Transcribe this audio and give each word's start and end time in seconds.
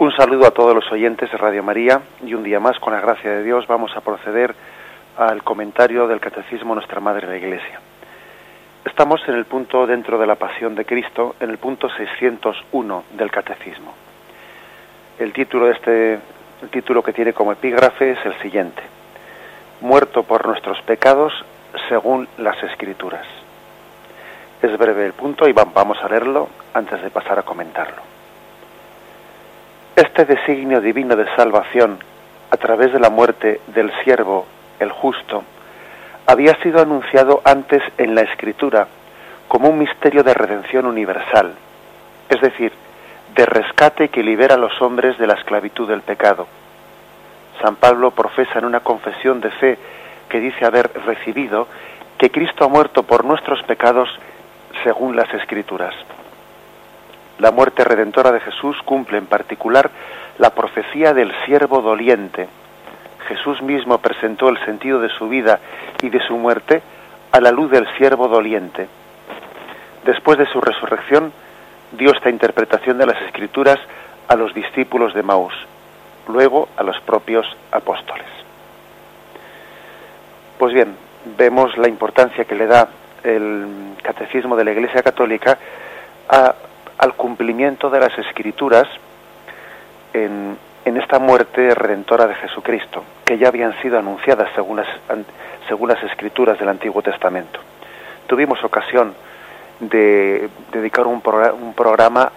Un 0.00 0.12
saludo 0.12 0.46
a 0.46 0.52
todos 0.52 0.76
los 0.76 0.92
oyentes 0.92 1.28
de 1.28 1.36
Radio 1.36 1.64
María 1.64 2.00
y 2.24 2.32
un 2.32 2.44
día 2.44 2.60
más, 2.60 2.78
con 2.78 2.92
la 2.92 3.00
gracia 3.00 3.32
de 3.32 3.42
Dios, 3.42 3.66
vamos 3.66 3.96
a 3.96 4.00
proceder 4.00 4.54
al 5.16 5.42
comentario 5.42 6.06
del 6.06 6.20
Catecismo 6.20 6.72
Nuestra 6.76 7.00
Madre 7.00 7.26
la 7.26 7.36
Iglesia. 7.36 7.80
Estamos 8.84 9.20
en 9.26 9.34
el 9.34 9.44
punto 9.44 9.88
dentro 9.88 10.16
de 10.16 10.28
la 10.28 10.36
Pasión 10.36 10.76
de 10.76 10.84
Cristo, 10.84 11.34
en 11.40 11.50
el 11.50 11.58
punto 11.58 11.88
601 11.90 13.04
del 13.14 13.28
Catecismo. 13.32 13.92
El 15.18 15.32
título 15.32 15.66
de 15.66 15.72
este, 15.72 16.12
el 16.62 16.68
título 16.70 17.02
que 17.02 17.12
tiene 17.12 17.32
como 17.32 17.50
epígrafe 17.50 18.12
es 18.12 18.24
el 18.24 18.38
siguiente: 18.40 18.82
Muerto 19.80 20.22
por 20.22 20.46
nuestros 20.46 20.80
pecados 20.82 21.32
según 21.88 22.28
las 22.38 22.62
Escrituras. 22.62 23.26
Es 24.62 24.78
breve 24.78 25.06
el 25.06 25.12
punto 25.14 25.48
y 25.48 25.52
vamos 25.52 25.98
a 26.00 26.08
leerlo 26.08 26.48
antes 26.72 27.02
de 27.02 27.10
pasar 27.10 27.40
a 27.40 27.42
comentarlo. 27.42 28.07
Este 29.98 30.24
designio 30.24 30.80
divino 30.80 31.16
de 31.16 31.26
salvación, 31.34 31.98
a 32.52 32.56
través 32.56 32.92
de 32.92 33.00
la 33.00 33.10
muerte 33.10 33.60
del 33.66 33.90
siervo, 34.04 34.46
el 34.78 34.92
justo, 34.92 35.42
había 36.24 36.54
sido 36.62 36.80
anunciado 36.80 37.42
antes 37.44 37.82
en 37.98 38.14
la 38.14 38.20
Escritura 38.20 38.86
como 39.48 39.70
un 39.70 39.80
misterio 39.80 40.22
de 40.22 40.34
redención 40.34 40.86
universal, 40.86 41.52
es 42.28 42.40
decir, 42.40 42.72
de 43.34 43.44
rescate 43.44 44.08
que 44.08 44.22
libera 44.22 44.54
a 44.54 44.58
los 44.58 44.80
hombres 44.80 45.18
de 45.18 45.26
la 45.26 45.34
esclavitud 45.34 45.88
del 45.88 46.02
pecado. 46.02 46.46
San 47.60 47.74
Pablo 47.74 48.12
profesa 48.12 48.60
en 48.60 48.66
una 48.66 48.78
confesión 48.78 49.40
de 49.40 49.50
fe 49.50 49.78
que 50.28 50.38
dice 50.38 50.64
haber 50.64 50.92
recibido 51.06 51.66
que 52.18 52.30
Cristo 52.30 52.64
ha 52.64 52.68
muerto 52.68 53.02
por 53.02 53.24
nuestros 53.24 53.64
pecados 53.64 54.08
según 54.84 55.16
las 55.16 55.34
Escrituras. 55.34 55.96
La 57.38 57.52
muerte 57.52 57.84
redentora 57.84 58.32
de 58.32 58.40
Jesús 58.40 58.76
cumple 58.84 59.18
en 59.18 59.26
particular 59.26 59.90
la 60.38 60.50
profecía 60.50 61.14
del 61.14 61.32
siervo 61.46 61.80
doliente. 61.80 62.48
Jesús 63.28 63.62
mismo 63.62 63.98
presentó 63.98 64.48
el 64.48 64.58
sentido 64.64 65.00
de 65.00 65.08
su 65.10 65.28
vida 65.28 65.60
y 66.02 66.08
de 66.08 66.20
su 66.20 66.36
muerte 66.36 66.82
a 67.30 67.40
la 67.40 67.52
luz 67.52 67.70
del 67.70 67.86
siervo 67.96 68.26
doliente. 68.28 68.88
Después 70.04 70.38
de 70.38 70.46
su 70.46 70.60
resurrección, 70.60 71.32
dio 71.92 72.10
esta 72.12 72.30
interpretación 72.30 72.98
de 72.98 73.06
las 73.06 73.20
Escrituras 73.22 73.78
a 74.26 74.34
los 74.34 74.52
discípulos 74.54 75.14
de 75.14 75.22
Maús, 75.22 75.54
luego 76.28 76.68
a 76.76 76.82
los 76.82 76.98
propios 77.00 77.46
apóstoles. 77.70 78.26
Pues 80.58 80.74
bien, 80.74 80.96
vemos 81.36 81.76
la 81.78 81.88
importancia 81.88 82.44
que 82.44 82.54
le 82.54 82.66
da 82.66 82.88
el 83.22 83.94
catecismo 84.02 84.56
de 84.56 84.64
la 84.64 84.72
Iglesia 84.72 85.02
Católica 85.02 85.58
a 86.28 86.54
al 86.98 87.14
cumplimiento 87.14 87.90
de 87.90 88.00
las 88.00 88.16
escrituras 88.18 88.86
en, 90.12 90.56
esta 90.84 91.18
muerte 91.18 91.74
redentora 91.74 92.26
de 92.26 92.34
Jesucristo, 92.34 93.04
que 93.24 93.38
ya 93.38 93.48
habían 93.48 93.80
sido 93.80 93.98
anunciadas 93.98 94.48
según 94.54 94.78
las, 94.78 94.88
según 95.68 95.88
las 95.90 96.02
escrituras 96.02 96.58
del 96.58 96.68
Antiguo 96.68 97.00
Testamento. 97.02 97.60
Tuvimos 98.26 98.62
ocasión 98.64 99.14
de 99.80 100.50
dedicar 100.72 101.06
un, 101.06 101.22
programa 101.22 102.32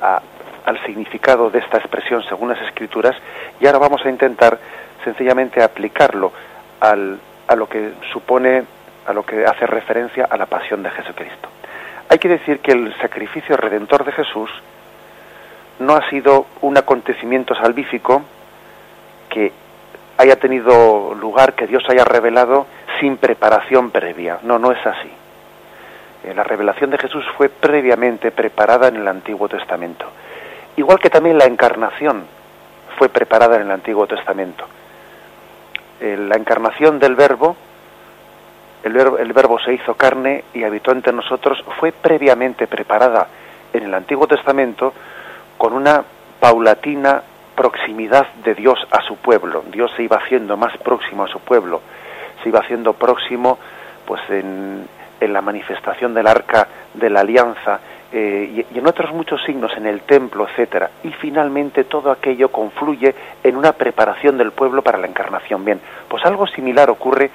al 0.65 0.85
significado 0.85 1.49
de 1.49 1.59
esta 1.59 1.79
expresión 1.79 2.23
según 2.29 2.49
las 2.49 2.61
escrituras 2.61 3.15
y 3.59 3.65
ahora 3.65 3.79
vamos 3.79 4.05
a 4.05 4.09
intentar 4.09 4.59
sencillamente 5.03 5.63
aplicarlo 5.63 6.31
al, 6.79 7.19
a 7.47 7.55
lo 7.55 7.67
que 7.67 7.93
supone, 8.13 8.63
a 9.05 9.13
lo 9.13 9.25
que 9.25 9.43
hace 9.43 9.65
referencia 9.65 10.27
a 10.29 10.37
la 10.37 10.45
pasión 10.45 10.83
de 10.83 10.91
Jesucristo. 10.91 11.49
Hay 12.11 12.19
que 12.19 12.27
decir 12.27 12.59
que 12.59 12.73
el 12.73 12.93
sacrificio 12.99 13.55
redentor 13.55 14.03
de 14.03 14.11
Jesús 14.11 14.49
no 15.79 15.95
ha 15.95 16.09
sido 16.09 16.45
un 16.59 16.77
acontecimiento 16.77 17.55
salvífico 17.55 18.21
que 19.29 19.53
haya 20.17 20.35
tenido 20.35 21.15
lugar, 21.15 21.53
que 21.53 21.67
Dios 21.67 21.85
haya 21.87 22.03
revelado 22.03 22.67
sin 22.99 23.15
preparación 23.15 23.91
previa. 23.91 24.39
No, 24.43 24.59
no 24.59 24.73
es 24.73 24.85
así. 24.85 25.09
Eh, 26.25 26.33
la 26.33 26.43
revelación 26.43 26.89
de 26.89 26.97
Jesús 26.97 27.23
fue 27.37 27.47
previamente 27.47 28.31
preparada 28.31 28.89
en 28.89 28.97
el 28.97 29.07
Antiguo 29.07 29.47
Testamento. 29.47 30.11
Igual 30.75 30.99
que 30.99 31.09
también 31.09 31.37
la 31.37 31.45
encarnación 31.45 32.25
fue 32.97 33.07
preparada 33.07 33.55
en 33.55 33.61
el 33.61 33.71
Antiguo 33.71 34.05
Testamento. 34.05 34.65
Eh, 36.01 36.17
la 36.17 36.35
encarnación 36.35 36.99
del 36.99 37.15
Verbo 37.15 37.55
el 38.83 39.33
verbo, 39.33 39.59
se 39.59 39.73
hizo 39.73 39.93
carne 39.95 40.43
y 40.53 40.63
habitó 40.63 40.91
entre 40.91 41.13
nosotros, 41.13 41.63
fue 41.79 41.91
previamente 41.91 42.67
preparada 42.67 43.27
en 43.73 43.83
el 43.83 43.93
Antiguo 43.93 44.27
Testamento 44.27 44.93
con 45.57 45.73
una 45.73 46.03
paulatina 46.39 47.21
proximidad 47.55 48.27
de 48.43 48.55
Dios 48.55 48.79
a 48.89 49.01
su 49.01 49.17
pueblo. 49.17 49.63
Dios 49.71 49.91
se 49.95 50.03
iba 50.03 50.17
haciendo 50.17 50.57
más 50.57 50.75
próximo 50.79 51.23
a 51.23 51.27
su 51.27 51.39
pueblo, 51.39 51.81
se 52.41 52.49
iba 52.49 52.59
haciendo 52.59 52.93
próximo 52.93 53.57
pues 54.05 54.21
en, 54.29 54.87
la 55.21 55.41
manifestación 55.41 56.15
del 56.15 56.25
arca 56.25 56.67
de 56.95 57.07
la 57.11 57.19
alianza 57.19 57.79
eh, 58.11 58.65
y, 58.71 58.75
y, 58.75 58.79
en 58.79 58.87
otros 58.87 59.13
muchos 59.13 59.39
signos, 59.43 59.71
en 59.77 59.85
el 59.85 60.01
templo, 60.01 60.47
etcétera. 60.47 60.89
Y 61.03 61.09
finalmente 61.09 61.83
todo 61.83 62.09
aquello 62.09 62.49
confluye 62.49 63.13
en 63.43 63.55
una 63.55 63.73
preparación 63.73 64.39
del 64.39 64.51
pueblo 64.51 64.81
para 64.81 64.97
la 64.97 65.05
encarnación. 65.05 65.63
Bien, 65.63 65.79
pues 66.09 66.25
algo 66.25 66.47
similar 66.47 66.89
ocurre 66.89 67.29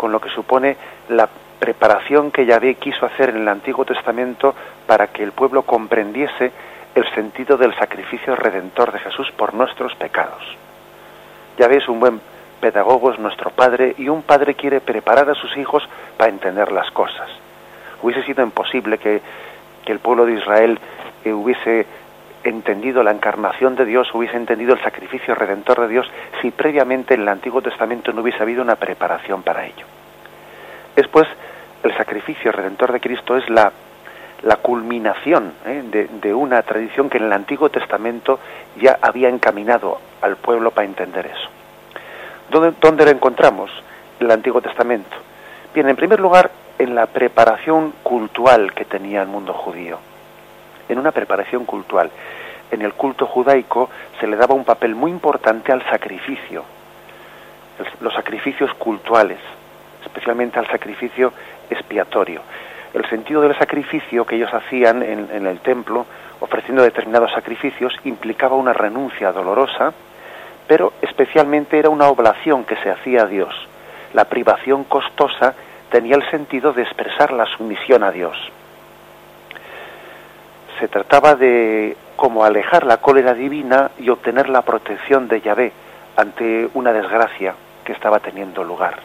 con 0.00 0.12
lo 0.12 0.18
que 0.18 0.30
supone 0.30 0.78
la 1.10 1.28
preparación 1.58 2.30
que 2.30 2.46
Yahvé 2.46 2.76
quiso 2.76 3.04
hacer 3.04 3.28
en 3.28 3.42
el 3.42 3.48
Antiguo 3.48 3.84
Testamento 3.84 4.54
para 4.86 5.08
que 5.08 5.22
el 5.22 5.32
pueblo 5.32 5.60
comprendiese 5.64 6.52
el 6.94 7.06
sentido 7.14 7.58
del 7.58 7.74
sacrificio 7.74 8.34
redentor 8.34 8.92
de 8.92 8.98
Jesús 9.00 9.30
por 9.32 9.52
nuestros 9.52 9.94
pecados. 9.96 10.42
Yahvé 11.58 11.76
es 11.76 11.88
un 11.90 12.00
buen 12.00 12.18
pedagogo, 12.62 13.12
es 13.12 13.18
nuestro 13.18 13.50
Padre, 13.50 13.94
y 13.98 14.08
un 14.08 14.22
Padre 14.22 14.54
quiere 14.54 14.80
preparar 14.80 15.28
a 15.28 15.34
sus 15.34 15.54
hijos 15.58 15.86
para 16.16 16.30
entender 16.30 16.72
las 16.72 16.90
cosas. 16.92 17.28
Hubiese 18.02 18.22
sido 18.22 18.42
imposible 18.42 18.96
que, 18.96 19.20
el 19.84 19.98
pueblo 19.98 20.24
de 20.24 20.34
Israel 20.34 20.78
eh, 21.24 21.32
hubiese 21.32 21.84
entendido 22.44 23.02
la 23.02 23.10
encarnación 23.10 23.76
de 23.76 23.84
Dios, 23.84 24.08
hubiese 24.14 24.36
entendido 24.36 24.74
el 24.74 24.82
sacrificio 24.82 25.34
redentor 25.34 25.80
de 25.80 25.88
Dios, 25.88 26.10
si 26.40 26.50
previamente 26.50 27.14
en 27.14 27.22
el 27.22 27.28
Antiguo 27.28 27.60
Testamento 27.60 28.12
no 28.12 28.22
hubiese 28.22 28.42
habido 28.42 28.62
una 28.62 28.76
preparación 28.76 29.42
para 29.42 29.66
ello. 29.66 29.86
Después, 30.96 31.26
el 31.82 31.96
sacrificio 31.96 32.52
redentor 32.52 32.92
de 32.92 33.00
Cristo 33.00 33.36
es 33.36 33.48
la, 33.48 33.72
la 34.42 34.56
culminación 34.56 35.52
¿eh? 35.66 35.82
de, 35.90 36.08
de, 36.08 36.34
una 36.34 36.62
tradición 36.62 37.08
que 37.08 37.18
en 37.18 37.24
el 37.24 37.32
Antiguo 37.32 37.68
Testamento 37.68 38.38
ya 38.80 38.98
había 39.00 39.28
encaminado 39.28 40.00
al 40.20 40.36
pueblo 40.36 40.70
para 40.70 40.86
entender 40.86 41.26
eso. 41.26 41.48
¿Dónde, 42.50 42.74
dónde 42.80 43.04
lo 43.04 43.10
encontramos? 43.10 43.70
En 44.18 44.26
el 44.26 44.32
Antiguo 44.32 44.60
Testamento. 44.60 45.16
Bien, 45.74 45.88
en 45.88 45.96
primer 45.96 46.20
lugar, 46.20 46.50
en 46.78 46.94
la 46.94 47.06
preparación 47.06 47.92
cultural 48.02 48.72
que 48.72 48.84
tenía 48.84 49.22
el 49.22 49.28
mundo 49.28 49.52
judío 49.52 50.09
en 50.90 50.98
una 50.98 51.12
preparación 51.12 51.64
cultural. 51.64 52.10
En 52.70 52.82
el 52.82 52.92
culto 52.94 53.26
judaico 53.26 53.90
se 54.18 54.26
le 54.26 54.36
daba 54.36 54.54
un 54.54 54.64
papel 54.64 54.94
muy 54.94 55.10
importante 55.10 55.72
al 55.72 55.82
sacrificio, 55.88 56.64
los 58.00 58.12
sacrificios 58.14 58.72
cultuales, 58.74 59.38
especialmente 60.04 60.58
al 60.58 60.66
sacrificio 60.66 61.32
expiatorio. 61.68 62.42
El 62.92 63.08
sentido 63.08 63.40
del 63.40 63.56
sacrificio 63.56 64.24
que 64.24 64.36
ellos 64.36 64.52
hacían 64.52 65.02
en, 65.02 65.46
el 65.46 65.60
templo, 65.60 66.06
ofreciendo 66.40 66.82
determinados 66.82 67.32
sacrificios, 67.32 67.94
implicaba 68.04 68.56
una 68.56 68.72
renuncia 68.72 69.32
dolorosa, 69.32 69.92
pero 70.66 70.92
especialmente 71.00 71.78
era 71.78 71.88
una 71.88 72.08
oblación 72.08 72.64
que 72.64 72.76
se 72.76 72.90
hacía 72.90 73.22
a 73.22 73.26
Dios. 73.26 73.54
La 74.12 74.24
privación 74.24 74.84
costosa 74.84 75.54
tenía 75.90 76.16
el 76.16 76.28
sentido 76.30 76.72
de 76.72 76.82
expresar 76.82 77.32
la 77.32 77.46
sumisión 77.46 78.02
a 78.02 78.10
Dios 78.10 78.36
se 80.80 80.88
trataba 80.88 81.34
de 81.34 81.96
como 82.16 82.44
alejar 82.44 82.84
la 82.84 82.96
cólera 82.96 83.34
divina 83.34 83.90
y 83.98 84.08
obtener 84.08 84.48
la 84.48 84.62
protección 84.62 85.28
de 85.28 85.40
Yahvé 85.40 85.72
ante 86.16 86.68
una 86.74 86.92
desgracia 86.92 87.54
que 87.84 87.92
estaba 87.92 88.18
teniendo 88.18 88.64
lugar. 88.64 88.98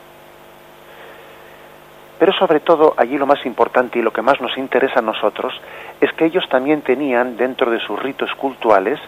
Pero 2.18 2.32
sobre 2.34 2.62
todo 2.62 2.94
allí 2.98 3.18
lo 3.18 3.26
más 3.26 3.46
importante 3.46 4.00
y 4.00 4.02
lo 4.02 4.12
que 4.12 4.22
más 4.22 4.40
nos 4.40 4.58
interesa 4.58 5.00
a 5.00 5.02
nosotros 5.02 5.54
es 6.00 6.12
que 6.14 6.26
ellos 6.26 6.48
también 6.50 6.82
tenían 6.82 7.36
dentro 7.36 7.70
de 7.70 7.80
sus 7.80 8.02
ritos 8.02 8.34
cultuales, 8.36 9.00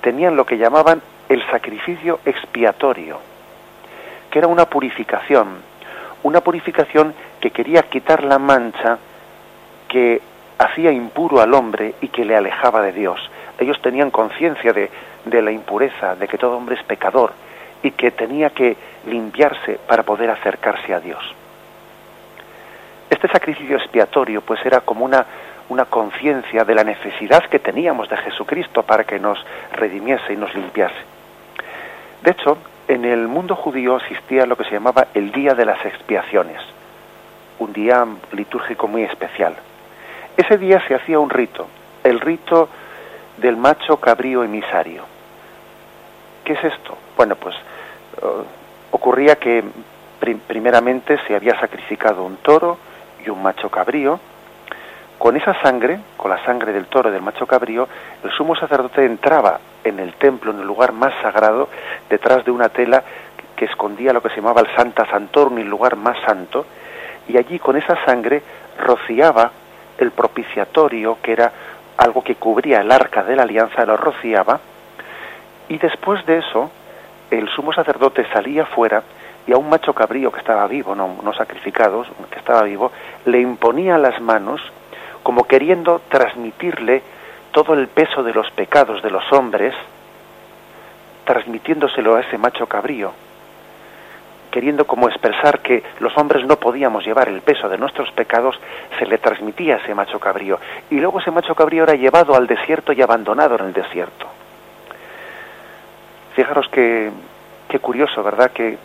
tenían 0.00 0.34
lo 0.34 0.46
que 0.46 0.56
llamaban 0.56 1.02
el 1.28 1.46
sacrificio 1.50 2.20
expiatorio, 2.24 3.18
que 4.30 4.38
era 4.38 4.48
una 4.48 4.64
purificación, 4.64 5.48
una 6.22 6.40
purificación 6.40 7.14
que 7.38 7.50
quería 7.50 7.82
quitar 7.82 8.24
la 8.24 8.38
mancha 8.38 8.98
que 9.88 10.22
hacía 10.58 10.92
impuro 10.92 11.40
al 11.40 11.54
hombre 11.54 11.94
y 12.00 12.08
que 12.08 12.24
le 12.24 12.36
alejaba 12.36 12.82
de 12.82 12.92
Dios. 12.92 13.20
Ellos 13.58 13.80
tenían 13.82 14.10
conciencia 14.10 14.72
de, 14.72 14.90
de 15.24 15.42
la 15.42 15.52
impureza, 15.52 16.14
de 16.16 16.28
que 16.28 16.38
todo 16.38 16.56
hombre 16.56 16.76
es 16.76 16.82
pecador 16.82 17.32
y 17.82 17.90
que 17.90 18.10
tenía 18.10 18.50
que 18.50 18.76
limpiarse 19.06 19.78
para 19.86 20.02
poder 20.02 20.30
acercarse 20.30 20.94
a 20.94 21.00
Dios. 21.00 21.22
Este 23.10 23.28
sacrificio 23.28 23.76
expiatorio 23.76 24.40
pues 24.40 24.64
era 24.64 24.80
como 24.80 25.04
una, 25.04 25.26
una 25.68 25.84
conciencia 25.84 26.64
de 26.64 26.74
la 26.74 26.84
necesidad 26.84 27.44
que 27.44 27.58
teníamos 27.58 28.08
de 28.08 28.16
Jesucristo 28.16 28.82
para 28.82 29.04
que 29.04 29.18
nos 29.18 29.44
redimiese 29.72 30.32
y 30.32 30.36
nos 30.36 30.54
limpiase. 30.54 30.94
De 32.22 32.30
hecho, 32.30 32.56
en 32.88 33.04
el 33.04 33.28
mundo 33.28 33.54
judío 33.54 33.96
existía 33.96 34.46
lo 34.46 34.56
que 34.56 34.64
se 34.64 34.72
llamaba 34.72 35.08
el 35.14 35.32
Día 35.32 35.54
de 35.54 35.66
las 35.66 35.84
Expiaciones, 35.84 36.60
un 37.58 37.72
día 37.72 38.06
litúrgico 38.32 38.88
muy 38.88 39.02
especial. 39.02 39.54
Ese 40.36 40.58
día 40.58 40.82
se 40.88 40.94
hacía 40.94 41.18
un 41.18 41.30
rito, 41.30 41.66
el 42.02 42.18
rito 42.20 42.68
del 43.36 43.56
macho 43.56 43.98
cabrío 43.98 44.42
emisario. 44.42 45.04
¿Qué 46.44 46.54
es 46.54 46.64
esto? 46.64 46.98
Bueno, 47.16 47.36
pues 47.36 47.54
eh, 47.54 48.42
ocurría 48.90 49.36
que 49.36 49.62
primeramente 50.46 51.18
se 51.26 51.36
había 51.36 51.58
sacrificado 51.60 52.24
un 52.24 52.38
toro 52.38 52.78
y 53.24 53.30
un 53.30 53.42
macho 53.42 53.70
cabrío. 53.70 54.18
Con 55.18 55.36
esa 55.36 55.54
sangre, 55.62 56.00
con 56.16 56.30
la 56.30 56.44
sangre 56.44 56.72
del 56.72 56.86
toro 56.86 57.08
y 57.08 57.12
del 57.12 57.22
macho 57.22 57.46
cabrío, 57.46 57.88
el 58.24 58.30
sumo 58.32 58.56
sacerdote 58.56 59.04
entraba 59.04 59.60
en 59.84 60.00
el 60.00 60.14
templo, 60.14 60.50
en 60.50 60.60
el 60.60 60.66
lugar 60.66 60.92
más 60.92 61.14
sagrado, 61.22 61.68
detrás 62.10 62.44
de 62.44 62.50
una 62.50 62.68
tela 62.68 63.04
que 63.54 63.66
escondía 63.66 64.12
lo 64.12 64.20
que 64.20 64.30
se 64.30 64.36
llamaba 64.36 64.62
el 64.62 64.74
Santa 64.74 65.06
Santorum, 65.06 65.58
el 65.58 65.68
lugar 65.68 65.94
más 65.94 66.16
santo, 66.26 66.66
y 67.28 67.38
allí 67.38 67.60
con 67.60 67.76
esa 67.76 68.04
sangre 68.04 68.42
rociaba 68.78 69.52
el 69.98 70.10
propiciatorio, 70.10 71.18
que 71.22 71.32
era 71.32 71.52
algo 71.96 72.22
que 72.22 72.34
cubría 72.34 72.80
el 72.80 72.90
arca 72.90 73.22
de 73.22 73.36
la 73.36 73.42
alianza, 73.42 73.84
lo 73.86 73.96
rociaba, 73.96 74.60
y 75.68 75.78
después 75.78 76.24
de 76.26 76.38
eso, 76.38 76.70
el 77.30 77.48
sumo 77.48 77.72
sacerdote 77.72 78.26
salía 78.32 78.66
fuera 78.66 79.02
y 79.46 79.52
a 79.52 79.56
un 79.56 79.68
macho 79.68 79.92
cabrío 79.94 80.30
que 80.32 80.40
estaba 80.40 80.66
vivo, 80.66 80.94
no, 80.94 81.16
no 81.22 81.32
sacrificado, 81.34 82.04
que 82.30 82.38
estaba 82.38 82.62
vivo, 82.62 82.92
le 83.26 83.40
imponía 83.40 83.98
las 83.98 84.20
manos 84.20 84.60
como 85.22 85.44
queriendo 85.44 86.00
transmitirle 86.08 87.02
todo 87.52 87.74
el 87.74 87.88
peso 87.88 88.22
de 88.22 88.34
los 88.34 88.50
pecados 88.50 89.02
de 89.02 89.10
los 89.10 89.24
hombres, 89.32 89.74
transmitiéndoselo 91.24 92.16
a 92.16 92.20
ese 92.20 92.36
macho 92.36 92.66
cabrío, 92.66 93.12
queriendo 94.54 94.86
como 94.86 95.08
expresar 95.08 95.58
que 95.62 95.82
los 95.98 96.16
hombres 96.16 96.46
no 96.46 96.54
podíamos 96.54 97.04
llevar 97.04 97.28
el 97.28 97.40
peso 97.40 97.68
de 97.68 97.76
nuestros 97.76 98.12
pecados, 98.12 98.54
se 98.96 99.04
le 99.04 99.18
transmitía 99.18 99.78
ese 99.78 99.96
macho 99.96 100.20
cabrío. 100.20 100.60
Y 100.90 101.00
luego 101.00 101.18
ese 101.18 101.32
macho 101.32 101.56
cabrío 101.56 101.82
era 101.82 101.96
llevado 101.96 102.36
al 102.36 102.46
desierto 102.46 102.92
y 102.92 103.02
abandonado 103.02 103.56
en 103.56 103.64
el 103.64 103.72
desierto. 103.72 104.28
Fijaros 106.36 106.68
que, 106.68 107.10
qué 107.68 107.80
curioso, 107.80 108.22
¿verdad? 108.22 108.52
Que, 108.52 108.78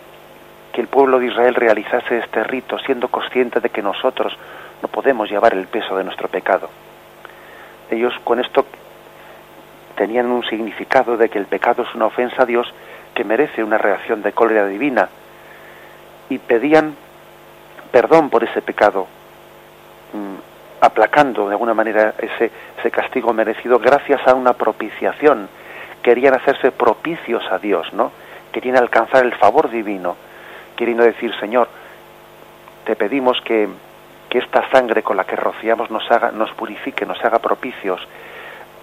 que 0.72 0.80
el 0.80 0.88
pueblo 0.88 1.20
de 1.20 1.26
Israel 1.26 1.54
realizase 1.54 2.18
este 2.18 2.42
rito 2.42 2.76
siendo 2.80 3.06
consciente 3.06 3.60
de 3.60 3.70
que 3.70 3.80
nosotros 3.80 4.36
no 4.82 4.88
podemos 4.88 5.30
llevar 5.30 5.54
el 5.54 5.68
peso 5.68 5.96
de 5.96 6.02
nuestro 6.02 6.26
pecado. 6.26 6.68
Ellos 7.92 8.12
con 8.24 8.40
esto 8.40 8.66
tenían 9.94 10.32
un 10.32 10.42
significado 10.42 11.16
de 11.16 11.28
que 11.28 11.38
el 11.38 11.46
pecado 11.46 11.84
es 11.84 11.94
una 11.94 12.06
ofensa 12.06 12.42
a 12.42 12.46
Dios 12.46 12.66
que 13.14 13.22
merece 13.22 13.62
una 13.62 13.78
reacción 13.78 14.20
de 14.22 14.32
cólera 14.32 14.66
divina 14.66 15.08
y 16.30 16.38
pedían 16.38 16.96
perdón 17.92 18.30
por 18.30 18.44
ese 18.44 18.62
pecado, 18.62 19.06
mm, 20.12 20.36
aplacando 20.80 21.48
de 21.48 21.54
alguna 21.54 21.74
manera 21.74 22.14
ese, 22.18 22.50
castigo 22.90 23.32
merecido 23.34 23.78
gracias 23.78 24.26
a 24.26 24.34
una 24.34 24.54
propiciación 24.54 25.48
querían 26.02 26.34
hacerse 26.34 26.72
propicios 26.72 27.44
a 27.50 27.58
Dios, 27.58 27.92
¿no? 27.92 28.10
Querían 28.52 28.78
alcanzar 28.78 29.24
el 29.24 29.34
favor 29.34 29.68
divino, 29.68 30.16
queriendo 30.76 31.04
decir, 31.04 31.32
Señor, 31.38 31.68
te 32.84 32.96
pedimos 32.96 33.38
que, 33.42 33.68
que 34.30 34.38
esta 34.38 34.68
sangre 34.70 35.02
con 35.02 35.18
la 35.18 35.24
que 35.24 35.36
rociamos 35.36 35.90
nos 35.90 36.10
haga, 36.10 36.32
nos 36.32 36.50
purifique, 36.52 37.04
nos 37.04 37.22
haga 37.22 37.38
propicios, 37.38 38.00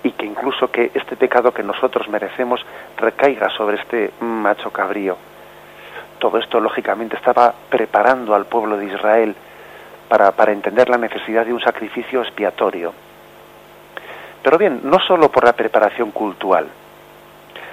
y 0.04 0.12
que 0.12 0.28
incluso 0.28 0.70
que 0.72 0.92
este 0.94 1.16
pecado 1.16 1.52
que 1.52 1.64
nosotros 1.64 2.08
merecemos 2.08 2.64
recaiga 2.98 3.50
sobre 3.50 3.78
este 3.78 4.12
macho 4.20 4.72
cabrío. 4.72 5.18
Todo 6.20 6.38
esto 6.40 6.60
lógicamente 6.60 7.16
estaba 7.16 7.54
preparando 7.70 8.34
al 8.34 8.46
pueblo 8.46 8.78
de 8.78 8.86
Israel 8.86 9.36
para, 10.08 10.32
para 10.32 10.52
entender 10.52 10.90
la 10.90 10.98
necesidad 10.98 11.46
de 11.46 11.54
un 11.54 11.60
sacrificio 11.60 12.22
expiatorio. 12.22 12.94
Pero 14.42 14.58
bien, 14.58 14.82
no 14.84 15.00
solo 15.00 15.30
por 15.30 15.44
la 15.44 15.54
preparación 15.54 16.12
cultural, 16.12 16.68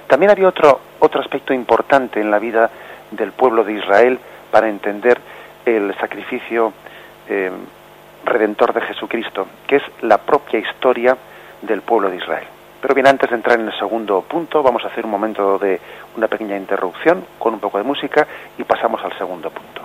también 0.07 0.31
había 0.31 0.47
otro, 0.47 0.79
otro 0.99 1.21
aspecto 1.21 1.53
importante 1.53 2.19
en 2.19 2.29
la 2.29 2.39
vida 2.39 2.69
del 3.11 3.31
pueblo 3.31 3.63
de 3.63 3.73
Israel 3.73 4.19
para 4.51 4.69
entender 4.69 5.19
el 5.65 5.95
sacrificio 5.95 6.73
eh, 7.27 7.51
redentor 8.23 8.73
de 8.73 8.81
Jesucristo, 8.81 9.47
que 9.67 9.77
es 9.77 9.83
la 10.01 10.17
propia 10.17 10.59
historia 10.59 11.17
del 11.61 11.81
pueblo 11.81 12.09
de 12.09 12.17
Israel. 12.17 12.47
Pero 12.85 12.93
bien, 12.93 13.07
antes 13.07 13.31
de 13.31 13.35
entrar 13.37 13.59
en 13.59 13.65
el 13.65 13.73
segundo 13.79 14.21
punto, 14.21 14.61
vamos 14.61 14.83
a 14.83 14.89
hacer 14.89 15.05
un 15.05 15.09
momento 15.09 15.57
de 15.57 15.81
una 16.17 16.27
pequeña 16.27 16.55
interrupción 16.55 17.25
con 17.39 17.55
un 17.55 17.59
poco 17.59 17.79
de 17.79 17.83
música 17.83 18.27
y 18.59 18.63
pasamos 18.63 19.03
al 19.03 19.17
segundo 19.17 19.49
punto. 19.49 19.81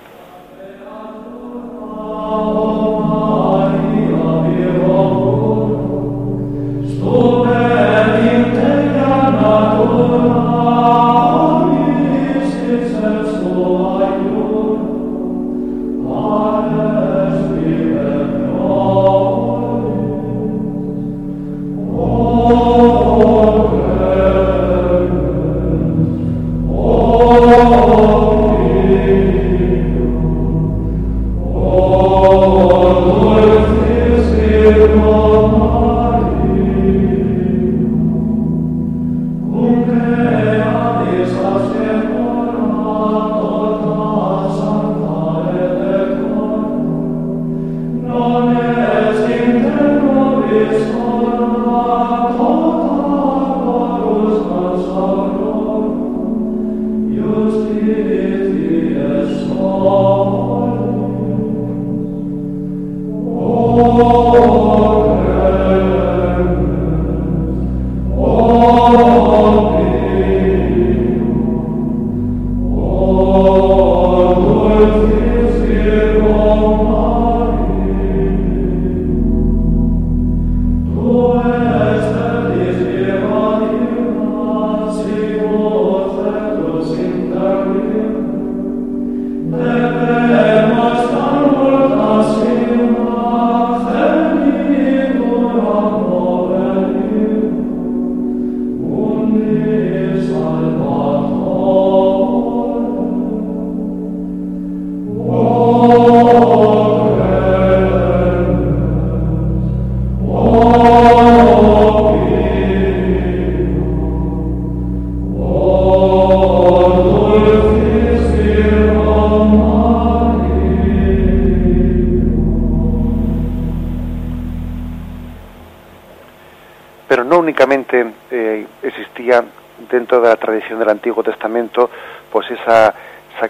La 130.30 130.36
tradición 130.36 130.78
del 130.78 130.88
Antiguo 130.88 131.22
Testamento, 131.24 131.90
pues 132.30 132.48
esa, 132.50 132.94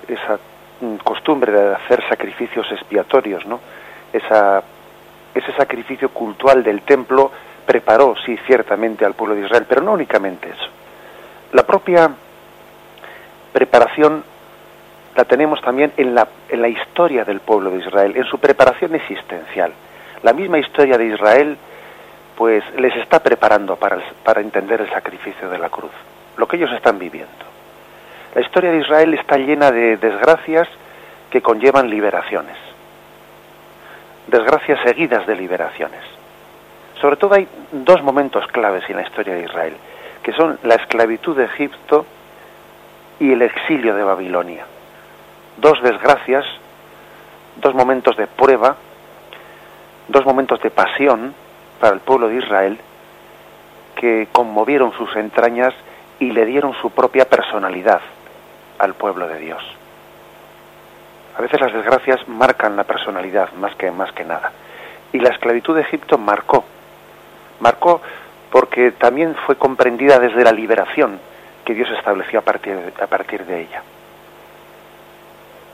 esa, 0.08 0.38
mm, 0.80 0.96
costumbre 1.04 1.52
de 1.52 1.74
hacer 1.74 2.02
sacrificios 2.08 2.66
expiatorios, 2.72 3.44
¿no? 3.44 3.60
Esa, 4.12 4.62
ese 5.34 5.52
sacrificio 5.52 6.08
cultural 6.08 6.62
del 6.62 6.80
templo 6.82 7.30
preparó, 7.66 8.14
sí, 8.24 8.36
ciertamente 8.46 9.04
al 9.04 9.14
pueblo 9.14 9.34
de 9.34 9.42
Israel, 9.44 9.66
pero 9.68 9.82
no 9.82 9.92
únicamente 9.92 10.48
eso. 10.48 10.68
La 11.52 11.64
propia 11.64 12.10
preparación 13.52 14.24
la 15.14 15.24
tenemos 15.24 15.60
también 15.60 15.92
en 15.98 16.14
la, 16.14 16.26
en 16.48 16.62
la 16.62 16.68
historia 16.68 17.24
del 17.24 17.40
pueblo 17.40 17.70
de 17.70 17.78
Israel, 17.78 18.16
en 18.16 18.24
su 18.24 18.38
preparación 18.38 18.94
existencial. 18.94 19.72
La 20.22 20.32
misma 20.32 20.58
historia 20.58 20.96
de 20.96 21.06
Israel, 21.06 21.58
pues 22.36 22.64
les 22.76 22.96
está 22.96 23.20
preparando 23.20 23.76
para, 23.76 23.98
para 24.24 24.40
entender 24.40 24.80
el 24.80 24.90
sacrificio 24.90 25.50
de 25.50 25.58
la 25.58 25.68
cruz, 25.68 25.92
lo 26.40 26.48
que 26.48 26.56
ellos 26.56 26.72
están 26.72 26.98
viviendo. 26.98 27.44
La 28.34 28.40
historia 28.40 28.70
de 28.72 28.78
Israel 28.78 29.12
está 29.14 29.36
llena 29.36 29.70
de 29.70 29.98
desgracias 29.98 30.66
que 31.30 31.42
conllevan 31.42 31.90
liberaciones, 31.90 32.56
desgracias 34.26 34.80
seguidas 34.82 35.26
de 35.26 35.36
liberaciones. 35.36 36.00
Sobre 36.98 37.16
todo 37.16 37.34
hay 37.34 37.46
dos 37.72 38.02
momentos 38.02 38.46
claves 38.48 38.88
en 38.88 38.96
la 38.96 39.02
historia 39.02 39.34
de 39.34 39.44
Israel, 39.44 39.76
que 40.22 40.32
son 40.32 40.58
la 40.62 40.76
esclavitud 40.76 41.36
de 41.36 41.44
Egipto 41.44 42.06
y 43.20 43.32
el 43.32 43.42
exilio 43.42 43.94
de 43.94 44.02
Babilonia. 44.02 44.64
Dos 45.58 45.82
desgracias, 45.82 46.46
dos 47.56 47.74
momentos 47.74 48.16
de 48.16 48.26
prueba, 48.26 48.76
dos 50.08 50.24
momentos 50.24 50.60
de 50.62 50.70
pasión 50.70 51.34
para 51.78 51.94
el 51.94 52.00
pueblo 52.00 52.28
de 52.28 52.36
Israel 52.36 52.78
que 53.94 54.28
conmovieron 54.32 54.92
sus 54.92 55.14
entrañas 55.16 55.74
y 56.20 56.30
le 56.30 56.46
dieron 56.46 56.74
su 56.74 56.90
propia 56.90 57.28
personalidad 57.28 58.00
al 58.78 58.94
pueblo 58.94 59.26
de 59.26 59.38
Dios. 59.38 59.62
A 61.36 61.42
veces 61.42 61.60
las 61.60 61.72
desgracias 61.72 62.28
marcan 62.28 62.76
la 62.76 62.84
personalidad 62.84 63.50
más 63.54 63.74
que 63.74 63.90
más 63.90 64.12
que 64.12 64.24
nada. 64.24 64.52
Y 65.12 65.18
la 65.18 65.30
esclavitud 65.30 65.74
de 65.74 65.80
Egipto 65.80 66.18
marcó, 66.18 66.64
marcó 67.58 68.00
porque 68.52 68.92
también 68.92 69.34
fue 69.46 69.56
comprendida 69.56 70.18
desde 70.18 70.44
la 70.44 70.52
liberación 70.52 71.18
que 71.64 71.74
Dios 71.74 71.88
estableció 71.96 72.40
a 72.40 72.42
partir 72.42 72.76
de, 72.76 73.02
a 73.02 73.06
partir 73.06 73.44
de 73.46 73.62
ella. 73.62 73.82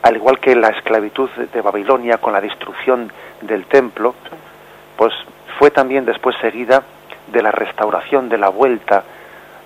Al 0.03 0.17
igual 0.17 0.39
que 0.39 0.55
la 0.55 0.69
esclavitud 0.69 1.29
de 1.31 1.61
Babilonia 1.61 2.19
con 2.19 2.33
la 2.33 2.41
destrucción 2.41 3.11
del 3.41 3.65
templo, 3.65 4.15
pues 4.97 5.13
fue 5.59 5.73
también 5.73 6.05
después 6.05 6.37
seguida 6.41 6.85
de 7.27 7.43
la 7.43 7.51
restauración, 7.51 8.29
de 8.29 8.39
la 8.39 8.49
vuelta 8.49 9.03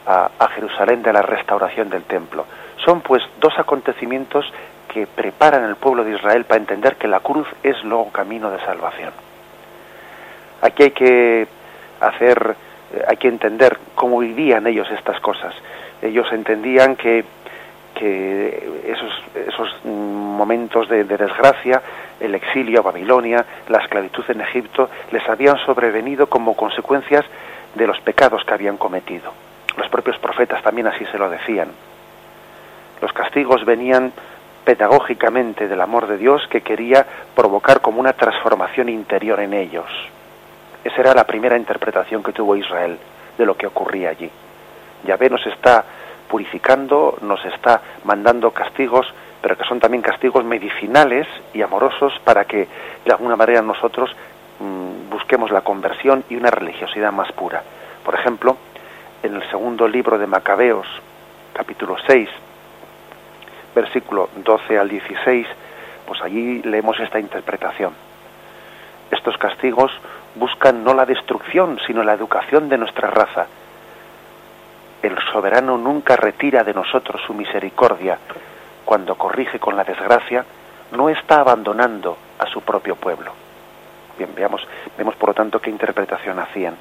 a, 0.07 0.49
Jerusalén, 0.55 1.03
de 1.03 1.13
la 1.13 1.23
restauración 1.23 1.91
del 1.91 2.03
templo. 2.05 2.47
Son 2.85 3.01
pues 3.01 3.23
dos 3.39 3.59
acontecimientos 3.59 4.51
que 4.93 5.07
preparan 5.07 5.65
al 5.65 5.77
pueblo 5.77 6.05
de 6.05 6.15
Israel 6.15 6.45
para 6.45 6.61
entender 6.61 6.97
que 6.97 7.07
la 7.07 7.21
cruz 7.21 7.47
es 7.63 7.83
luego 7.85 8.11
camino 8.11 8.51
de 8.51 8.59
salvación. 8.61 9.13
Aquí 10.63 10.85
hay 10.85 10.91
que 10.91 11.47
hacer, 12.01 12.57
hay 13.07 13.17
que 13.17 13.29
entender 13.29 13.79
cómo 13.95 14.19
vivían 14.19 14.67
ellos 14.67 14.91
estas 14.91 15.21
cosas. 15.21 15.55
Ellos 16.03 16.27
entendían 16.33 16.97
que, 16.97 17.25
que 17.95 18.83
esos, 18.87 19.23
esos 19.35 19.85
momentos 19.85 20.89
de, 20.89 21.05
de 21.05 21.17
desgracia, 21.17 21.83
el 22.19 22.35
exilio 22.35 22.81
a 22.81 22.83
Babilonia, 22.83 23.45
la 23.69 23.79
esclavitud 23.79 24.25
en 24.29 24.41
Egipto, 24.41 24.91
les 25.13 25.27
habían 25.29 25.59
sobrevenido 25.59 26.27
como 26.29 26.57
consecuencias 26.57 27.25
de 27.75 27.87
los 27.87 28.01
pecados 28.01 28.43
que 28.45 28.55
habían 28.55 28.77
cometido. 28.77 29.33
Los 29.77 29.89
propios 29.89 30.19
profetas 30.19 30.63
también 30.63 30.87
así 30.87 31.05
se 31.07 31.19
lo 31.19 31.29
decían. 31.31 31.69
Los 33.01 33.13
castigos 33.13 33.65
venían 33.65 34.13
pedagógicamente 34.65 35.69
del 35.69 35.81
amor 35.81 36.07
de 36.07 36.19
Dios 36.19 36.47
que 36.49 36.61
quería 36.61 37.07
provocar 37.35 37.81
como 37.81 38.01
una 38.01 38.13
transformación 38.13 38.89
interior 38.89 39.41
en 39.41 39.55
ellos. 39.55 39.89
Esa 40.85 41.01
era 41.01 41.15
la 41.15 41.25
primera 41.25 41.57
interpretación 41.57 42.23
que 42.23 42.33
tuvo 42.33 42.57
Israel 42.57 42.99
de 43.37 43.47
lo 43.47 43.57
que 43.57 43.67
ocurría 43.67 44.11
allí. 44.11 44.31
Yahvé 45.05 45.31
nos 45.31 45.47
está 45.47 45.85
purificando, 46.29 47.19
nos 47.23 47.45
está 47.47 47.81
mandando 48.05 48.51
castigos, 48.51 49.13
pero 49.43 49.57
que 49.57 49.65
son 49.65 49.81
también 49.81 50.03
castigos 50.03 50.45
medicinales 50.45 51.27
y 51.55 51.63
amorosos 51.63 52.13
para 52.25 52.45
que 52.45 52.69
de 53.05 53.13
alguna 53.13 53.37
manera 53.37 53.63
nosotros 53.63 54.15
mmm, 54.61 55.11
busquemos 55.11 55.51
la 55.51 55.63
conversión 55.63 56.25
y 56.29 56.37
una 56.37 56.51
religiosidad 56.51 57.13
más 57.13 57.33
pura. 57.33 57.63
Por 58.05 58.15
ejemplo, 58.15 58.57
en 59.23 59.35
el 59.35 59.49
segundo 59.51 59.87
libro 59.87 60.19
de 60.19 60.27
Macabeos, 60.27 60.87
capítulo 61.53 61.97
6, 62.07 62.29
versículo 63.75 64.31
12 64.37 64.79
al 64.79 64.89
16, 64.89 65.47
pues 66.07 66.23
allí 66.23 66.63
leemos 66.63 66.99
esta 67.01 67.21
interpretación. 67.21 67.93
Estos 69.11 69.37
castigos 69.39 69.93
buscan 70.37 70.85
no 70.85 70.95
la 70.95 71.05
destrucción, 71.05 71.79
sino 71.87 72.03
la 72.03 72.15
educación 72.15 72.69
de 72.69 72.79
nuestra 72.79 73.11
raza. 73.11 73.47
El 75.03 75.19
soberano 75.33 75.77
nunca 75.77 76.17
retira 76.17 76.65
de 76.65 76.75
nosotros 76.75 77.21
su 77.27 77.35
misericordia. 77.35 78.19
Cuando 78.85 79.17
corrige 79.17 79.59
con 79.59 79.77
la 79.77 79.85
desgracia, 79.85 80.45
no 80.93 81.09
está 81.09 81.41
abandonando 81.41 82.17
a 82.39 82.47
su 82.47 82.63
propio 82.63 82.97
pueblo. 82.97 83.33
Bien, 84.17 84.35
veamos, 84.35 84.67
vemos 84.97 85.15
por 85.17 85.31
lo 85.31 85.35
tanto 85.35 85.61
qué 85.61 85.71
interpretación 85.71 86.39
hacían. 86.39 86.77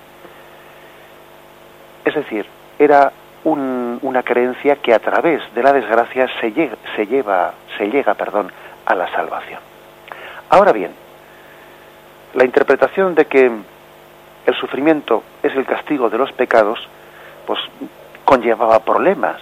Es 2.10 2.16
decir, 2.16 2.48
era 2.80 3.12
un, 3.44 4.00
una 4.02 4.24
creencia 4.24 4.78
que 4.78 4.96
a 4.96 5.00
través 5.00 5.44
de 5.54 5.62
la 5.62 5.72
desgracia 5.72 6.28
se 6.42 6.52
se 6.96 7.06
lleva, 7.06 7.54
se 7.78 7.88
llega, 7.88 8.16
perdón, 8.16 8.52
a 8.84 8.96
la 8.96 9.12
salvación. 9.12 9.60
Ahora 10.50 10.72
bien, 10.72 10.92
la 12.34 12.46
interpretación 12.46 13.14
de 13.14 13.26
que 13.26 13.46
el 13.46 14.56
sufrimiento 14.56 15.22
es 15.44 15.56
el 15.56 15.68
castigo 15.68 16.10
de 16.10 16.18
los 16.18 16.32
pecados, 16.32 16.80
pues 17.46 17.60
conllevaba 18.26 18.80
problemas. 18.80 19.38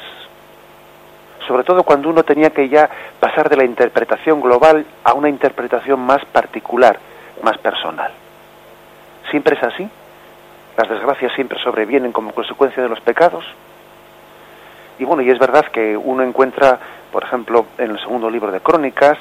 Sobre 1.48 1.64
todo 1.64 1.84
cuando 1.84 2.10
uno 2.10 2.24
tenía 2.24 2.50
que 2.50 2.68
ya 2.68 2.90
pasar 3.22 3.48
de 3.48 3.56
la 3.56 3.64
interpretación 3.64 4.42
global 4.42 4.86
a 5.06 5.14
una 5.14 5.30
interpretación 5.30 6.02
más 6.02 6.26
particular, 6.26 7.00
más 7.44 7.58
personal. 7.60 8.12
¿Siempre 9.32 9.56
es 9.56 9.64
así? 9.64 9.90
¿Las 10.78 10.90
desgracias 10.90 11.34
siempre 11.34 11.60
sobrevienen 11.60 12.12
como 12.12 12.32
consecuencia 12.34 12.84
de 12.84 12.90
los 12.90 13.02
pecados? 13.02 13.44
Y 15.00 15.06
bueno, 15.06 15.24
y 15.24 15.30
es 15.32 15.40
verdad 15.40 15.66
que 15.66 15.98
uno 15.98 16.22
encuentra, 16.22 16.78
por 17.12 17.24
ejemplo, 17.24 17.66
en 17.80 17.92
el 17.92 18.00
segundo 18.00 18.30
libro 18.30 18.52
de 18.52 18.60
Crónicas, 18.60 19.18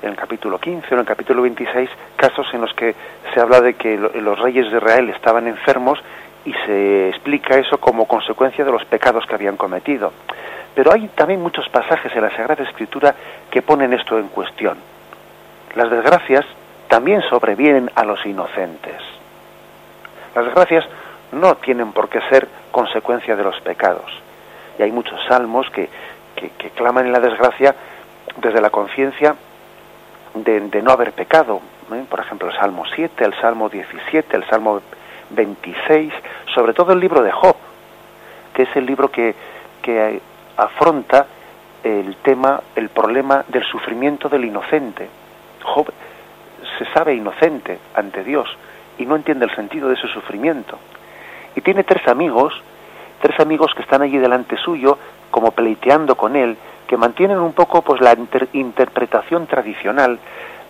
en 0.00 0.10
el 0.10 0.16
capítulo 0.16 0.60
15 0.60 0.86
o 0.90 0.94
en 0.94 1.00
el 1.00 1.06
capítulo 1.06 1.42
26, 1.42 1.90
casos 2.14 2.46
en 2.54 2.60
los 2.60 2.72
que 2.74 2.94
se 3.34 3.40
habla 3.40 3.60
de 3.60 3.74
que 3.74 3.96
los 3.98 4.38
reyes 4.38 4.70
de 4.70 4.78
Israel 4.78 5.10
estaban 5.10 5.48
enfermos 5.48 5.98
y 6.44 6.52
se 6.66 7.08
explica 7.08 7.56
eso 7.56 7.78
como 7.78 8.06
consecuencia 8.06 8.64
de 8.64 8.70
los 8.70 8.84
pecados 8.84 9.26
que 9.26 9.34
habían 9.34 9.56
cometido. 9.56 10.12
Pero 10.72 10.92
hay 10.92 11.08
también 11.08 11.40
muchos 11.40 11.68
pasajes 11.68 12.14
en 12.14 12.22
la 12.22 12.30
Sagrada 12.30 12.62
Escritura 12.62 13.12
que 13.50 13.60
ponen 13.60 13.92
esto 13.92 14.20
en 14.20 14.28
cuestión. 14.28 14.78
Las 15.74 15.90
desgracias 15.90 16.46
también 16.86 17.22
sobrevienen 17.22 17.90
a 17.96 18.04
los 18.04 18.24
inocentes. 18.24 19.21
Las 20.34 20.46
desgracias 20.46 20.84
no 21.32 21.56
tienen 21.56 21.92
por 21.92 22.08
qué 22.08 22.20
ser 22.28 22.48
consecuencia 22.70 23.36
de 23.36 23.44
los 23.44 23.60
pecados 23.60 24.10
y 24.78 24.82
hay 24.82 24.92
muchos 24.92 25.20
salmos 25.28 25.68
que, 25.70 25.88
que, 26.36 26.70
claman 26.70 27.06
en 27.06 27.12
la 27.12 27.20
desgracia 27.20 27.74
desde 28.36 28.60
la 28.60 28.70
conciencia 28.70 29.36
de, 30.34 30.82
no 30.82 30.90
haber 30.90 31.12
pecado. 31.12 31.60
¿eh? 31.92 32.04
Por 32.08 32.20
ejemplo, 32.20 32.48
el 32.48 32.56
Salmo 32.56 32.84
7, 32.94 33.24
el 33.24 33.34
Salmo 33.40 33.68
17, 33.68 34.36
el 34.36 34.44
Salmo 34.48 34.80
26, 35.30 36.12
sobre 36.54 36.72
todo 36.72 36.92
el 36.92 37.00
libro 37.00 37.22
de 37.22 37.30
Job, 37.30 37.56
que 38.54 38.62
es 38.62 38.76
el 38.76 38.86
libro 38.86 39.10
que, 39.10 39.34
que 39.82 40.20
afronta 40.56 41.26
el 41.84 42.16
tema, 42.16 42.62
el 42.74 42.88
problema 42.88 43.44
del 43.48 43.64
sufrimiento 43.64 44.28
del 44.28 44.44
inocente. 44.44 45.08
Job 45.62 45.92
se 46.78 46.84
sabe 46.92 47.14
inocente 47.14 47.78
ante 47.94 48.24
Dios 48.24 48.48
y 49.02 49.06
no 49.06 49.16
entiende 49.16 49.44
el 49.44 49.54
sentido 49.54 49.88
de 49.88 49.94
ese 49.94 50.08
sufrimiento. 50.08 50.78
Y 51.54 51.60
tiene 51.60 51.84
tres 51.84 52.06
amigos 52.08 52.62
tres 53.22 53.38
amigos 53.38 53.72
que 53.74 53.82
están 53.82 54.02
allí 54.02 54.18
delante 54.18 54.56
suyo, 54.56 54.98
como 55.30 55.52
pleiteando 55.52 56.16
con 56.16 56.34
él, 56.34 56.56
que 56.88 56.96
mantienen 56.96 57.38
un 57.38 57.52
poco 57.52 57.80
pues 57.80 58.00
la 58.00 58.12
inter 58.12 58.48
interpretación 58.52 59.46
tradicional, 59.46 60.18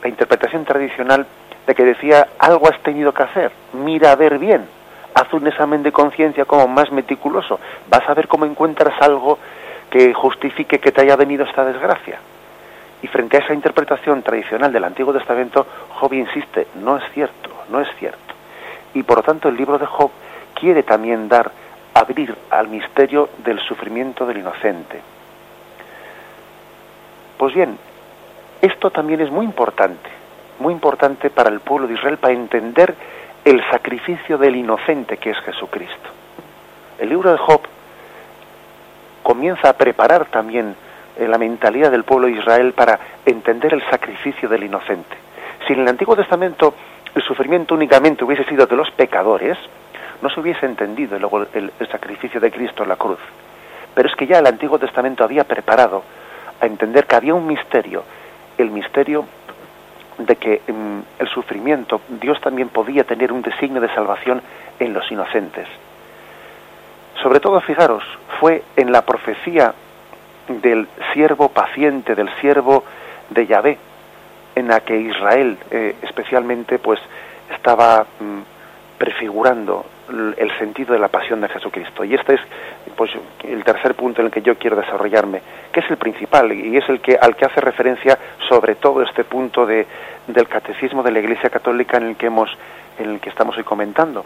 la 0.02 0.08
interpretación 0.08 0.64
tradicional 0.64 1.26
de 1.66 1.74
que 1.74 1.82
decía 1.82 2.28
algo 2.38 2.68
has 2.68 2.78
tenido 2.82 3.12
que 3.12 3.22
hacer, 3.22 3.52
mira 3.72 4.12
a 4.12 4.16
ver 4.16 4.38
bien, 4.38 4.66
haz 5.14 5.32
un 5.32 5.46
examen 5.46 5.82
de 5.82 5.92
conciencia 5.92 6.44
como 6.44 6.68
más 6.68 6.92
meticuloso, 6.92 7.58
vas 7.88 8.06
a 8.06 8.14
ver 8.14 8.28
cómo 8.28 8.44
encuentras 8.44 9.00
algo 9.00 9.38
que 9.90 10.12
justifique 10.12 10.78
que 10.78 10.92
te 10.92 11.00
haya 11.00 11.16
venido 11.16 11.44
esta 11.44 11.64
desgracia. 11.64 12.18
Y 13.02 13.06
frente 13.08 13.38
a 13.38 13.40
esa 13.40 13.54
interpretación 13.54 14.22
tradicional 14.22 14.70
del 14.72 14.84
Antiguo 14.84 15.12
Testamento, 15.14 15.66
Job 15.98 16.12
insiste, 16.12 16.68
no 16.82 16.98
es 16.98 17.04
cierto, 17.14 17.41
no 17.72 17.80
es 17.80 17.88
cierto. 17.98 18.34
Y 18.94 19.02
por 19.02 19.18
lo 19.18 19.22
tanto 19.22 19.48
el 19.48 19.56
libro 19.56 19.78
de 19.78 19.86
Job 19.86 20.10
quiere 20.54 20.82
también 20.82 21.28
dar 21.28 21.50
abrir 21.94 22.34
al 22.50 22.68
misterio 22.68 23.28
del 23.44 23.58
sufrimiento 23.60 24.26
del 24.26 24.38
inocente. 24.38 25.00
Pues 27.36 27.54
bien, 27.54 27.78
esto 28.60 28.90
también 28.90 29.20
es 29.20 29.30
muy 29.30 29.44
importante, 29.44 30.08
muy 30.58 30.72
importante 30.72 31.30
para 31.30 31.50
el 31.50 31.60
pueblo 31.60 31.88
de 31.88 31.94
Israel 31.94 32.18
para 32.18 32.32
entender 32.32 32.94
el 33.44 33.62
sacrificio 33.70 34.38
del 34.38 34.56
inocente 34.56 35.16
que 35.16 35.30
es 35.30 35.38
Jesucristo. 35.38 36.10
El 36.98 37.08
libro 37.08 37.32
de 37.32 37.38
Job 37.38 37.62
comienza 39.22 39.70
a 39.70 39.72
preparar 39.72 40.26
también 40.26 40.76
eh, 41.16 41.26
la 41.26 41.38
mentalidad 41.38 41.90
del 41.90 42.04
pueblo 42.04 42.28
de 42.28 42.34
Israel 42.34 42.72
para 42.72 42.98
entender 43.26 43.74
el 43.74 43.82
sacrificio 43.90 44.48
del 44.48 44.64
inocente. 44.64 45.16
Si 45.66 45.72
en 45.72 45.80
el 45.80 45.88
Antiguo 45.88 46.16
Testamento 46.16 46.74
el 47.14 47.22
sufrimiento 47.22 47.74
únicamente 47.74 48.24
hubiese 48.24 48.44
sido 48.44 48.66
de 48.66 48.76
los 48.76 48.90
pecadores, 48.90 49.58
no 50.22 50.30
se 50.30 50.40
hubiese 50.40 50.66
entendido 50.66 51.16
el, 51.52 51.72
sacrificio 51.90 52.40
de 52.40 52.50
Cristo 52.50 52.82
en 52.82 52.88
la 52.88 52.96
cruz. 52.96 53.18
Pero 53.94 54.08
es 54.08 54.14
que 54.16 54.26
ya 54.26 54.38
el 54.38 54.46
Antiguo 54.46 54.78
Testamento 54.78 55.24
había 55.24 55.44
preparado 55.44 56.02
a 56.60 56.66
entender 56.66 57.06
que 57.06 57.16
había 57.16 57.34
un 57.34 57.46
misterio, 57.46 58.04
el 58.56 58.70
misterio 58.70 59.26
de 60.18 60.36
que 60.36 60.62
mm, 60.66 61.00
el 61.18 61.28
sufrimiento, 61.28 62.00
Dios 62.08 62.40
también 62.40 62.68
podía 62.68 63.04
tener 63.04 63.32
un 63.32 63.42
designio 63.42 63.80
de 63.80 63.92
salvación 63.94 64.40
en 64.78 64.94
los 64.94 65.10
inocentes. 65.10 65.66
Sobre 67.22 67.40
todo, 67.40 67.60
fijaros, 67.60 68.02
fue 68.40 68.62
en 68.76 68.92
la 68.92 69.02
profecía 69.02 69.74
del 70.48 70.88
siervo 71.12 71.48
paciente, 71.48 72.14
del 72.14 72.30
siervo 72.40 72.84
de 73.30 73.46
Yahvé, 73.46 73.78
en 74.54 74.68
la 74.68 74.80
que 74.80 74.96
Israel 74.96 75.58
eh, 75.70 75.96
especialmente 76.02 76.78
pues 76.78 77.00
estaba 77.50 78.06
mm, 78.20 78.40
prefigurando 78.98 79.84
el 80.36 80.58
sentido 80.58 80.92
de 80.92 81.00
la 81.00 81.08
pasión 81.08 81.40
de 81.40 81.48
Jesucristo. 81.48 82.04
Y 82.04 82.14
este 82.14 82.34
es 82.34 82.40
pues 82.96 83.10
el 83.44 83.64
tercer 83.64 83.94
punto 83.94 84.20
en 84.20 84.26
el 84.26 84.32
que 84.32 84.42
yo 84.42 84.56
quiero 84.56 84.76
desarrollarme, 84.76 85.40
que 85.72 85.80
es 85.80 85.90
el 85.90 85.96
principal 85.96 86.52
y 86.52 86.76
es 86.76 86.88
el 86.88 87.00
que 87.00 87.16
al 87.20 87.34
que 87.34 87.46
hace 87.46 87.60
referencia 87.60 88.18
sobre 88.48 88.74
todo 88.74 89.02
este 89.02 89.24
punto 89.24 89.64
de, 89.64 89.86
del 90.26 90.48
catecismo 90.48 91.02
de 91.02 91.12
la 91.12 91.20
Iglesia 91.20 91.50
Católica 91.50 91.96
en 91.96 92.08
el 92.08 92.16
que 92.16 92.26
hemos 92.26 92.50
en 92.98 93.10
el 93.10 93.20
que 93.20 93.30
estamos 93.30 93.56
hoy 93.56 93.64
comentando. 93.64 94.24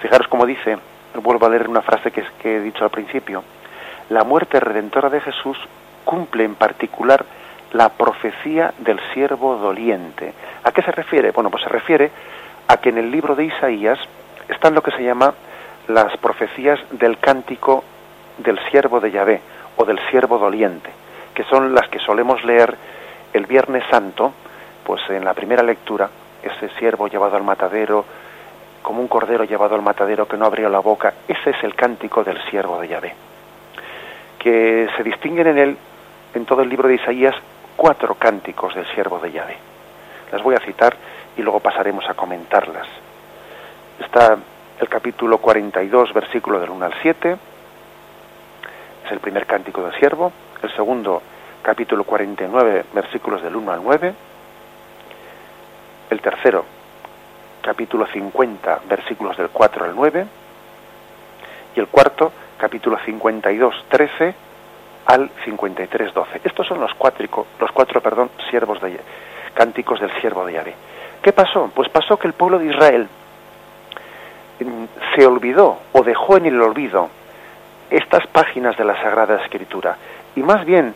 Fijaros 0.00 0.28
cómo 0.28 0.46
dice, 0.46 0.78
vuelvo 1.22 1.46
a 1.46 1.50
leer 1.50 1.68
una 1.68 1.82
frase 1.82 2.10
que, 2.10 2.24
que 2.40 2.56
he 2.56 2.60
dicho 2.60 2.84
al 2.84 2.90
principio. 2.90 3.44
La 4.08 4.24
muerte 4.24 4.58
redentora 4.58 5.10
de 5.10 5.20
Jesús 5.20 5.58
cumple 6.04 6.44
en 6.44 6.54
particular 6.54 7.24
la 7.72 7.90
profecía 7.90 8.72
del 8.78 9.00
siervo 9.12 9.56
doliente. 9.56 10.32
¿A 10.64 10.72
qué 10.72 10.82
se 10.82 10.92
refiere? 10.92 11.30
Bueno, 11.32 11.50
pues 11.50 11.62
se 11.62 11.68
refiere 11.68 12.10
a 12.66 12.76
que 12.78 12.88
en 12.90 12.98
el 12.98 13.10
libro 13.10 13.34
de 13.34 13.44
Isaías 13.44 13.98
están 14.48 14.74
lo 14.74 14.82
que 14.82 14.90
se 14.92 15.02
llama 15.02 15.34
las 15.88 16.16
profecías 16.18 16.78
del 16.92 17.18
cántico 17.18 17.84
del 18.38 18.58
siervo 18.70 19.00
de 19.00 19.10
Yahvé 19.10 19.40
o 19.76 19.84
del 19.84 19.98
siervo 20.10 20.38
doliente, 20.38 20.90
que 21.34 21.44
son 21.44 21.74
las 21.74 21.88
que 21.88 21.98
solemos 21.98 22.44
leer 22.44 22.76
el 23.32 23.46
Viernes 23.46 23.84
Santo, 23.90 24.32
pues 24.84 25.00
en 25.10 25.24
la 25.24 25.34
primera 25.34 25.62
lectura, 25.62 26.08
ese 26.42 26.68
siervo 26.78 27.08
llevado 27.08 27.36
al 27.36 27.42
matadero, 27.42 28.04
como 28.82 29.00
un 29.00 29.08
cordero 29.08 29.44
llevado 29.44 29.74
al 29.74 29.82
matadero 29.82 30.26
que 30.26 30.36
no 30.36 30.46
abrió 30.46 30.68
la 30.68 30.78
boca, 30.78 31.14
ese 31.26 31.50
es 31.50 31.62
el 31.62 31.74
cántico 31.74 32.24
del 32.24 32.42
siervo 32.50 32.80
de 32.80 32.88
Yahvé. 32.88 33.14
Que 34.38 34.88
se 34.96 35.02
distinguen 35.02 35.48
en 35.48 35.58
él, 35.58 35.76
en 36.34 36.44
todo 36.46 36.62
el 36.62 36.68
libro 36.68 36.88
de 36.88 36.94
Isaías, 36.94 37.34
cuatro 37.78 38.16
cánticos 38.16 38.74
del 38.74 38.86
siervo 38.92 39.20
de 39.20 39.30
Yahvé. 39.30 39.56
Las 40.32 40.42
voy 40.42 40.56
a 40.56 40.60
citar 40.60 40.96
y 41.36 41.42
luego 41.42 41.60
pasaremos 41.60 42.04
a 42.10 42.14
comentarlas. 42.14 42.88
Está 44.00 44.36
el 44.80 44.88
capítulo 44.88 45.38
42, 45.38 46.12
versículo 46.12 46.58
del 46.58 46.70
1 46.70 46.84
al 46.84 46.94
7, 47.00 47.36
es 49.06 49.12
el 49.12 49.20
primer 49.20 49.46
cántico 49.46 49.82
del 49.84 49.94
siervo, 49.94 50.32
el 50.60 50.74
segundo 50.74 51.22
capítulo 51.62 52.02
49, 52.02 52.86
versículos 52.92 53.42
del 53.42 53.54
1 53.54 53.72
al 53.72 53.82
9, 53.84 54.14
el 56.10 56.20
tercero 56.20 56.64
capítulo 57.62 58.06
50, 58.06 58.80
versículos 58.88 59.36
del 59.36 59.50
4 59.50 59.84
al 59.84 59.94
9, 59.94 60.26
y 61.76 61.80
el 61.80 61.86
cuarto 61.86 62.32
capítulo 62.58 62.98
52, 63.04 63.84
13 63.88 64.47
al 65.08 65.30
53.12. 65.46 66.40
Estos 66.44 66.66
son 66.66 66.80
los, 66.80 66.92
cuatro, 66.94 67.46
los 67.58 67.72
cuatro 67.72 68.00
perdón, 68.02 68.30
siervos 68.50 68.80
de, 68.82 69.00
cánticos 69.54 70.00
del 70.00 70.12
siervo 70.20 70.44
de 70.44 70.52
Yahvé. 70.52 70.74
¿Qué 71.22 71.32
pasó? 71.32 71.70
Pues 71.74 71.88
pasó 71.88 72.18
que 72.18 72.28
el 72.28 72.34
pueblo 72.34 72.58
de 72.58 72.66
Israel 72.66 73.08
mm, 74.60 74.84
se 75.16 75.26
olvidó 75.26 75.78
o 75.92 76.02
dejó 76.02 76.36
en 76.36 76.46
el 76.46 76.60
olvido 76.60 77.08
estas 77.90 78.26
páginas 78.26 78.76
de 78.76 78.84
la 78.84 79.00
Sagrada 79.02 79.42
Escritura 79.42 79.96
y 80.36 80.42
más 80.42 80.66
bien 80.66 80.94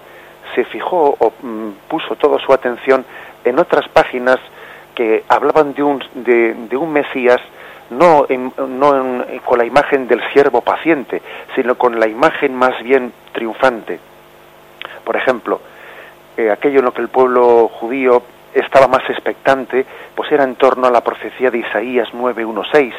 se 0.55 0.65
fijó 0.65 1.17
o 1.19 1.33
mm, 1.41 1.71
puso 1.89 2.15
toda 2.17 2.39
su 2.39 2.53
atención 2.53 3.07
en 3.47 3.59
otras 3.59 3.89
páginas 3.89 4.37
que 4.95 5.25
hablaban 5.27 5.73
de 5.73 5.83
un, 5.83 6.05
de 6.15 6.77
un 6.77 6.93
Mesías 6.93 7.41
no, 7.93 8.27
no 8.29 9.25
con 9.45 9.59
la 9.59 9.65
imagen 9.65 10.09
del 10.09 10.21
siervo 10.33 10.61
paciente, 10.63 11.23
sino 11.55 11.77
con 11.77 11.99
la 12.01 12.07
imagen 12.07 12.55
más 12.55 12.83
bien 12.83 13.13
triunfante. 13.33 14.01
Por 15.05 15.17
ejemplo, 15.17 15.61
eh, 16.37 16.51
aquello 16.51 16.81
en 16.81 16.85
lo 16.85 16.93
que 16.93 17.03
el 17.03 17.09
pueblo 17.09 17.69
judío 17.69 18.23
estaba 18.55 18.87
más 18.87 19.09
expectante, 19.09 19.87
pues 20.15 20.31
era 20.31 20.45
en 20.45 20.57
torno 20.57 20.87
a 20.87 20.91
la 20.91 21.03
profecía 21.03 21.51
de 21.51 21.59
Isaías 21.59 22.09
9.1.6, 22.13 22.93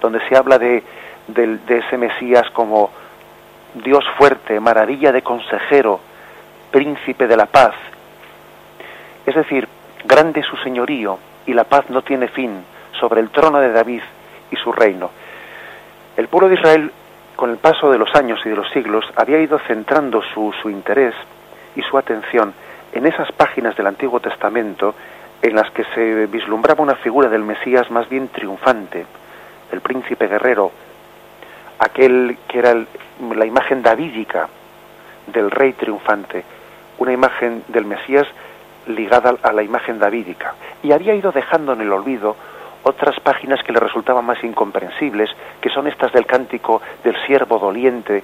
donde 0.00 0.20
se 0.28 0.36
habla 0.36 0.58
de, 0.58 0.82
de 1.26 1.78
ese 1.78 1.96
Mesías 1.96 2.50
como 2.50 2.90
Dios 3.74 4.04
fuerte, 4.18 4.60
maravilla 4.60 5.12
de 5.12 5.22
consejero, 5.22 6.00
príncipe 6.70 7.26
de 7.26 7.36
la 7.36 7.46
paz. 7.46 7.74
Es 9.24 9.34
decir, 9.34 9.68
grande 10.04 10.42
su 10.42 10.56
señorío 10.58 11.18
y 11.46 11.54
la 11.54 11.64
paz 11.64 11.88
no 11.88 12.02
tiene 12.02 12.28
fin 12.28 12.64
sobre 12.98 13.20
el 13.20 13.30
trono 13.30 13.60
de 13.60 13.72
David 13.72 14.02
y 14.50 14.56
su 14.56 14.72
reino. 14.72 15.10
El 16.16 16.28
pueblo 16.28 16.48
de 16.48 16.56
Israel, 16.56 16.92
con 17.42 17.50
el 17.50 17.56
paso 17.56 17.90
de 17.90 17.98
los 17.98 18.14
años 18.14 18.38
y 18.44 18.50
de 18.50 18.54
los 18.54 18.70
siglos, 18.70 19.04
había 19.16 19.40
ido 19.40 19.58
centrando 19.66 20.22
su, 20.22 20.70
interés 20.70 21.12
y 21.74 21.82
su 21.82 21.98
atención 21.98 22.54
en 22.92 23.04
esas 23.04 23.32
páginas 23.32 23.76
del 23.76 23.88
Antiguo 23.88 24.20
Testamento 24.20 24.94
en 25.42 25.56
las 25.56 25.68
que 25.72 25.82
se 25.92 26.26
vislumbraba 26.26 26.84
una 26.84 26.94
figura 26.94 27.28
del 27.28 27.42
Mesías 27.42 27.90
más 27.90 28.08
bien 28.08 28.28
triunfante, 28.28 29.04
el 29.72 29.80
príncipe 29.80 30.28
guerrero, 30.28 30.70
aquel 31.80 32.38
que 32.46 32.60
era 32.60 32.76
la 33.34 33.44
imagen 33.44 33.82
davídica 33.82 34.48
del 35.26 35.50
rey 35.50 35.72
triunfante, 35.72 36.44
una 36.98 37.12
imagen 37.12 37.64
del 37.66 37.86
Mesías 37.86 38.28
ligada 38.86 39.34
a 39.42 39.52
la 39.52 39.64
imagen 39.64 39.98
davídica. 39.98 40.54
Y 40.84 40.92
había 40.92 41.16
ido 41.16 41.32
dejando 41.32 41.72
en 41.72 41.80
el 41.80 41.92
olvido 41.92 42.36
otras 42.84 43.18
páginas 43.20 43.62
que 43.62 43.72
le 43.72 43.80
resultaban 43.80 44.24
más 44.24 44.42
incomprensibles, 44.42 45.30
que 45.60 45.70
son 45.70 45.86
estas 45.86 46.12
del 46.12 46.26
cántico 46.26 46.82
del 47.04 47.16
siervo 47.26 47.58
doliente 47.58 48.22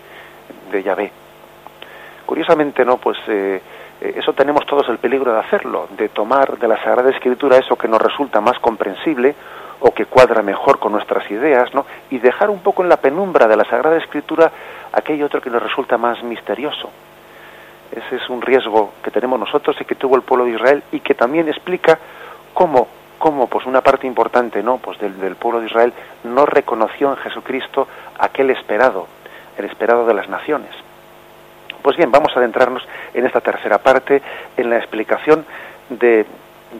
de 0.71 0.83
Yahvé. 0.83 1.13
Curiosamente, 2.27 2.85
¿no? 2.85 2.99
Pues 2.99 3.17
eh, 3.29 3.63
eh, 4.01 4.15
eso 4.17 4.33
tenemos 4.33 4.67
todos 4.67 4.89
el 4.89 4.99
peligro 4.99 5.33
de 5.33 5.41
hacerlo, 5.41 5.89
de 5.97 6.09
tomar 6.09 6.59
de 6.59 6.69
la 6.69 6.83
Sagrada 6.83 7.11
Escritura 7.11 7.57
eso 7.57 7.77
que 7.77 7.89
nos 7.89 8.01
resulta 8.01 8.41
más 8.41 8.59
comprensible 8.59 9.35
o 9.81 9.93
que 9.93 10.07
cuadra 10.07 10.43
mejor 10.43 10.79
con 10.79 10.93
nuestras 10.93 11.31
ideas, 11.31 11.73
¿no? 11.73 11.87
Y 12.11 12.19
dejar 12.19 12.51
un 12.51 12.61
poco 12.61 12.83
en 12.83 12.89
la 12.89 12.97
penumbra 12.97 13.47
de 13.47 13.57
la 13.57 13.65
Sagrada 13.65 13.97
Escritura 13.97 14.51
aquello 14.93 15.27
otro 15.27 15.41
que 15.41 15.51
nos 15.51 15.63
resulta 15.63 15.97
más 15.97 16.23
misterioso. 16.23 16.91
Ese 17.91 18.17
es 18.17 18.29
un 18.29 18.43
riesgo 18.43 18.93
que 19.03 19.11
tenemos 19.11 19.39
nosotros 19.39 19.77
y 19.81 19.85
que 19.85 19.95
tuvo 19.95 20.17
el 20.17 20.23
pueblo 20.23 20.45
de 20.45 20.53
Israel 20.53 20.83
y 20.93 21.01
que 21.01 21.15
también 21.15 21.49
explica 21.49 21.99
cómo 22.53 22.89
cómo 23.19 23.49
pues 23.49 23.67
una 23.67 23.81
parte 23.81 24.07
importante 24.07 24.63
no 24.63 24.79
pues 24.79 24.99
del, 24.99 25.37
pueblo 25.37 25.61
de 25.61 25.67
Israel 25.67 25.93
no 26.25 26.47
reconoció 26.47 27.11
en 27.11 27.17
Jesucristo 27.17 27.89
aquel 28.19 28.51
esperado 28.51 29.07
el 29.59 29.65
esperado 29.65 30.07
de 30.07 30.15
las 30.15 30.29
naciones. 30.29 30.71
Pues 31.83 31.97
bien 31.97 32.13
vamos 32.13 32.31
a 32.35 32.39
adentrarnos 32.39 32.87
en 33.13 33.27
esta 33.27 33.41
tercera 33.41 33.79
parte 33.79 34.23
en 34.57 34.71
la 34.71 34.79
explicación 34.79 35.45
de, 35.91 36.27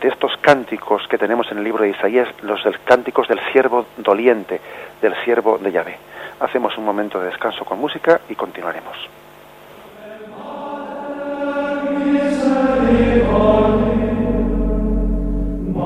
de 0.01 0.09
estos 0.09 0.37
cánticos 0.41 1.07
que 1.09 1.19
tenemos 1.19 1.51
en 1.51 1.59
el 1.59 1.65
libro 1.65 1.83
de 1.83 1.91
Isaías 1.91 2.29
los 2.43 2.63
del 2.63 2.79
cánticos 2.81 3.27
del 3.27 3.41
siervo 3.53 3.87
doliente 3.97 4.61
del 5.03 5.15
siervo 5.25 5.59
de 5.59 5.73
Yahvé. 5.73 5.99
Hacemos 6.41 6.79
un 6.79 6.85
momento 6.85 7.19
de 7.19 7.27
descanso 7.27 7.65
con 7.65 7.81
música 7.81 8.21
y 8.29 8.37
continuaremos 8.37 8.97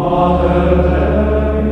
Mater 0.03 0.83
Dei, 0.83 1.62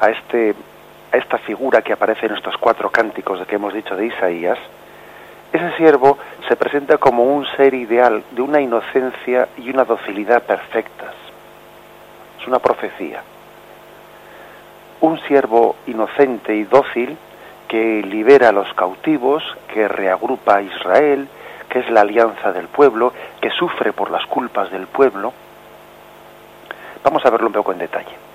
a, 0.00 0.10
este, 0.10 0.54
a 1.12 1.16
esta 1.16 1.38
figura 1.38 1.82
que 1.82 1.92
aparece 1.92 2.26
en 2.26 2.34
estos 2.34 2.56
cuatro 2.56 2.90
cánticos 2.90 3.40
de 3.40 3.46
que 3.46 3.56
hemos 3.56 3.74
dicho 3.74 3.96
de 3.96 4.06
Isaías, 4.06 4.58
ese 5.52 5.76
siervo 5.76 6.18
se 6.46 6.56
presenta 6.56 6.98
como 6.98 7.24
un 7.24 7.46
ser 7.56 7.72
ideal 7.72 8.22
de 8.32 8.42
una 8.42 8.60
inocencia 8.60 9.48
y 9.56 9.70
una 9.70 9.84
docilidad 9.84 10.42
perfectas. 10.42 11.14
Es 12.40 12.46
una 12.46 12.58
profecía. 12.58 13.22
Un 15.00 15.18
siervo 15.20 15.76
inocente 15.86 16.54
y 16.54 16.64
dócil 16.64 17.16
que 17.66 18.02
libera 18.02 18.50
a 18.50 18.52
los 18.52 18.72
cautivos, 18.74 19.42
que 19.72 19.88
reagrupa 19.88 20.56
a 20.56 20.62
Israel, 20.62 21.28
que 21.68 21.80
es 21.80 21.90
la 21.90 22.02
alianza 22.02 22.52
del 22.52 22.68
pueblo, 22.68 23.12
que 23.40 23.50
sufre 23.50 23.92
por 23.92 24.10
las 24.10 24.26
culpas 24.26 24.70
del 24.70 24.86
pueblo. 24.86 25.32
Vamos 27.04 27.24
a 27.24 27.30
verlo 27.30 27.46
un 27.46 27.52
poco 27.52 27.72
en 27.72 27.78
detalle. 27.78 28.27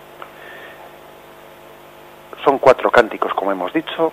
Son 2.44 2.58
cuatro 2.58 2.92
cánticos, 2.92 3.34
como 3.34 3.52
hemos 3.52 3.72
dicho. 3.74 4.12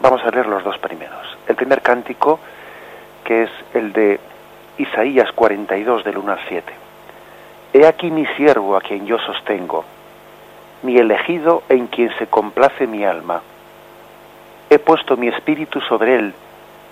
Vamos 0.00 0.22
a 0.24 0.30
leer 0.30 0.46
los 0.46 0.62
dos 0.62 0.78
primeros. 0.78 1.36
El 1.48 1.56
primer 1.56 1.82
cántico, 1.82 2.38
que 3.24 3.44
es 3.44 3.50
el 3.74 3.92
de 3.92 4.20
Isaías 4.78 5.30
42, 5.32 6.04
del 6.04 6.18
1 6.18 6.32
al 6.32 6.40
7. 6.48 6.72
He 7.74 7.86
aquí 7.86 8.10
mi 8.10 8.26
siervo 8.36 8.76
a 8.76 8.80
quien 8.80 9.06
yo 9.06 9.18
sostengo, 9.18 9.84
mi 10.82 10.98
elegido 10.98 11.62
en 11.68 11.86
quien 11.86 12.10
se 12.18 12.26
complace 12.26 12.86
mi 12.86 13.04
alma. 13.04 13.40
He 14.70 14.78
puesto 14.78 15.16
mi 15.16 15.28
espíritu 15.28 15.80
sobre 15.80 16.16
él 16.16 16.34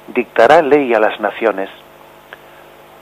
dictará 0.08 0.62
ley 0.62 0.92
a 0.94 1.00
las 1.00 1.20
naciones, 1.20 1.68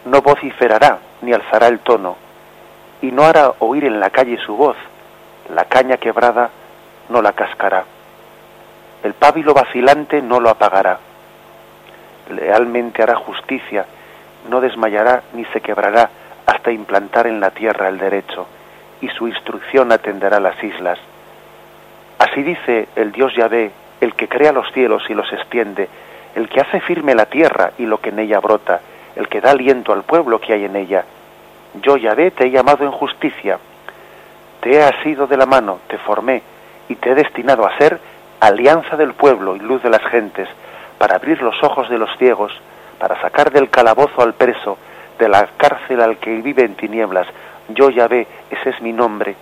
no 0.04 0.20
vociferará 0.22 0.98
ni 1.22 1.32
alzará 1.32 1.68
el 1.68 1.80
tono, 1.80 2.16
y 3.00 3.10
no 3.12 3.24
hará 3.24 3.52
oír 3.60 3.84
en 3.84 4.00
la 4.00 4.10
calle 4.10 4.38
su 4.44 4.56
voz, 4.56 4.76
la 5.54 5.64
caña 5.64 5.96
quebrada 5.96 6.50
no 7.08 7.22
la 7.22 7.32
cascará, 7.32 7.84
el 9.02 9.14
pábilo 9.14 9.54
vacilante 9.54 10.20
no 10.20 10.40
lo 10.40 10.50
apagará, 10.50 10.98
lealmente 12.30 13.02
hará 13.02 13.14
justicia, 13.14 13.86
no 14.48 14.60
desmayará 14.60 15.22
ni 15.34 15.44
se 15.46 15.60
quebrará 15.60 16.10
hasta 16.46 16.72
implantar 16.72 17.26
en 17.26 17.40
la 17.40 17.50
tierra 17.50 17.88
el 17.88 17.98
derecho, 17.98 18.46
y 19.00 19.08
su 19.08 19.28
instrucción 19.28 19.92
atenderá 19.92 20.40
las 20.40 20.62
islas. 20.62 20.98
Así 22.18 22.42
dice 22.42 22.88
el 22.96 23.12
Dios 23.12 23.32
Yahvé, 23.36 23.70
el 24.00 24.14
que 24.14 24.28
crea 24.28 24.52
los 24.52 24.70
cielos 24.72 25.04
y 25.08 25.14
los 25.14 25.32
extiende, 25.32 25.88
el 26.34 26.48
que 26.48 26.60
hace 26.60 26.80
firme 26.80 27.14
la 27.14 27.26
tierra 27.26 27.72
y 27.78 27.86
lo 27.86 28.00
que 28.00 28.10
en 28.10 28.18
ella 28.18 28.40
brota, 28.40 28.80
el 29.14 29.28
que 29.28 29.40
da 29.40 29.52
aliento 29.52 29.92
al 29.92 30.02
pueblo 30.02 30.40
que 30.40 30.52
hay 30.52 30.64
en 30.64 30.76
ella. 30.76 31.04
Yo, 31.82 31.96
Yahvé, 31.96 32.32
te 32.32 32.46
he 32.46 32.50
llamado 32.50 32.84
en 32.84 32.90
justicia, 32.90 33.58
te 34.60 34.74
he 34.74 34.82
asido 34.82 35.26
de 35.26 35.36
la 35.36 35.46
mano, 35.46 35.78
te 35.86 35.98
formé 35.98 36.42
y 36.88 36.96
te 36.96 37.10
he 37.10 37.14
destinado 37.14 37.66
a 37.66 37.76
ser 37.78 37.98
alianza 38.40 38.96
del 38.96 39.14
pueblo 39.14 39.56
y 39.56 39.60
luz 39.60 39.82
de 39.82 39.90
las 39.90 40.02
gentes, 40.06 40.48
para 40.98 41.16
abrir 41.16 41.42
los 41.42 41.62
ojos 41.62 41.88
de 41.88 41.98
los 41.98 42.10
ciegos, 42.18 42.52
para 42.98 43.20
sacar 43.20 43.50
del 43.50 43.70
calabozo 43.70 44.22
al 44.22 44.34
preso, 44.34 44.78
de 45.18 45.28
la 45.28 45.46
cárcel 45.56 46.00
al 46.00 46.18
que 46.18 46.40
vive 46.40 46.64
en 46.64 46.74
tinieblas. 46.74 47.26
Yo, 47.68 47.90
Yahvé, 47.90 48.26
ese 48.50 48.70
es 48.70 48.80
mi 48.80 48.92
nombre. 48.92 49.36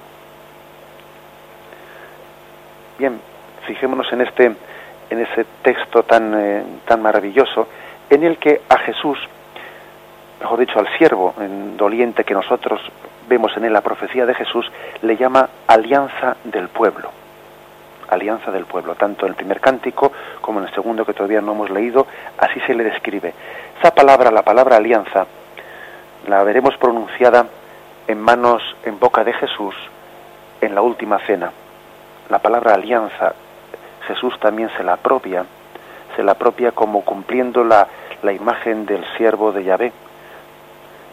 Bien, 2.98 3.20
fijémonos 3.66 4.10
en 4.12 4.20
este 4.22 4.56
en 5.10 5.20
ese 5.20 5.46
texto 5.62 6.02
tan, 6.02 6.34
eh, 6.34 6.64
tan 6.84 7.02
maravilloso, 7.02 7.68
en 8.10 8.24
el 8.24 8.38
que 8.38 8.62
a 8.68 8.78
Jesús, 8.78 9.18
mejor 10.40 10.58
dicho, 10.58 10.78
al 10.78 10.88
siervo 10.98 11.34
en 11.38 11.76
doliente 11.76 12.24
que 12.24 12.34
nosotros 12.34 12.80
vemos 13.28 13.56
en 13.56 13.64
él 13.64 13.72
la 13.72 13.80
profecía 13.80 14.26
de 14.26 14.34
Jesús, 14.34 14.70
le 15.02 15.16
llama 15.16 15.48
alianza 15.66 16.36
del 16.44 16.68
pueblo. 16.68 17.10
Alianza 18.08 18.50
del 18.50 18.66
pueblo, 18.66 18.94
tanto 18.94 19.26
en 19.26 19.30
el 19.30 19.36
primer 19.36 19.60
cántico 19.60 20.12
como 20.40 20.60
en 20.60 20.66
el 20.66 20.74
segundo 20.74 21.04
que 21.04 21.14
todavía 21.14 21.40
no 21.40 21.52
hemos 21.52 21.70
leído, 21.70 22.06
así 22.38 22.60
se 22.60 22.74
le 22.74 22.84
describe. 22.84 23.34
Esa 23.78 23.92
palabra, 23.92 24.30
la 24.30 24.42
palabra 24.42 24.76
alianza, 24.76 25.26
la 26.28 26.42
veremos 26.44 26.76
pronunciada 26.76 27.46
en 28.06 28.20
manos, 28.20 28.62
en 28.84 28.98
boca 28.98 29.24
de 29.24 29.32
Jesús, 29.32 29.74
en 30.60 30.74
la 30.74 30.82
última 30.82 31.18
cena. 31.20 31.50
La 32.28 32.38
palabra 32.38 32.74
alianza 32.74 33.34
Jesús 34.06 34.38
también 34.40 34.70
se 34.76 34.84
la 34.84 34.94
apropia, 34.94 35.44
se 36.14 36.22
la 36.22 36.32
apropia 36.32 36.72
como 36.72 37.02
cumpliendo 37.02 37.64
la, 37.64 37.86
la 38.22 38.32
imagen 38.32 38.86
del 38.86 39.04
siervo 39.16 39.52
de 39.52 39.64
Yahvé. 39.64 39.92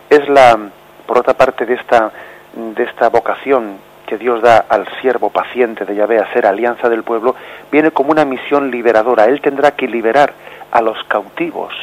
Es 0.09 0.27
la, 0.29 0.57
por 1.05 1.17
otra 1.17 1.33
parte, 1.33 1.65
de 1.65 1.73
esta, 1.73 2.11
de 2.55 2.83
esta 2.83 3.09
vocación 3.09 3.77
que 4.13 4.19
Dios 4.19 4.43
da 4.43 4.65
al 4.69 4.85
siervo 5.01 5.31
paciente 5.31 5.85
de 5.85 5.95
Yahvé 5.95 6.19
a 6.19 6.31
ser 6.33 6.45
alianza 6.45 6.87
del 6.87 7.01
pueblo, 7.01 7.35
viene 7.71 7.89
como 7.89 8.11
una 8.11 8.25
misión 8.25 8.69
liberadora. 8.69 9.25
Él 9.25 9.41
tendrá 9.41 9.71
que 9.71 9.87
liberar 9.87 10.31
a 10.69 10.81
los 10.83 11.03
cautivos, 11.05 11.73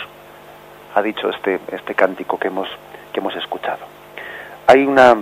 ha 0.94 1.02
dicho 1.02 1.28
este, 1.28 1.58
este 1.72 1.96
cántico 1.96 2.38
que 2.38 2.46
hemos, 2.46 2.68
que 3.12 3.18
hemos 3.18 3.34
escuchado. 3.34 3.80
Hay 4.68 4.86
una, 4.86 5.16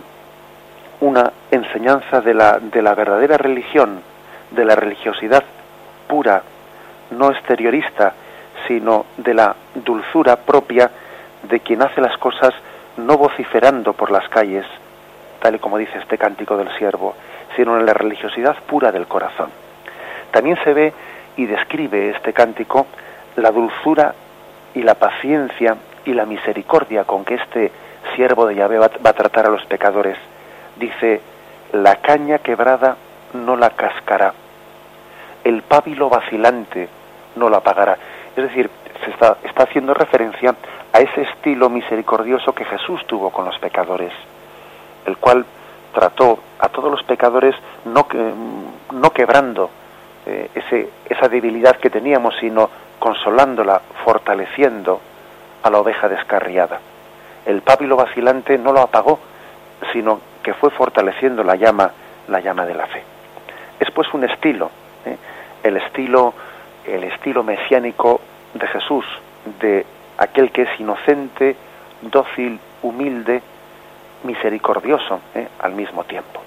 una 1.01 1.33
enseñanza 1.51 2.21
de 2.21 2.35
la, 2.35 2.59
de 2.59 2.83
la 2.83 2.95
verdadera 2.95 3.39
religión, 3.39 4.03
de 4.51 4.67
la 4.67 4.77
religiosidad 4.77 5.45
pura, 6.09 6.43
no 7.13 7.31
exteriorista, 7.31 8.13
sino 8.67 9.07
de 9.17 9.33
la 9.33 9.57
dulzura 9.77 10.37
propia 10.37 10.91
de 11.45 11.61
quien 11.61 11.81
hace 11.81 12.03
las 12.03 12.19
cosas 12.19 12.53
no 12.99 13.17
vociferando 13.17 13.95
por 13.95 14.11
las 14.11 14.29
calles, 14.29 14.67
tal 15.41 15.57
y 15.57 15.59
como 15.59 15.79
dice 15.79 15.99
este 15.99 16.19
cántico 16.19 16.57
del 16.57 16.71
siervo, 16.77 17.15
sino 17.57 17.79
en 17.79 17.87
la 17.87 17.95
religiosidad 17.95 18.57
pura 18.67 18.93
del 18.93 19.07
corazón. 19.07 19.51
También 20.31 20.59
se 20.65 20.73
ve 20.73 20.93
y 21.37 21.47
describe 21.47 22.11
este 22.11 22.33
cántico 22.33 22.87
la 23.37 23.51
dulzura 23.51 24.15
y 24.75 24.83
la 24.83 24.95
paciencia 24.95 25.77
y 26.05 26.13
la 26.13 26.27
misericordia 26.27 27.05
con 27.05 27.25
que 27.25 27.35
este 27.35 27.73
siervo 28.15 28.47
de 28.47 28.57
Yahvé 28.57 28.79
va, 28.79 28.87
a 28.87 29.13
tratar 29.13 29.47
a 29.47 29.51
los 29.51 29.65
pecadores. 29.67 30.17
Dice, 30.77 31.21
la 31.73 31.97
caña 31.97 32.39
quebrada 32.39 32.97
no 33.33 33.57
la 33.57 33.71
cascará 33.71 34.33
el 35.49 35.63
pábilo 35.63 36.09
vacilante 36.09 36.89
no 37.37 37.49
lo 37.49 37.57
apagará. 37.57 37.97
Es 38.37 38.45
decir, 38.45 38.71
se 39.05 39.11
está 39.11 39.63
haciendo 39.63 39.95
referencia 39.95 40.55
a 40.93 40.99
ese 40.99 41.23
estilo 41.23 41.71
misericordioso 41.71 42.53
que 42.53 42.65
Jesús 42.65 43.05
tuvo 43.07 43.31
con 43.31 43.45
los 43.45 43.59
pecadores, 43.59 44.13
el 45.09 45.17
cual 45.17 45.45
trató 45.93 46.39
a 46.59 46.69
todos 46.69 46.91
los 46.91 47.03
pecadores 47.03 47.55
no, 47.85 48.07
no 48.93 49.11
quebrando 49.11 49.71
eh, 50.27 50.51
ese, 50.55 50.89
esa 51.09 51.29
debilidad 51.29 51.77
que 51.77 51.91
teníamos, 51.91 52.35
sino 52.41 52.71
consolándola, 52.99 53.81
fortaleciendo 54.05 55.01
a 55.63 55.71
la 55.71 55.79
oveja 55.79 56.09
descarriada. 56.09 56.81
El 57.47 57.63
pábilo 57.63 57.97
vacilante 57.97 58.59
no 58.59 58.73
lo 58.73 58.81
apagó, 58.81 59.19
sino 59.93 60.21
que 60.43 60.55
fue 60.55 60.71
fortaleciendo 60.71 61.43
la 61.43 61.57
llama, 61.57 61.91
la 62.29 62.41
llama 62.41 62.67
de 62.67 62.75
la 62.75 62.87
fe. 62.87 63.03
Es 63.81 63.91
pues 63.91 64.13
un 64.13 64.25
estilo 64.25 64.71
¿eh? 65.05 65.17
el 65.63 65.77
estilo, 65.77 66.35
el 66.87 67.05
estilo 67.05 67.43
mesiánico 67.43 68.21
de 68.55 68.67
Jesús, 68.69 69.05
de 69.61 69.85
aquel 70.19 70.51
que 70.51 70.63
es 70.63 70.81
inocente, 70.81 71.57
dócil, 72.03 72.59
humilde, 72.83 73.43
misericordioso 74.25 75.21
¿eh? 75.35 75.49
al 75.61 75.73
mismo 75.73 76.05
tiempo. 76.05 76.41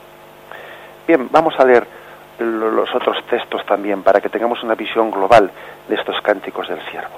Bien, 1.08 1.28
vamos 1.32 1.60
a 1.60 1.66
leer 1.66 1.86
los 2.40 2.94
otros 2.96 3.24
textos 3.30 3.66
también 3.66 4.04
para 4.04 4.20
que 4.20 4.30
tengamos 4.30 4.64
una 4.64 4.76
visión 4.76 5.12
global 5.12 5.52
de 5.88 5.96
estos 5.96 6.20
cánticos 6.22 6.68
del 6.68 6.82
siervo. 6.90 7.16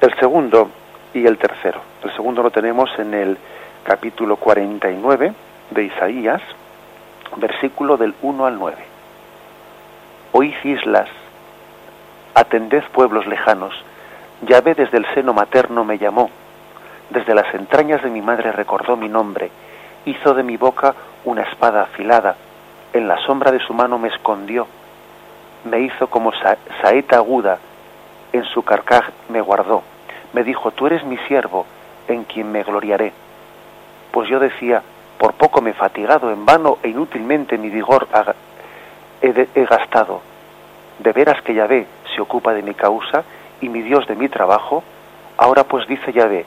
El 0.00 0.14
segundo 0.18 0.70
y 1.14 1.26
el 1.26 1.38
tercero. 1.38 1.80
El 2.02 2.12
segundo 2.14 2.42
lo 2.42 2.50
tenemos 2.50 2.90
en 2.98 3.14
el 3.14 3.38
capítulo 3.84 4.36
49 4.36 5.32
de 5.70 5.84
Isaías, 5.84 6.42
versículo 7.36 7.96
del 7.96 8.14
1 8.22 8.46
al 8.46 8.58
9. 8.58 8.76
Oíd 10.32 10.54
islas, 10.64 11.08
Atended 12.34 12.84
pueblos 12.92 13.26
lejanos. 13.26 13.72
Yahvé 14.42 14.74
desde 14.74 14.98
el 14.98 15.06
seno 15.14 15.32
materno 15.32 15.84
me 15.84 15.96
llamó. 15.96 16.28
Desde 17.10 17.34
las 17.34 17.54
entrañas 17.54 18.02
de 18.02 18.10
mi 18.10 18.20
madre 18.20 18.52
recordó 18.52 18.96
mi 18.96 19.08
nombre. 19.08 19.50
Hizo 20.04 20.34
de 20.34 20.42
mi 20.42 20.56
boca 20.56 20.94
una 21.24 21.42
espada 21.42 21.82
afilada. 21.82 22.36
En 22.92 23.06
la 23.06 23.18
sombra 23.18 23.52
de 23.52 23.60
su 23.60 23.74
mano 23.74 23.98
me 23.98 24.08
escondió. 24.08 24.66
Me 25.64 25.80
hizo 25.80 26.08
como 26.08 26.32
saeta 26.82 27.16
aguda. 27.16 27.58
En 28.32 28.44
su 28.44 28.62
carcaj 28.62 29.10
me 29.28 29.40
guardó. 29.40 29.82
Me 30.32 30.42
dijo, 30.42 30.70
tú 30.72 30.86
eres 30.86 31.04
mi 31.04 31.16
siervo, 31.28 31.66
en 32.08 32.24
quien 32.24 32.50
me 32.50 32.62
gloriaré. 32.62 33.12
Pues 34.10 34.28
yo 34.28 34.38
decía, 34.38 34.82
por 35.18 35.34
poco 35.34 35.60
me 35.60 35.70
he 35.70 35.74
fatigado, 35.74 36.30
en 36.30 36.44
vano 36.44 36.78
e 36.82 36.88
inútilmente 36.88 37.56
mi 37.56 37.70
vigor 37.70 38.08
he, 39.22 39.48
he 39.54 39.64
gastado. 39.64 40.20
De 40.98 41.12
veras 41.12 41.40
que 41.42 41.54
Yahvé 41.54 41.86
se 42.14 42.20
ocupa 42.20 42.52
de 42.52 42.62
mi 42.62 42.74
causa 42.74 43.24
y 43.60 43.68
mi 43.68 43.82
Dios 43.82 44.06
de 44.06 44.16
mi 44.16 44.28
trabajo. 44.28 44.82
Ahora 45.38 45.64
pues 45.64 45.86
dice 45.86 46.12
Yahvé, 46.12 46.44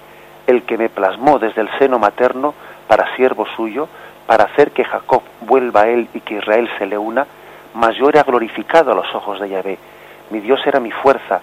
el 0.49 0.63
que 0.63 0.79
me 0.79 0.89
plasmó 0.89 1.37
desde 1.37 1.61
el 1.61 1.69
seno 1.77 1.99
materno 1.99 2.55
para 2.87 3.15
siervo 3.15 3.45
suyo, 3.55 3.87
para 4.25 4.45
hacer 4.45 4.71
que 4.71 4.83
Jacob 4.83 5.21
vuelva 5.41 5.81
a 5.81 5.87
él 5.89 6.09
y 6.11 6.21
que 6.21 6.35
Israel 6.35 6.67
se 6.79 6.87
le 6.87 6.97
una, 6.97 7.27
mas 7.75 7.95
yo 7.95 8.09
era 8.09 8.23
glorificado 8.23 8.91
a 8.91 8.95
los 8.95 9.13
ojos 9.13 9.39
de 9.39 9.49
Yahvé. 9.49 9.77
Mi 10.31 10.39
Dios 10.39 10.59
era 10.65 10.79
mi 10.79 10.89
fuerza. 10.89 11.41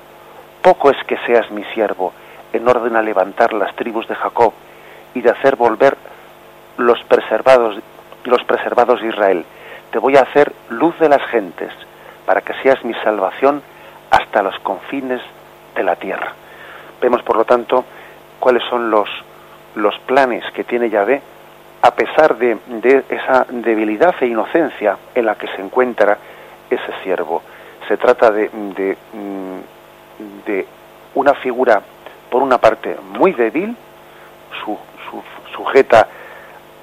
Poco 0.60 0.90
es 0.90 0.96
que 1.06 1.16
seas 1.18 1.48
mi 1.52 1.62
siervo, 1.66 2.12
en 2.52 2.66
orden 2.66 2.96
a 2.96 3.02
levantar 3.02 3.52
las 3.52 3.76
tribus 3.76 4.08
de 4.08 4.16
Jacob 4.16 4.52
y 5.14 5.20
de 5.20 5.30
hacer 5.30 5.54
volver 5.54 5.96
los 6.76 7.00
preservados, 7.04 7.78
los 8.24 8.42
preservados 8.42 9.00
de 9.00 9.08
Israel. 9.08 9.44
Te 9.92 10.00
voy 10.00 10.16
a 10.16 10.22
hacer 10.22 10.52
luz 10.70 10.98
de 10.98 11.08
las 11.08 11.22
gentes, 11.26 11.72
para 12.24 12.40
que 12.40 12.54
seas 12.54 12.84
mi 12.84 12.94
salvación 13.04 13.62
hasta 14.10 14.42
los 14.42 14.58
confines 14.60 15.22
de 15.76 15.84
la 15.84 15.94
tierra. 15.94 16.32
Vemos, 17.00 17.22
por 17.22 17.36
lo 17.36 17.44
tanto, 17.44 17.84
cuáles 18.38 18.62
son 18.64 18.90
los, 18.90 19.08
los 19.74 19.98
planes 20.00 20.44
que 20.52 20.64
tiene 20.64 20.90
Yahvé, 20.90 21.22
a 21.82 21.94
pesar 21.94 22.36
de, 22.36 22.56
de 22.66 23.04
esa 23.08 23.46
debilidad 23.48 24.14
e 24.20 24.26
inocencia 24.26 24.96
en 25.14 25.26
la 25.26 25.34
que 25.36 25.46
se 25.48 25.60
encuentra 25.60 26.18
ese 26.70 26.92
siervo. 27.02 27.42
Se 27.86 27.96
trata 27.96 28.30
de, 28.30 28.48
de, 28.48 28.96
mm, 29.12 30.46
de 30.46 30.66
una 31.14 31.34
figura, 31.34 31.80
por 32.30 32.42
una 32.42 32.58
parte, 32.58 32.96
muy 33.18 33.32
débil, 33.32 33.76
su, 34.64 34.78
sujeta 35.54 36.08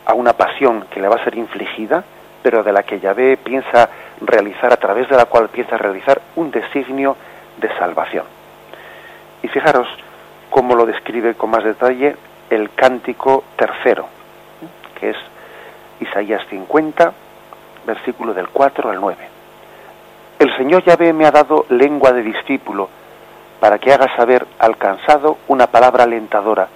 a 0.05 0.13
una 0.13 0.33
pasión 0.33 0.85
que 0.89 0.99
le 0.99 1.07
va 1.07 1.15
a 1.15 1.23
ser 1.23 1.35
infligida, 1.35 2.03
pero 2.41 2.63
de 2.63 2.73
la 2.73 2.83
que 2.83 2.99
Yahvé 2.99 3.37
piensa 3.37 3.89
realizar, 4.21 4.73
a 4.73 4.77
través 4.77 5.07
de 5.09 5.15
la 5.15 5.25
cual 5.25 5.49
piensa 5.49 5.77
realizar 5.77 6.21
un 6.35 6.51
designio 6.51 7.15
de 7.57 7.69
salvación. 7.77 8.25
Y 9.41 9.47
fijaros 9.47 9.87
cómo 10.53 10.75
lo 10.75 10.85
describe 10.85 11.33
con 11.33 11.49
más 11.49 11.63
detalle 11.63 12.15
el 12.51 12.69
cántico 12.75 13.43
tercero, 13.55 14.05
que 14.99 15.09
es 15.09 15.17
Isaías 15.99 16.43
50, 16.47 17.11
versículo 17.87 18.35
del 18.35 18.49
4 18.49 18.91
al 18.91 19.01
9. 19.01 19.17
El 20.37 20.55
Señor 20.55 20.83
Yahvé 20.83 21.11
me 21.11 21.25
ha 21.25 21.31
dado 21.31 21.65
lengua 21.69 22.11
de 22.11 22.21
discípulo 22.21 22.87
para 23.59 23.79
que 23.79 23.91
haga 23.91 24.15
saber 24.15 24.45
al 24.59 24.77
cansado 24.77 25.39
una 25.47 25.65
palabra 25.65 26.03
alentadora. 26.03 26.67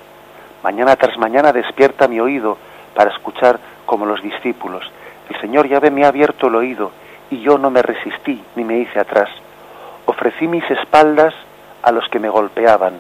Mañana 0.64 0.96
tras 0.96 1.16
mañana 1.20 1.54
despierta 1.54 2.08
mi 2.08 2.20
oído 2.20 2.58
para 2.96 3.12
escuchar 3.12 3.60
como 3.86 4.08
los 4.08 4.24
discípulos. 4.24 4.92
El 5.30 5.40
Señor 5.40 5.68
Yahvé 5.68 5.92
me 5.92 6.04
ha 6.04 6.08
abierto 6.08 6.48
el 6.48 6.56
oído 6.56 6.94
y 7.30 7.42
yo 7.42 7.60
no 7.60 7.70
me 7.70 7.84
resistí 7.84 8.44
ni 8.56 8.64
me 8.64 8.80
hice 8.80 9.00
atrás. 9.00 9.30
Ofrecí 10.08 10.48
mis 10.48 10.68
espaldas 10.72 11.36
a 11.84 11.92
los 11.92 12.10
que 12.10 12.18
me 12.18 12.30
golpeaban, 12.30 13.00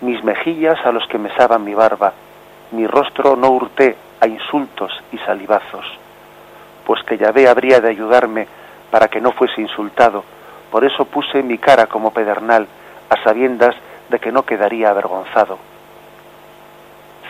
mis 0.00 0.22
mejillas 0.22 0.78
a 0.84 0.92
los 0.92 1.06
que 1.08 1.18
mesaban 1.18 1.64
mi 1.64 1.74
barba, 1.74 2.12
mi 2.72 2.86
rostro 2.86 3.36
no 3.36 3.50
hurté 3.50 3.96
a 4.20 4.26
insultos 4.26 4.92
y 5.12 5.18
salivazos, 5.18 5.86
pues 6.84 7.02
que 7.04 7.18
Yahvé 7.18 7.48
habría 7.48 7.80
de 7.80 7.88
ayudarme 7.88 8.46
para 8.90 9.08
que 9.08 9.20
no 9.20 9.32
fuese 9.32 9.60
insultado, 9.60 10.24
por 10.70 10.84
eso 10.84 11.04
puse 11.04 11.42
mi 11.42 11.58
cara 11.58 11.86
como 11.86 12.12
pedernal, 12.12 12.66
a 13.10 13.22
sabiendas 13.22 13.74
de 14.08 14.18
que 14.18 14.32
no 14.32 14.44
quedaría 14.44 14.90
avergonzado. 14.90 15.58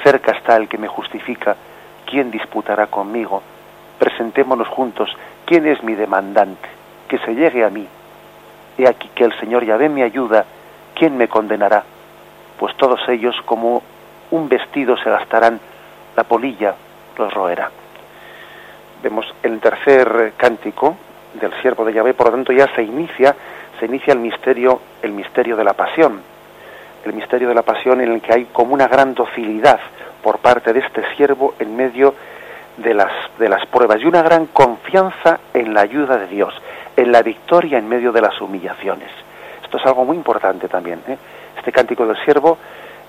Cerca 0.03 0.33
está 0.33 0.57
el 0.57 0.69
que 0.69 0.79
me 0.79 0.89
justifica, 0.89 1.57
¿quién 2.07 2.31
disputará 2.31 2.87
conmigo? 2.87 3.43
Presentémonos 3.99 4.69
juntos, 4.69 5.11
¿quién 5.45 5.67
es 5.67 5.83
mi 5.83 5.95
demandante? 5.95 6.69
Que 7.09 7.19
se 7.19 7.35
llegue 7.35 7.65
a 7.65 7.71
mí. 7.71 7.87
He 8.77 8.87
aquí 8.87 9.09
que 9.15 9.25
el 9.25 9.39
Señor 9.41 9.65
Yahvé 9.65 9.89
me 9.89 10.03
ayuda, 10.03 10.45
¿quién 10.95 11.17
me 11.17 11.29
condenará? 11.29 11.85
Pues 12.59 12.77
todos 12.77 13.01
ellos 13.09 13.37
como 13.45 13.83
un 14.31 14.49
vestido 14.49 14.97
se 14.97 15.11
gastarán, 15.11 15.61
la 16.17 16.25
polilla 16.25 16.75
los 17.17 17.33
roerá. 17.33 17.71
Vemos 19.03 19.27
el 19.43 19.61
tercer 19.61 20.33
cántico 20.37 20.97
del 21.35 21.53
siervo 21.61 21.85
de 21.85 21.93
Yahvé, 21.93 22.15
por 22.15 22.27
lo 22.27 22.33
tanto 22.33 22.53
ya 22.53 22.67
se 22.75 22.83
inicia, 22.83 23.35
se 23.79 23.87
inicia 23.87 24.13
el 24.13 24.19
misterio, 24.19 24.81
el 25.03 25.13
misterio 25.13 25.57
de 25.57 25.65
la 25.65 25.75
pasión, 25.75 26.21
el 27.05 27.13
misterio 27.13 27.49
de 27.49 27.55
la 27.55 27.63
pasión 27.63 28.01
en 28.01 28.13
el 28.13 28.21
que 28.21 28.35
hay 28.35 28.45
como 28.47 28.75
una 28.75 28.89
gran 28.89 29.15
docilidad 29.15 29.79
por 30.23 30.39
parte 30.39 30.73
de 30.73 30.81
este 30.81 31.03
siervo 31.17 31.55
en 31.59 31.77
medio 31.77 32.15
de 32.77 32.95
las, 32.95 33.13
de 33.39 33.49
las 33.49 33.65
pruebas 33.67 34.01
y 34.01 34.07
una 34.07 34.23
gran 34.23 34.47
confianza 34.47 35.41
en 35.55 35.75
la 35.75 35.83
ayuda 35.83 36.17
de 36.19 36.27
Dios, 36.27 36.55
en 36.97 37.13
la 37.13 37.23
victoria 37.23 37.79
en 37.79 37.89
medio 37.89 38.13
de 38.13 38.21
las 38.21 38.41
humillaciones. 38.41 39.11
Esto 39.63 39.79
es 39.79 39.87
algo 39.87 40.05
muy 40.05 40.17
importante 40.17 40.69
también. 40.69 41.01
¿eh? 41.09 41.19
Este 41.69 41.81
cántico 41.81 42.07
del 42.07 42.17
siervo 42.25 42.57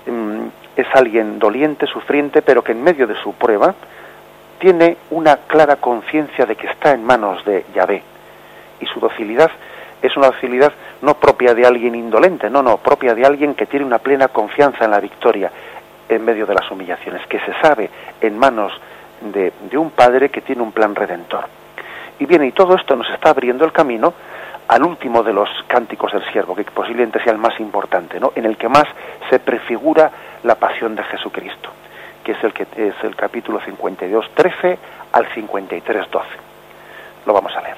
mm, 0.04 0.48
es 0.76 0.86
alguien 0.92 1.38
doliente, 1.38 1.86
sufriente, 1.86 2.42
pero 2.42 2.62
que 2.62 2.72
en 2.72 2.82
medio 2.82 3.06
de 3.06 3.14
su 3.14 3.32
prueba 3.32 3.74
tiene 4.58 4.98
una 5.12 5.38
clara 5.46 5.76
conciencia 5.76 6.44
de 6.44 6.56
que 6.56 6.66
está 6.66 6.92
en 6.92 7.02
manos 7.02 7.42
de 7.46 7.64
Yahvé. 7.74 8.02
Y 8.78 8.84
su 8.84 9.00
docilidad 9.00 9.50
es 10.02 10.14
una 10.14 10.26
docilidad 10.26 10.74
no 11.00 11.14
propia 11.14 11.54
de 11.54 11.64
alguien 11.64 11.94
indolente, 11.94 12.50
no, 12.50 12.62
no, 12.62 12.76
propia 12.76 13.14
de 13.14 13.24
alguien 13.24 13.54
que 13.54 13.64
tiene 13.64 13.86
una 13.86 13.98
plena 13.98 14.28
confianza 14.28 14.84
en 14.84 14.90
la 14.90 15.00
victoria 15.00 15.50
en 16.06 16.22
medio 16.22 16.44
de 16.44 16.52
las 16.52 16.70
humillaciones, 16.70 17.26
que 17.28 17.40
se 17.40 17.54
sabe 17.62 17.88
en 18.20 18.36
manos 18.36 18.78
de, 19.22 19.54
un 19.78 19.90
padre 19.92 20.28
que 20.28 20.42
tiene 20.42 20.60
un 20.60 20.72
plan 20.72 20.94
redentor. 20.94 21.46
Y 22.18 22.26
bien, 22.26 22.44
y 22.44 22.52
todo 22.52 22.74
esto 22.74 22.94
nos 22.94 23.08
está 23.08 23.30
abriendo 23.30 23.64
el 23.64 23.72
camino 23.72 24.12
al 24.70 24.84
último 24.84 25.24
de 25.24 25.32
los 25.32 25.48
cánticos 25.66 26.12
del 26.12 26.24
siervo, 26.30 26.54
que 26.54 26.62
posiblemente 26.62 27.20
sea 27.24 27.32
el 27.32 27.38
más 27.38 27.58
importante, 27.58 28.20
¿no? 28.20 28.30
en 28.36 28.46
el 28.46 28.56
que 28.56 28.68
más 28.68 28.84
se 29.28 29.40
prefigura 29.40 30.12
la 30.44 30.54
pasión 30.54 30.94
de 30.94 31.02
Jesucristo, 31.02 31.70
que 32.22 32.32
es 32.32 32.44
el, 32.44 32.52
que, 32.52 32.68
es 32.76 32.94
el 33.02 33.16
capítulo 33.16 33.60
52, 33.60 34.30
13 34.32 34.78
al 35.10 35.26
53, 35.34 36.08
12. 36.08 36.28
Lo 37.26 37.32
vamos 37.32 37.52
a 37.56 37.62
leer. 37.62 37.76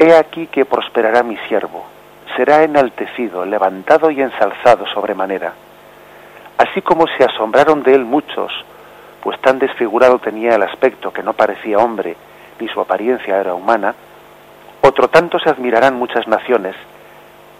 He 0.00 0.16
aquí 0.16 0.48
que 0.48 0.64
prosperará 0.64 1.22
mi 1.22 1.36
siervo, 1.46 1.86
será 2.36 2.64
enaltecido, 2.64 3.44
levantado 3.44 4.10
y 4.10 4.20
ensalzado 4.20 4.84
sobremanera. 4.88 5.52
Así 6.56 6.82
como 6.82 7.06
se 7.06 7.22
asombraron 7.22 7.84
de 7.84 7.94
él 7.94 8.04
muchos, 8.04 8.50
pues 9.22 9.40
tan 9.40 9.60
desfigurado 9.60 10.18
tenía 10.18 10.56
el 10.56 10.62
aspecto 10.64 11.12
que 11.12 11.22
no 11.22 11.34
parecía 11.34 11.78
hombre, 11.78 12.16
ni 12.58 12.66
su 12.66 12.80
apariencia 12.80 13.38
era 13.38 13.54
humana, 13.54 13.94
otro 14.88 15.08
tanto 15.08 15.38
se 15.38 15.50
admirarán 15.50 15.94
muchas 15.94 16.26
naciones, 16.26 16.74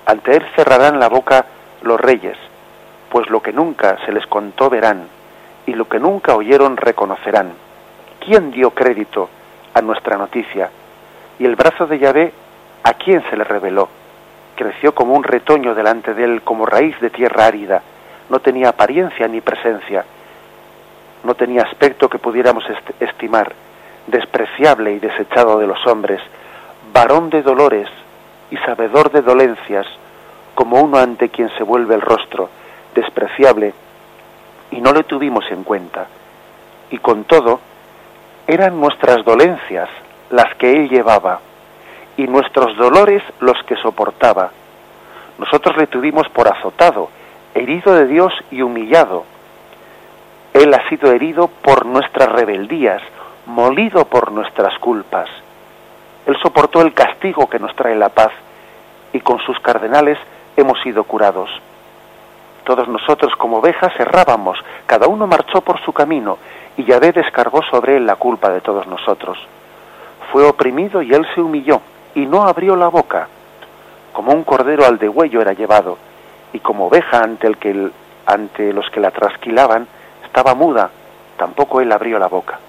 ante 0.07 0.37
él 0.37 0.45
cerrarán 0.57 0.99
la 0.99 1.09
boca 1.09 1.45
los 1.83 2.01
reyes, 2.01 2.37
pues 3.11 3.29
lo 3.31 3.43
que 3.43 3.53
nunca 3.53 3.99
se 4.05 4.13
les 4.13 4.27
contó 4.27 4.71
verán, 4.71 5.07
y 5.67 5.75
lo 5.75 5.87
que 5.87 6.01
nunca 6.01 6.35
oyeron 6.35 6.77
reconocerán. 6.77 7.53
¿Quién 8.25 8.51
dio 8.51 8.71
crédito 8.71 9.29
a 9.75 9.83
nuestra 9.83 10.17
noticia? 10.17 10.71
Y 11.39 11.45
el 11.45 11.57
brazo 11.57 11.87
de 11.87 11.99
Yahvé, 11.99 12.33
¿a 12.83 12.95
quién 12.95 13.23
se 13.29 13.37
le 13.37 13.45
reveló? 13.45 13.89
Creció 14.57 14.95
como 14.95 15.15
un 15.15 15.23
retoño 15.23 15.75
delante 15.75 16.15
de 16.15 16.25
él, 16.25 16.43
como 16.43 16.67
raíz 16.67 16.99
de 17.01 17.11
tierra 17.11 17.47
árida, 17.47 17.83
no 18.31 18.41
tenía 18.41 18.71
apariencia 18.71 19.29
ni 19.29 19.41
presencia, 19.41 20.05
no 21.25 21.35
tenía 21.35 21.63
aspecto 21.63 22.09
que 22.09 22.19
pudiéramos 22.19 22.65
estimar, 23.01 23.53
despreciable 24.07 24.93
y 24.93 24.99
desechado 24.99 25.59
de 25.59 25.67
los 25.67 25.87
hombres, 25.87 26.21
varón 26.93 27.31
de 27.31 27.43
dolores 27.43 27.89
y 28.51 28.57
sabedor 28.59 29.11
de 29.11 29.23
dolencias, 29.23 29.87
como 30.55 30.81
uno 30.81 30.99
ante 30.99 31.29
quien 31.29 31.51
se 31.57 31.63
vuelve 31.63 31.95
el 31.95 32.01
rostro, 32.01 32.49
despreciable, 32.95 33.75
y 34.71 34.81
no 34.81 34.93
le 34.93 35.05
tuvimos 35.05 35.45
en 35.51 35.65
cuenta. 35.65 36.07
Y 36.91 36.99
con 36.99 37.25
todo, 37.25 37.61
eran 38.47 38.81
nuestras 38.81 39.25
dolencias 39.25 39.89
las 40.31 40.55
que 40.57 40.73
él 40.73 40.89
llevaba, 40.89 41.41
y 42.17 42.27
nuestros 42.27 42.77
dolores 42.77 43.23
los 43.41 43.63
que 43.65 43.77
soportaba. 43.77 44.51
Nosotros 45.39 45.77
le 45.77 45.87
tuvimos 45.87 46.29
por 46.31 46.49
azotado, 46.49 47.11
herido 47.55 47.95
de 47.95 48.07
Dios 48.07 48.33
y 48.51 48.63
humillado 48.63 49.25
él 50.59 50.75
ha 50.75 50.89
sido 50.89 51.13
herido 51.13 51.49
por 51.49 51.87
nuestras 51.87 52.31
rebeldías, 52.33 53.01
molido 53.47 54.05
por 54.07 54.33
nuestras 54.33 54.77
culpas. 54.81 55.29
Él 56.29 56.37
soportó 56.43 56.83
el 56.83 56.93
castigo 56.93 57.49
que 57.49 57.59
nos 57.59 57.75
trae 57.75 57.97
la 57.97 58.11
paz 58.11 58.33
y 59.15 59.21
con 59.21 59.39
sus 59.39 59.59
cardenales 59.61 60.19
hemos 60.59 60.79
sido 60.83 61.05
curados. 61.05 61.49
Todos 62.65 62.87
nosotros 62.87 63.35
como 63.37 63.61
ovejas 63.61 63.99
errábamos, 63.99 64.59
cada 64.85 65.07
uno 65.07 65.27
marchó 65.27 65.63
por 65.63 65.81
su 65.81 65.95
camino, 65.95 66.37
y 66.77 66.85
Yahvé 66.85 67.13
descargó 67.13 67.63
sobre 67.63 67.97
él 67.97 68.05
la 68.05 68.17
culpa 68.17 68.51
de 68.51 68.61
todos 68.61 68.87
nosotros. 68.87 69.39
Fue 70.31 70.45
oprimido 70.45 71.01
y 71.01 71.15
él 71.15 71.27
se 71.35 71.41
humilló, 71.41 71.81
y 72.15 72.27
no 72.27 72.43
abrió 72.43 72.77
la 72.77 72.89
boca. 72.89 73.27
Como 74.13 74.33
un 74.33 74.45
cordero 74.45 74.85
al 74.85 74.99
degüello 74.99 75.41
era 75.41 75.55
llevado, 75.55 75.97
y 76.53 76.59
como 76.59 76.89
oveja 76.89 77.23
ante, 77.23 77.51
ante 78.27 78.75
los 78.75 78.91
que 78.91 79.01
la 79.01 79.13
trasquilaban, 79.13 79.89
estaba 80.27 80.55
muda, 80.55 80.91
tampoco 81.39 81.81
él 81.81 81.91
abrió 81.91 82.19
la 82.19 82.29
boca. 82.29 82.61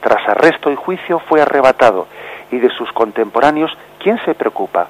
Tras 0.00 0.28
arresto 0.28 0.72
y 0.72 0.74
juicio 0.74 1.20
fue 1.20 1.40
arrebatado, 1.40 2.08
y 2.54 2.60
de 2.60 2.70
sus 2.70 2.92
contemporáneos, 2.92 3.76
¿quién 3.98 4.18
se 4.24 4.34
preocupa? 4.34 4.86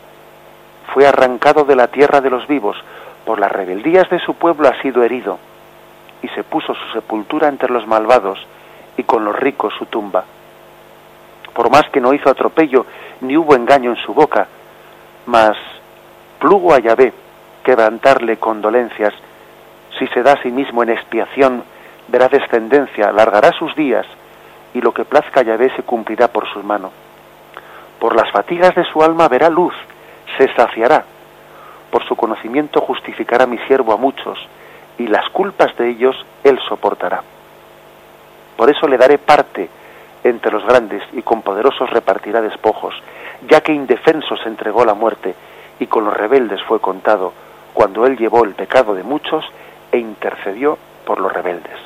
Fue 0.93 1.07
arrancado 1.07 1.65
de 1.65 1.75
la 1.75 1.89
tierra 1.89 2.21
de 2.21 2.29
los 2.29 2.47
vivos, 2.47 2.77
por 3.25 3.41
las 3.41 3.51
rebeldías 3.51 4.09
de 4.11 4.19
su 4.19 4.35
pueblo 4.35 4.69
ha 4.69 4.81
sido 4.83 5.03
herido, 5.03 5.39
y 6.23 6.29
se 6.29 6.45
puso 6.45 6.75
su 6.75 6.93
sepultura 6.93 7.49
entre 7.49 7.73
los 7.73 7.87
malvados, 7.87 8.39
y 8.99 9.05
con 9.05 9.25
los 9.25 9.35
ricos 9.35 9.73
su 9.79 9.87
tumba. 9.87 10.25
Por 11.55 11.71
más 11.71 11.89
que 11.91 12.03
no 12.03 12.13
hizo 12.13 12.29
atropello, 12.29 12.85
ni 13.23 13.37
hubo 13.37 13.57
engaño 13.57 13.91
en 13.91 13.97
su 13.97 14.13
boca, 14.13 14.47
mas 15.25 15.57
plugo 16.39 16.75
a 16.75 16.81
Yahvé 16.81 17.15
quebrantarle 17.63 18.37
condolencias, 18.37 19.15
si 19.99 20.07
se 20.09 20.23
da 20.23 20.33
a 20.33 20.43
sí 20.43 20.51
mismo 20.51 20.83
en 20.83 20.91
expiación, 20.91 21.65
verá 22.09 22.29
descendencia, 22.29 23.09
alargará 23.09 23.53
sus 23.53 23.75
días, 23.75 24.05
y 24.75 24.83
lo 24.83 24.93
que 24.93 25.07
plazca 25.07 25.41
a 25.41 25.45
Yahvé 25.45 25.75
se 25.77 25.83
cumplirá 25.83 26.29
por 26.29 26.47
su 26.53 26.63
mano. 26.63 27.04
Por 28.05 28.17
las 28.17 28.31
fatigas 28.33 28.75
de 28.75 28.85
su 28.85 29.03
alma 29.03 29.29
verá 29.29 29.49
luz, 29.49 29.73
se 30.37 30.55
saciará, 30.55 31.07
por 31.91 32.05
su 32.07 32.15
conocimiento 32.15 32.83
justificará 32.83 33.47
mi 33.47 33.57
siervo 33.61 33.95
a 33.95 33.97
muchos, 33.97 34.39
y 34.99 35.07
las 35.07 35.27
culpas 35.31 35.75
de 35.79 35.89
ellos 35.89 36.15
él 36.43 36.59
soportará. 36.69 37.23
Por 38.59 38.69
eso 38.69 38.87
le 38.89 38.99
daré 38.99 39.17
parte 39.17 39.71
entre 40.23 40.53
los 40.53 40.67
grandes, 40.67 41.03
y 41.15 41.23
con 41.23 41.41
poderosos 41.41 41.89
repartirá 41.89 42.43
despojos, 42.43 42.95
ya 43.49 43.63
que 43.63 43.73
indefenso 43.73 44.37
se 44.37 44.51
entregó 44.51 44.85
la 44.85 44.93
muerte, 44.93 45.35
y 45.79 45.87
con 45.87 46.05
los 46.05 46.15
rebeldes 46.15 46.63
fue 46.65 46.81
contado, 46.81 47.33
cuando 47.73 48.05
él 48.05 48.19
llevó 48.19 48.45
el 48.45 48.53
pecado 48.53 48.95
de 48.95 49.03
muchos 49.03 49.47
e 49.93 49.97
intercedió 49.97 50.77
por 51.07 51.21
los 51.23 51.33
rebeldes. 51.33 51.79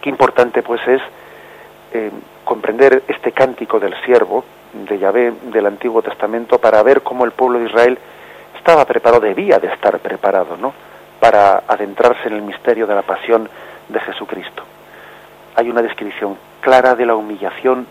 Qué 0.00 0.08
importante 0.08 0.62
pues 0.62 0.86
es 0.86 1.02
eh, 1.94 2.12
comprender 2.44 3.02
este 3.08 3.32
cántico 3.32 3.80
del 3.80 4.00
siervo 4.04 4.44
de 4.72 4.98
Yahvé 4.98 5.32
del 5.52 5.66
Antiguo 5.66 6.02
Testamento 6.02 6.58
para 6.58 6.82
ver 6.82 7.02
cómo 7.02 7.24
el 7.24 7.32
pueblo 7.32 7.58
de 7.58 7.66
Israel 7.66 7.98
estaba 8.56 8.84
preparado, 8.84 9.20
debía 9.20 9.58
de 9.58 9.68
estar 9.68 9.98
preparado, 9.98 10.56
¿no? 10.56 10.72
Para 11.20 11.62
adentrarse 11.66 12.28
en 12.28 12.34
el 12.34 12.42
misterio 12.42 12.86
de 12.86 12.94
la 12.94 13.02
pasión 13.02 13.48
de 13.88 14.00
Jesucristo. 14.00 14.62
Hay 15.56 15.70
una 15.70 15.82
descripción 15.82 16.36
clara 16.60 16.94
de 16.94 17.06
la 17.06 17.14
humillación 17.14 17.86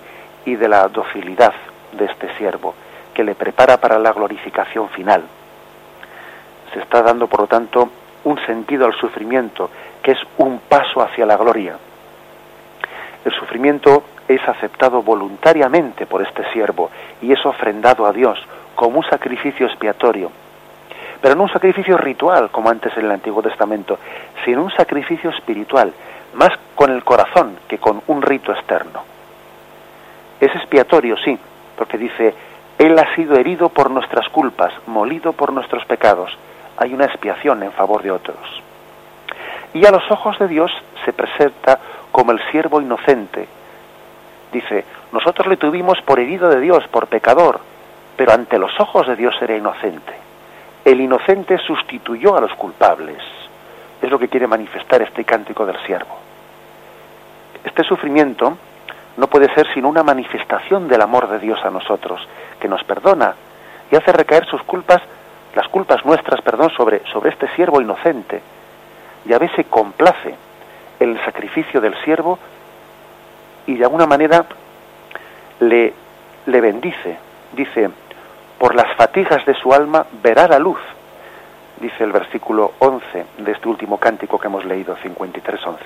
y 0.46 0.56
de 0.56 0.68
la 0.68 0.88
docilidad 0.88 1.54
de 1.92 2.06
este 2.06 2.34
siervo, 2.38 2.74
que 3.14 3.24
le 3.24 3.36
prepara 3.36 3.78
para 3.78 4.00
la 4.00 4.14
glorificación 4.14 4.90
final. 4.90 5.24
Se 6.74 6.80
está 6.80 7.02
dando, 7.02 7.28
por 7.28 7.42
lo 7.42 7.48
tanto, 7.48 7.90
un 8.24 8.40
sentido 8.46 8.86
al 8.86 8.94
sufrimiento, 8.94 9.70
que 10.02 10.12
es 10.12 10.20
un 10.38 10.60
paso 10.60 11.02
hacia 11.02 11.26
la 11.26 11.38
gloria. 11.38 11.78
El 13.26 13.34
sufrimiento 13.34 14.04
es 14.28 14.42
aceptado 14.48 15.02
voluntariamente 15.02 16.06
por 16.06 16.22
este 16.22 16.44
siervo 16.52 16.90
y 17.22 17.32
es 17.32 17.46
ofrendado 17.46 18.06
a 18.06 18.14
Dios 18.14 18.40
como 18.76 19.00
un 19.00 19.06
sacrificio 19.06 19.66
expiatorio 19.68 20.32
pero 21.22 21.36
no 21.36 21.44
un 21.44 21.50
sacrificio 21.50 21.98
ritual 21.98 22.50
como 22.52 22.70
antes 22.70 22.96
en 22.98 23.06
el 23.06 23.12
Antiguo 23.12 23.42
Testamento, 23.42 23.98
sino 24.46 24.64
un 24.64 24.72
sacrificio 24.72 25.30
espiritual, 25.32 25.92
más 26.34 26.52
con 26.76 26.92
el 26.92 27.04
corazón 27.04 27.58
que 27.68 27.80
con 27.80 28.02
un 28.08 28.22
rito 28.22 28.52
externo. 28.52 29.04
Es 30.40 30.54
expiatorio, 30.56 31.18
sí, 31.18 31.38
porque 31.76 31.98
dice, 31.98 32.34
Él 32.78 32.98
ha 33.00 33.16
sido 33.16 33.36
herido 33.36 33.70
por 33.70 33.90
nuestras 33.90 34.30
culpas, 34.30 34.72
molido 34.86 35.34
por 35.34 35.52
nuestros 35.52 35.86
pecados. 35.86 36.38
Hay 36.78 36.94
una 36.94 37.06
expiación 37.06 37.64
en 37.64 37.72
favor 37.72 38.04
de 38.04 38.12
otros. 38.12 38.38
Y 39.74 39.86
a 39.86 39.92
los 39.92 40.10
ojos 40.12 40.38
de 40.38 40.48
Dios 40.48 40.72
se 41.04 41.14
presenta 41.14 41.80
como 42.12 42.32
el 42.32 42.40
siervo 42.52 42.82
inocente. 42.82 43.48
Dice, 44.52 44.86
nosotros 45.12 45.48
le 45.48 45.58
tuvimos 45.58 46.02
por 46.02 46.20
herido 46.20 46.50
de 46.50 46.60
Dios, 46.60 46.88
por 46.90 47.08
pecador, 47.08 47.60
pero 48.16 48.32
ante 48.32 48.58
los 48.58 48.80
ojos 48.80 49.08
de 49.08 49.16
Dios 49.16 49.36
era 49.42 49.56
inocente 49.56 50.28
el 50.88 51.02
inocente 51.02 51.58
sustituyó 51.58 52.38
a 52.38 52.40
los 52.40 52.54
culpables. 52.54 53.22
Es 54.02 54.10
lo 54.10 54.18
que 54.18 54.30
quiere 54.30 54.48
manifestar 54.48 55.02
este 55.02 55.26
cántico 55.26 55.66
del 55.66 55.78
siervo. 55.86 56.18
Este 57.62 57.84
sufrimiento 57.84 58.58
no 59.18 59.28
puede 59.28 59.54
ser 59.54 59.68
sino 59.74 59.90
una 59.90 60.02
manifestación 60.02 60.88
del 60.88 61.02
amor 61.02 61.28
de 61.28 61.40
Dios 61.40 61.60
a 61.66 61.72
nosotros, 61.72 62.26
que 62.62 62.70
nos 62.70 62.86
perdona 62.86 63.36
y 63.92 63.98
hace 63.98 64.14
recaer 64.14 64.46
sus 64.46 64.64
culpas, 64.64 65.02
las 65.56 65.68
culpas 65.68 66.06
nuestras, 66.06 66.40
perdón, 66.40 66.70
sobre, 66.70 67.02
sobre 67.12 67.32
este 67.32 67.54
siervo 67.58 67.82
inocente. 67.82 68.42
Y 69.26 69.34
a 69.34 69.40
veces 69.40 69.66
complace 69.70 70.36
el 71.02 71.20
sacrificio 71.26 71.82
del 71.82 72.02
siervo 72.06 72.40
y 73.68 73.76
de 73.76 73.84
alguna 73.84 74.08
manera 74.08 74.46
le, 75.60 75.94
le 76.46 76.62
bendice. 76.62 77.18
Dice, 77.54 77.90
por 78.58 78.76
las 78.76 78.96
fatigas 78.96 79.46
de 79.46 79.54
su 79.54 79.74
alma 79.74 80.06
verá 80.24 80.48
la 80.48 80.60
luz, 80.60 80.80
dice 81.80 82.04
el 82.04 82.12
versículo 82.12 82.74
11 82.80 83.26
de 83.38 83.52
este 83.52 83.70
último 83.70 83.98
cántico 83.98 84.40
que 84.40 84.48
hemos 84.48 84.66
leído, 84.66 84.98
53.11. 84.98 85.78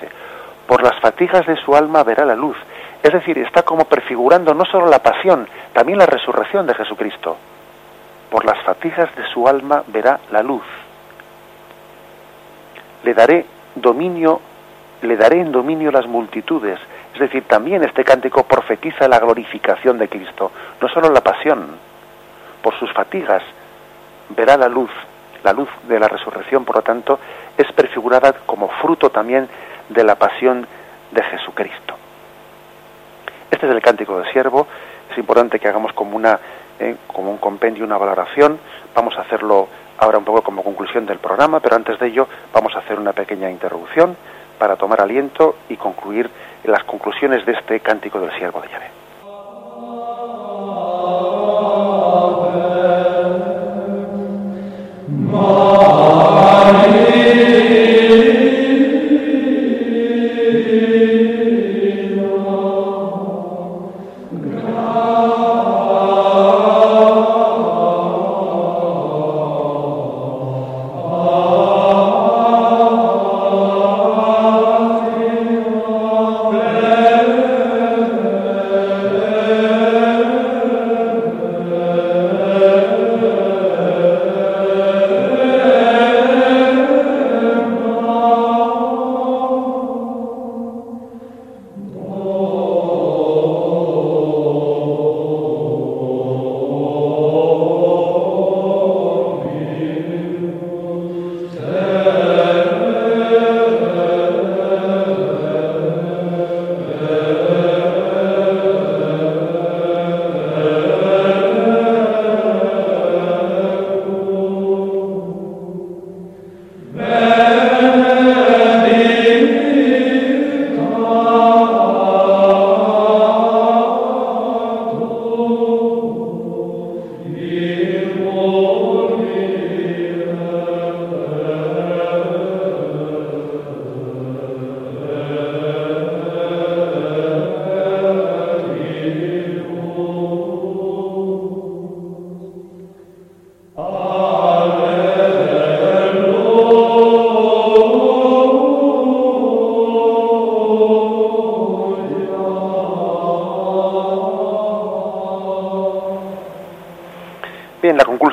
Por 0.66 0.82
las 0.82 0.98
fatigas 1.00 1.46
de 1.46 1.56
su 1.56 1.76
alma 1.76 2.02
verá 2.02 2.24
la 2.24 2.34
luz. 2.34 2.56
Es 3.02 3.12
decir, 3.12 3.36
está 3.38 3.62
como 3.62 3.84
prefigurando 3.84 4.54
no 4.54 4.64
solo 4.64 4.86
la 4.86 5.02
pasión, 5.02 5.48
también 5.72 5.98
la 5.98 6.06
resurrección 6.06 6.66
de 6.66 6.74
Jesucristo. 6.74 7.36
Por 8.30 8.44
las 8.44 8.62
fatigas 8.62 9.14
de 9.16 9.26
su 9.26 9.46
alma 9.46 9.82
verá 9.88 10.20
la 10.30 10.42
luz. 10.42 10.62
Le 13.02 13.12
daré 13.12 13.44
dominio, 13.74 14.40
le 15.02 15.16
daré 15.16 15.40
en 15.40 15.52
dominio 15.52 15.90
las 15.90 16.06
multitudes. 16.06 16.78
Es 17.14 17.20
decir, 17.20 17.44
también 17.44 17.84
este 17.84 18.04
cántico 18.04 18.44
profetiza 18.44 19.06
la 19.08 19.18
glorificación 19.18 19.98
de 19.98 20.08
Cristo, 20.08 20.50
no 20.80 20.88
solo 20.88 21.10
la 21.10 21.20
pasión, 21.20 21.76
por 22.62 22.78
sus 22.78 22.92
fatigas, 22.92 23.42
verá 24.30 24.56
la 24.56 24.68
luz. 24.68 24.90
La 25.44 25.52
luz 25.52 25.68
de 25.88 25.98
la 25.98 26.06
resurrección, 26.06 26.64
por 26.64 26.76
lo 26.76 26.82
tanto, 26.82 27.18
es 27.58 27.70
prefigurada 27.72 28.32
como 28.46 28.68
fruto 28.68 29.10
también 29.10 29.48
de 29.88 30.04
la 30.04 30.14
pasión 30.14 30.66
de 31.10 31.22
Jesucristo. 31.22 31.96
Este 33.50 33.66
es 33.66 33.72
el 33.72 33.82
cántico 33.82 34.20
de 34.20 34.30
siervo. 34.32 34.68
Es 35.10 35.18
importante 35.18 35.58
que 35.58 35.68
hagamos 35.68 35.92
como, 35.92 36.16
una, 36.16 36.38
eh, 36.78 36.96
como 37.08 37.32
un 37.32 37.38
compendio, 37.38 37.84
una 37.84 37.98
valoración. 37.98 38.58
Vamos 38.94 39.18
a 39.18 39.22
hacerlo 39.22 39.68
ahora 39.98 40.18
un 40.18 40.24
poco 40.24 40.42
como 40.42 40.62
conclusión 40.62 41.06
del 41.06 41.18
programa, 41.18 41.60
pero 41.60 41.76
antes 41.76 41.98
de 41.98 42.06
ello 42.06 42.28
vamos 42.52 42.74
a 42.76 42.78
hacer 42.78 42.98
una 42.98 43.12
pequeña 43.12 43.50
interrupción 43.50 44.16
para 44.62 44.76
tomar 44.76 45.00
aliento 45.00 45.56
y 45.68 45.76
concluir 45.76 46.30
las 46.62 46.84
conclusiones 46.84 47.44
de 47.44 47.50
este 47.50 47.80
cántico 47.80 48.20
del 48.20 48.30
siervo 48.38 48.60
de 48.60 48.68
Yahvé. 48.68 48.90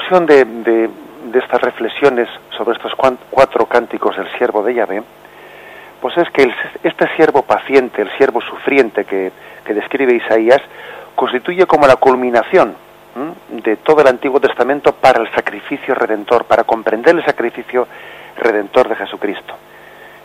De, 0.10 0.90
estas 1.36 1.62
reflexiones 1.62 2.28
sobre 2.58 2.76
estos 2.76 2.94
cuatro 3.30 3.66
cánticos 3.68 4.18
del 4.18 4.28
siervo 4.38 4.64
de 4.64 4.74
Yahvé, 4.74 5.04
pues 6.02 6.18
es 6.18 6.30
que 6.32 6.52
este 6.84 7.16
siervo 7.16 7.44
paciente, 7.44 8.02
el 8.02 8.10
siervo 8.18 8.42
sufriente 8.42 9.06
que, 9.06 9.32
describe 9.68 10.16
Isaías, 10.16 10.62
constituye 11.14 11.68
como 11.68 11.86
la 11.86 11.98
culminación 11.98 12.76
de 13.50 13.76
todo 13.78 14.02
el 14.02 14.08
Antiguo 14.08 14.40
Testamento 14.40 14.94
para 14.94 15.22
el 15.22 15.32
sacrificio 15.36 15.94
redentor, 15.94 16.46
para 16.46 16.64
comprender 16.64 17.16
el 17.16 17.24
sacrificio 17.24 17.88
redentor 18.38 18.90
de 18.90 18.96
Jesucristo. 18.96 19.54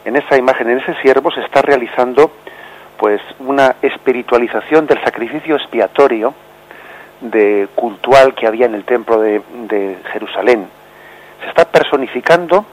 En 0.07 0.17
esa 0.17 0.39
imagen, 0.39 0.71
en 0.71 0.79
ese 0.79 0.95
siervo 1.03 1.31
se 1.31 1.43
está 1.43 1.61
realizando 1.61 2.31
pues 2.97 3.21
una 3.41 3.77
espiritualización 3.83 4.87
del 4.87 5.03
sacrificio 5.05 5.57
expiatorio 5.57 6.33
de 7.21 7.69
cultual 7.75 8.35
que 8.35 8.47
había 8.47 8.67
en 8.67 8.75
el 8.75 8.85
templo 8.85 9.21
de, 9.21 9.99
Jerusalén. 10.13 10.69
Se 11.43 11.49
está 11.49 11.65
personificando 11.65 12.65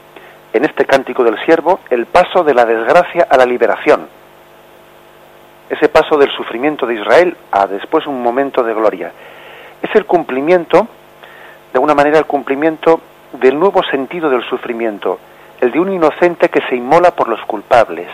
en 0.52 0.64
este 0.64 0.84
cántico 0.84 1.24
del 1.24 1.42
siervo 1.44 1.80
el 1.90 2.06
paso 2.06 2.44
de 2.44 2.54
la 2.54 2.64
desgracia 2.64 3.26
a 3.28 3.36
la 3.36 3.46
liberación. 3.46 4.08
Ese 5.70 5.88
paso 5.88 6.18
del 6.18 6.30
sufrimiento 6.30 6.86
de 6.86 6.94
Israel 6.94 7.36
a 7.50 7.66
después 7.66 8.06
un 8.06 8.22
momento 8.22 8.62
de 8.62 8.74
gloria. 8.74 9.12
Es 9.80 9.94
el 9.94 10.04
cumplimiento, 10.04 10.86
de 11.72 11.76
alguna 11.76 11.94
manera 11.94 12.18
el 12.18 12.26
cumplimiento 12.26 13.00
del 13.32 13.58
nuevo 13.58 13.82
sentido 13.84 14.28
del 14.28 14.42
sufrimiento, 14.44 15.18
el 15.60 15.70
de 15.70 15.80
un 15.80 15.92
inocente 15.92 16.50
que 16.50 16.60
se 16.68 16.76
inmola 16.76 17.12
por 17.12 17.28
los 17.28 17.40
culpables 17.46 18.08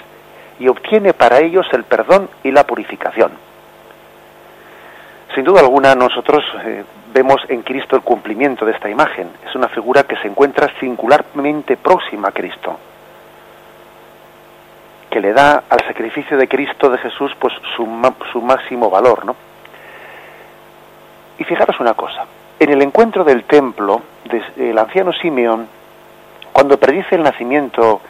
y 0.60 0.68
obtiene 0.68 1.14
para 1.14 1.40
ellos 1.40 1.66
el 1.72 1.84
perdón 1.84 2.28
y 2.42 2.50
la 2.50 2.64
purificación. 2.64 3.47
Sin 5.38 5.44
duda 5.44 5.60
alguna 5.60 5.94
nosotros 5.94 6.44
eh, 6.64 6.82
vemos 7.14 7.40
en 7.46 7.62
Cristo 7.62 7.94
el 7.94 8.02
cumplimiento 8.02 8.66
de 8.66 8.72
esta 8.72 8.90
imagen. 8.90 9.30
Es 9.46 9.54
una 9.54 9.68
figura 9.68 10.02
que 10.02 10.16
se 10.16 10.26
encuentra 10.26 10.68
singularmente 10.80 11.76
próxima 11.76 12.30
a 12.30 12.32
Cristo, 12.32 12.76
que 15.08 15.20
le 15.20 15.32
da 15.32 15.62
al 15.70 15.78
sacrificio 15.86 16.36
de 16.36 16.48
Cristo 16.48 16.90
de 16.90 16.98
Jesús 16.98 17.30
pues 17.38 17.54
su, 17.76 17.86
máximo 18.40 18.90
valor, 18.90 19.24
¿no? 19.24 19.36
Y 21.38 21.44
fijaros 21.44 21.78
una 21.78 21.94
cosa, 21.94 22.24
en 22.58 22.70
el 22.70 22.82
encuentro 22.82 23.22
del 23.22 23.44
templo, 23.44 24.02
el 24.56 24.76
anciano 24.76 25.12
Simeón, 25.12 25.68
cuando 26.52 26.80
predice 26.80 27.14
el 27.14 27.22
nacimiento, 27.22 28.00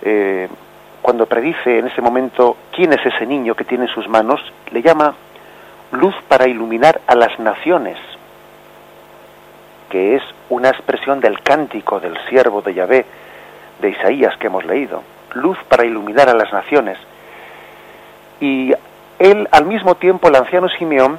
eh, 0.00 0.48
cuando 1.02 1.26
predice 1.26 1.80
en 1.80 1.88
ese 1.88 2.00
momento 2.00 2.56
quién 2.70 2.92
es 2.92 3.04
ese 3.04 3.26
niño 3.26 3.56
que 3.56 3.64
tiene 3.64 3.86
en 3.86 3.90
sus 3.90 4.06
manos, 4.06 4.40
le 4.70 4.80
llama 4.80 5.12
luz 5.92 6.14
para 6.26 6.48
iluminar 6.48 7.00
a 7.06 7.14
las 7.14 7.38
naciones, 7.38 7.98
que 9.90 10.16
es 10.16 10.22
una 10.48 10.70
expresión 10.70 11.20
del 11.20 11.40
cántico 11.42 12.00
del 12.00 12.18
siervo 12.28 12.62
de 12.62 12.74
Yahvé, 12.74 13.06
de 13.80 13.90
Isaías 13.90 14.36
que 14.38 14.46
hemos 14.46 14.64
leído, 14.64 15.02
luz 15.34 15.58
para 15.68 15.84
iluminar 15.84 16.28
a 16.28 16.34
las 16.34 16.52
naciones. 16.52 16.98
Y 18.40 18.72
él, 19.18 19.48
al 19.52 19.66
mismo 19.66 19.94
tiempo, 19.96 20.28
el 20.28 20.36
anciano 20.36 20.68
Simeón, 20.70 21.18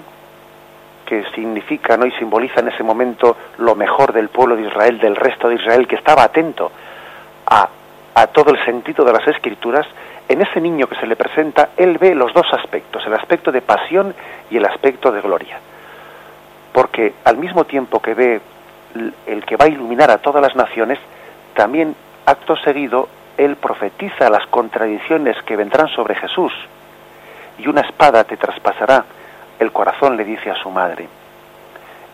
que 1.05 1.23
significa 1.35 1.95
¿no? 1.95 2.05
y 2.05 2.11
simboliza 2.13 2.61
en 2.61 2.69
ese 2.69 2.83
momento 2.83 3.37
lo 3.57 3.75
mejor 3.75 4.11
del 4.11 4.29
pueblo 4.29 4.55
de 4.55 4.63
Israel, 4.63 4.99
del 4.99 5.15
resto 5.15 5.49
de 5.49 5.55
Israel, 5.55 5.87
que 5.87 5.95
estaba 5.95 6.23
atento 6.23 6.71
a, 7.45 7.69
a 8.15 8.27
todo 8.27 8.51
el 8.51 8.65
sentido 8.65 9.05
de 9.05 9.13
las 9.13 9.27
escrituras, 9.27 9.85
en 10.27 10.41
ese 10.41 10.61
niño 10.61 10.87
que 10.87 10.95
se 10.95 11.07
le 11.07 11.15
presenta, 11.15 11.69
él 11.77 11.97
ve 11.97 12.15
los 12.15 12.33
dos 12.33 12.47
aspectos, 12.53 13.05
el 13.05 13.13
aspecto 13.13 13.51
de 13.51 13.61
pasión 13.61 14.13
y 14.49 14.57
el 14.57 14.65
aspecto 14.65 15.11
de 15.11 15.21
gloria. 15.21 15.59
Porque 16.71 17.13
al 17.23 17.37
mismo 17.37 17.65
tiempo 17.65 18.01
que 18.01 18.13
ve 18.13 18.41
el 19.25 19.45
que 19.45 19.57
va 19.57 19.65
a 19.65 19.69
iluminar 19.69 20.11
a 20.11 20.19
todas 20.19 20.41
las 20.41 20.55
naciones, 20.55 20.99
también 21.53 21.95
acto 22.25 22.55
seguido 22.57 23.09
él 23.37 23.55
profetiza 23.55 24.29
las 24.29 24.45
contradicciones 24.47 25.41
que 25.43 25.55
vendrán 25.55 25.87
sobre 25.89 26.15
Jesús. 26.15 26.53
Y 27.57 27.67
una 27.67 27.81
espada 27.81 28.23
te 28.23 28.37
traspasará 28.37 29.05
el 29.59 29.71
corazón, 29.71 30.17
le 30.17 30.23
dice 30.23 30.51
a 30.51 30.55
su 30.55 30.69
madre. 30.69 31.07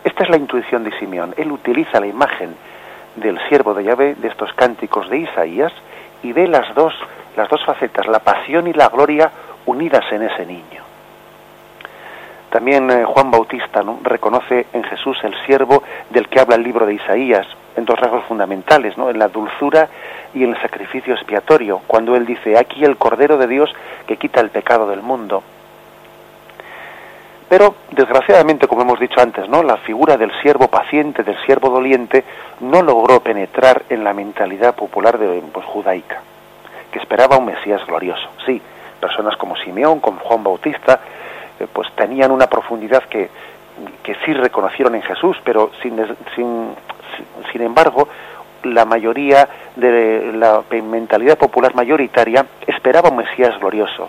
Esta 0.04 0.24
es 0.24 0.30
la 0.30 0.36
intuición 0.36 0.84
de 0.84 0.98
Simeón. 0.98 1.34
Él 1.36 1.52
utiliza 1.52 2.00
la 2.00 2.06
imagen 2.06 2.54
del 3.16 3.38
siervo 3.48 3.74
de 3.74 3.84
Yahvé, 3.84 4.14
de 4.14 4.28
estos 4.28 4.52
cánticos 4.54 5.10
de 5.10 5.18
Isaías, 5.18 5.72
y 6.22 6.32
ve 6.32 6.46
las 6.46 6.74
dos 6.74 6.94
las 7.36 7.48
dos 7.48 7.64
facetas, 7.64 8.06
la 8.06 8.20
pasión 8.20 8.66
y 8.66 8.72
la 8.72 8.88
gloria 8.88 9.30
unidas 9.66 10.04
en 10.12 10.22
ese 10.22 10.46
niño. 10.46 10.82
También 12.50 12.90
eh, 12.90 13.04
Juan 13.04 13.30
Bautista 13.30 13.82
¿no? 13.82 14.00
reconoce 14.02 14.66
en 14.72 14.82
Jesús 14.82 15.16
el 15.22 15.34
siervo 15.46 15.84
del 16.10 16.28
que 16.28 16.40
habla 16.40 16.56
el 16.56 16.64
libro 16.64 16.84
de 16.84 16.94
Isaías, 16.94 17.46
en 17.76 17.84
dos 17.84 17.98
rasgos 17.98 18.24
fundamentales, 18.24 18.98
¿no? 18.98 19.08
en 19.08 19.18
la 19.18 19.28
dulzura 19.28 19.88
y 20.34 20.42
en 20.42 20.50
el 20.50 20.60
sacrificio 20.60 21.14
expiatorio, 21.14 21.80
cuando 21.86 22.16
él 22.16 22.26
dice, 22.26 22.58
aquí 22.58 22.84
el 22.84 22.96
Cordero 22.96 23.38
de 23.38 23.46
Dios 23.46 23.72
que 24.06 24.16
quita 24.16 24.40
el 24.40 24.50
pecado 24.50 24.88
del 24.88 25.00
mundo. 25.00 25.44
Pero, 27.48 27.74
desgraciadamente, 27.90 28.68
como 28.68 28.82
hemos 28.82 29.00
dicho 29.00 29.20
antes, 29.20 29.48
¿no? 29.48 29.62
la 29.62 29.76
figura 29.78 30.16
del 30.16 30.32
siervo 30.40 30.68
paciente, 30.68 31.22
del 31.22 31.36
siervo 31.44 31.70
doliente, 31.70 32.24
no 32.60 32.82
logró 32.82 33.20
penetrar 33.20 33.82
en 33.88 34.02
la 34.04 34.12
mentalidad 34.12 34.74
popular 34.74 35.18
de, 35.18 35.42
pues, 35.52 35.66
judaica 35.66 36.20
que 36.90 36.98
esperaba 36.98 37.36
un 37.36 37.46
Mesías 37.46 37.84
glorioso. 37.86 38.28
Sí, 38.46 38.60
personas 39.00 39.36
como 39.36 39.56
Simeón, 39.56 40.00
como 40.00 40.20
Juan 40.20 40.42
Bautista, 40.42 41.00
eh, 41.58 41.66
pues 41.72 41.88
tenían 41.94 42.30
una 42.30 42.46
profundidad 42.46 43.04
que, 43.04 43.28
que 44.02 44.14
sí 44.24 44.32
reconocieron 44.34 44.94
en 44.94 45.02
Jesús, 45.02 45.36
pero 45.44 45.70
sin, 45.82 45.96
sin, 46.34 46.74
sin 47.52 47.62
embargo, 47.62 48.08
la 48.64 48.84
mayoría 48.84 49.48
de 49.76 50.32
la 50.34 50.62
mentalidad 50.70 51.38
popular 51.38 51.74
mayoritaria 51.74 52.44
esperaba 52.66 53.08
un 53.08 53.16
Mesías 53.16 53.58
glorioso 53.58 54.08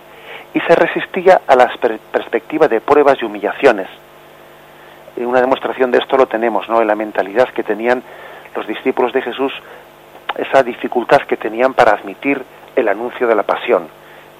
y 0.53 0.59
se 0.61 0.75
resistía 0.75 1.41
a 1.47 1.55
las 1.55 1.77
perspectivas 1.77 2.69
de 2.69 2.81
pruebas 2.81 3.17
y 3.21 3.25
humillaciones. 3.25 3.87
Una 5.17 5.39
demostración 5.39 5.91
de 5.91 5.99
esto 5.99 6.17
lo 6.17 6.27
tenemos, 6.27 6.67
¿no? 6.67 6.81
En 6.81 6.87
la 6.87 6.95
mentalidad 6.95 7.49
que 7.49 7.63
tenían 7.63 8.03
los 8.55 8.67
discípulos 8.67 9.13
de 9.13 9.21
Jesús, 9.21 9.53
esa 10.37 10.63
dificultad 10.63 11.21
que 11.21 11.37
tenían 11.37 11.73
para 11.73 11.91
admitir 11.91 12.43
el 12.75 12.87
anuncio 12.87 13.27
de 13.27 13.35
la 13.35 13.43
pasión. 13.43 13.87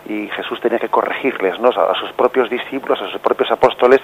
Y 0.08 0.28
Jesús 0.30 0.60
tenía 0.60 0.80
que 0.80 0.90
corregirles, 0.90 1.60
¿no? 1.60 1.70
a 1.70 1.96
sus 1.96 2.12
propios 2.14 2.50
discípulos, 2.50 3.02
a 3.02 3.10
sus 3.10 3.22
propios 3.22 3.52
apóstoles, 3.52 4.02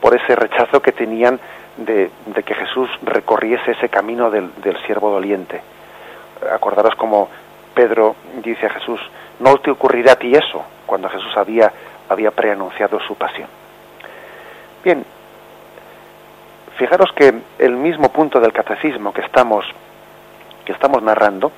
por 0.00 0.14
ese 0.14 0.34
rechazo 0.36 0.80
que 0.80 0.92
tenían 0.92 1.38
de, 1.76 2.10
que 2.44 2.54
Jesús 2.54 2.88
recorriese 3.02 3.72
ese 3.72 3.88
camino 3.88 4.30
del, 4.30 4.50
siervo 4.86 5.10
doliente. 5.10 5.60
Acordaros 6.52 6.94
como 6.96 7.28
Pedro 7.74 8.16
dice 8.42 8.66
a 8.66 8.70
Jesús, 8.70 9.00
no 9.40 9.56
te 9.58 9.70
ocurrirá 9.70 10.12
a 10.12 10.16
ti 10.16 10.34
eso, 10.34 10.64
cuando 10.86 11.08
Jesús 11.08 11.36
había, 11.36 11.72
había 12.08 12.30
preanunciado 12.30 13.00
su 13.00 13.14
pasión. 13.16 13.48
Bien, 14.84 15.04
fijaros 16.76 17.10
que 17.12 17.34
el 17.58 17.72
mismo 17.72 18.10
punto 18.10 18.40
del 18.40 18.52
catecismo 18.52 19.12
que 19.12 19.22
estamos, 19.22 19.66
que 20.64 20.72
estamos 20.72 21.02
narrando, 21.02 21.52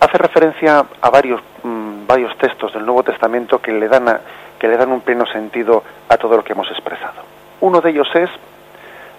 hace 0.00 0.18
referencia 0.18 0.84
a 1.00 1.10
varios, 1.10 1.40
mm, 1.62 2.06
varios 2.06 2.36
textos 2.38 2.72
del 2.72 2.84
Nuevo 2.84 3.02
Testamento 3.02 3.60
que 3.60 3.72
le, 3.72 3.88
dan 3.88 4.20
que 4.58 4.68
le 4.68 4.76
dan 4.76 4.90
un 4.90 5.00
pleno 5.00 5.26
sentido 5.26 5.82
a 6.08 6.16
todo 6.16 6.36
lo 6.36 6.44
que 6.44 6.52
hemos 6.52 6.70
expresado. 6.70 7.22
Uno 7.60 7.80
de 7.80 7.90
ellos 7.90 8.08
es 8.14 8.30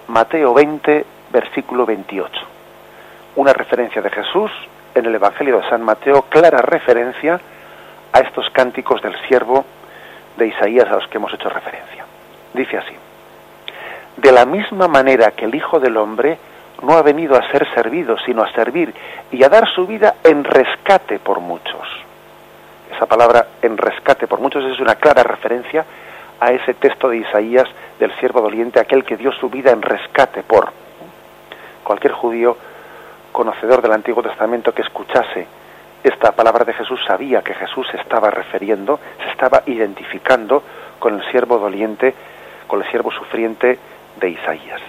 Mateo 0.08 0.54
20, 0.54 1.04
versículo 1.32 1.86
28. 1.86 2.32
Una 3.36 3.52
referencia 3.52 4.02
de 4.02 4.10
Jesús 4.10 4.50
en 4.94 5.06
el 5.06 5.14
Evangelio 5.14 5.60
de 5.60 5.68
San 5.68 5.82
Mateo, 5.82 6.22
clara 6.22 6.58
referencia 6.58 7.40
a 8.12 8.20
estos 8.20 8.50
cánticos 8.50 9.00
del 9.02 9.14
siervo 9.28 9.64
de 10.36 10.48
Isaías 10.48 10.88
a 10.88 10.96
los 10.96 11.06
que 11.08 11.18
hemos 11.18 11.32
hecho 11.32 11.48
referencia. 11.48 12.04
Dice 12.54 12.78
así, 12.78 12.94
de 14.16 14.32
la 14.32 14.44
misma 14.44 14.88
manera 14.88 15.30
que 15.30 15.44
el 15.44 15.54
Hijo 15.54 15.78
del 15.78 15.96
Hombre 15.96 16.38
no 16.82 16.94
ha 16.94 17.02
venido 17.02 17.36
a 17.36 17.50
ser 17.50 17.66
servido, 17.74 18.16
sino 18.24 18.42
a 18.42 18.52
servir 18.52 18.94
y 19.30 19.42
a 19.42 19.48
dar 19.48 19.68
su 19.68 19.86
vida 19.86 20.16
en 20.24 20.44
rescate 20.44 21.18
por 21.18 21.40
muchos. 21.40 21.86
Esa 22.94 23.06
palabra 23.06 23.46
en 23.62 23.76
rescate 23.76 24.26
por 24.26 24.40
muchos 24.40 24.64
es 24.64 24.80
una 24.80 24.96
clara 24.96 25.22
referencia 25.22 25.84
a 26.40 26.52
ese 26.52 26.74
texto 26.74 27.08
de 27.08 27.18
Isaías 27.18 27.68
del 27.98 28.12
siervo 28.18 28.40
doliente, 28.40 28.80
aquel 28.80 29.04
que 29.04 29.16
dio 29.16 29.32
su 29.32 29.48
vida 29.48 29.70
en 29.70 29.82
rescate 29.82 30.42
por. 30.42 30.72
cualquier 31.84 32.12
judío 32.12 32.56
conocedor 33.32 33.82
del 33.82 33.92
Antiguo 33.92 34.22
Testamento 34.22 34.72
que 34.72 34.82
escuchase 34.82 35.46
esta 36.02 36.32
palabra 36.32 36.64
de 36.64 36.72
Jesús 36.72 36.98
sabía 37.06 37.42
que 37.42 37.54
Jesús 37.54 37.86
se 37.90 37.98
estaba 37.98 38.30
refiriendo, 38.30 38.98
se 39.22 39.30
estaba 39.30 39.62
identificando 39.66 40.62
con 40.98 41.20
el 41.20 41.30
siervo 41.30 41.58
doliente, 41.58 42.14
con 42.66 42.82
el 42.82 42.90
siervo 42.90 43.10
sufriente 43.10 43.78
de 44.18 44.30
Isaías. 44.30 44.80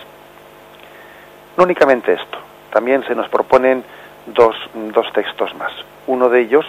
No 1.58 1.64
únicamente 1.64 2.14
esto, 2.14 2.38
también 2.72 3.04
se 3.06 3.16
nos 3.16 3.28
proponen 3.30 3.84
dos, 4.28 4.56
dos 4.94 5.12
textos 5.14 5.54
más. 5.56 5.72
Uno 6.08 6.30
de 6.30 6.42
ellos, 6.42 6.66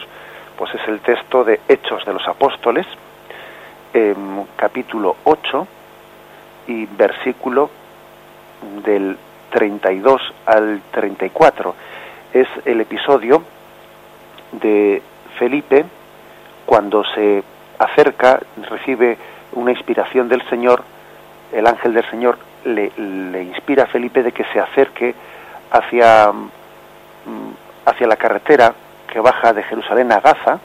pues 0.57 0.75
es 0.75 0.87
el 0.89 1.01
texto 1.01 1.45
de 1.45 1.61
Hechos 1.69 2.05
de 2.05 2.13
los 2.13 2.27
Apóstoles, 2.27 2.87
capítulo 4.57 5.17
8 5.25 5.67
y 6.69 6.87
versículo 6.87 7.71
del 8.85 9.19
32 9.51 10.23
al 10.47 10.81
34. 10.91 11.75
Es 12.33 12.49
el 12.65 12.81
episodio 12.81 13.43
de 14.53 15.03
Felipe 15.39 15.85
cuando 16.65 17.05
se 17.05 17.43
acerca, 17.79 18.41
recibe 18.71 19.19
una 19.53 19.73
inspiración 19.73 20.29
del 20.29 20.43
Señor, 20.49 20.83
el 21.53 21.67
ángel 21.67 21.93
del 21.93 22.09
Señor 22.09 22.39
le, 22.65 22.93
le 22.97 23.43
inspira 23.43 23.85
a 23.85 23.87
Felipe 23.87 24.23
de 24.23 24.33
que 24.33 24.45
se 24.53 24.61
acerque 24.61 25.15
hacia, 25.71 26.31
mm, 26.33 27.87
hacia 27.87 28.07
la 28.07 28.17
carretera 28.17 28.75
que 29.11 29.21
baja 29.21 29.53
de 29.53 29.63
Jerusalén 29.65 30.13
a 30.13 30.21
Gaza, 30.21 30.59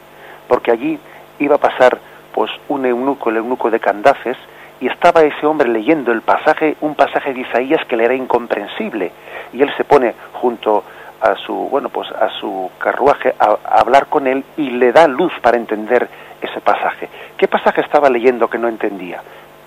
porque 0.47 0.71
allí 0.71 0.99
iba 1.39 1.55
a 1.55 1.59
pasar 1.59 1.99
pues 2.33 2.51
un 2.67 2.85
eunuco, 2.85 3.29
el 3.29 3.37
eunuco 3.37 3.71
de 3.71 3.79
Candaces, 3.79 4.37
y 4.79 4.87
estaba 4.87 5.23
ese 5.23 5.45
hombre 5.45 5.67
leyendo 5.69 6.11
el 6.11 6.21
pasaje, 6.21 6.77
un 6.81 6.95
pasaje 6.95 7.33
de 7.33 7.41
Isaías 7.41 7.83
que 7.87 7.97
le 7.97 8.05
era 8.05 8.13
incomprensible, 8.13 9.11
y 9.53 9.61
él 9.61 9.73
se 9.75 9.83
pone 9.83 10.13
junto 10.33 10.83
a 11.19 11.35
su, 11.35 11.53
bueno, 11.53 11.89
pues 11.89 12.11
a 12.11 12.29
su 12.39 12.69
carruaje 12.77 13.33
a, 13.39 13.57
hablar 13.79 14.07
con 14.07 14.27
él 14.27 14.43
y 14.55 14.69
le 14.69 14.91
da 14.91 15.07
luz 15.07 15.33
para 15.41 15.57
entender 15.57 16.07
ese 16.41 16.61
pasaje. 16.61 17.09
¿Qué 17.37 17.47
pasaje 17.47 17.81
estaba 17.81 18.09
leyendo 18.09 18.47
que 18.49 18.59
no 18.59 18.67
entendía? 18.67 19.21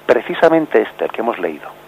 Precisamente 0.07 0.83
este, 0.83 1.07
el 1.07 1.11
que 1.11 1.21
hemos 1.23 1.39
leído. 1.39 1.80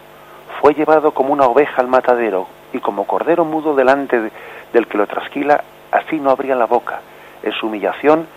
Fue 0.63 0.75
llevado 0.75 1.11
como 1.11 1.33
una 1.33 1.47
oveja 1.47 1.81
al 1.81 1.89
matadero 1.89 2.47
y 2.73 2.79
como 2.79 3.05
cordero 3.05 3.45
mudo 3.45 3.75
delante 3.75 4.31
del 4.73 4.87
que 4.87 4.97
lo 4.97 5.09
trasquila, 5.09 5.65
así 5.91 6.21
no 6.21 6.31
abría 6.31 6.55
la 6.55 6.67
boca. 6.67 7.01
En 7.43 7.51
su 7.51 7.67
humillación 7.67 8.29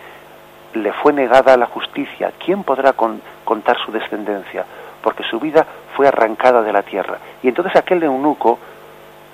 le 0.74 0.92
fue 0.92 1.14
negada 1.14 1.56
la 1.56 1.68
justicia. 1.68 2.32
¿Quién 2.44 2.64
podrá 2.64 2.94
contar 2.94 3.78
su 3.86 3.92
descendencia? 3.92 4.66
Porque 5.04 5.22
su 5.22 5.40
vida 5.40 5.68
fue 5.96 6.08
arrancada 6.08 6.64
de 6.64 6.74
la 6.74 6.82
tierra. 6.82 7.20
Y 7.44 7.48
entonces 7.48 7.76
aquel 7.76 8.02
eunuco 8.02 8.58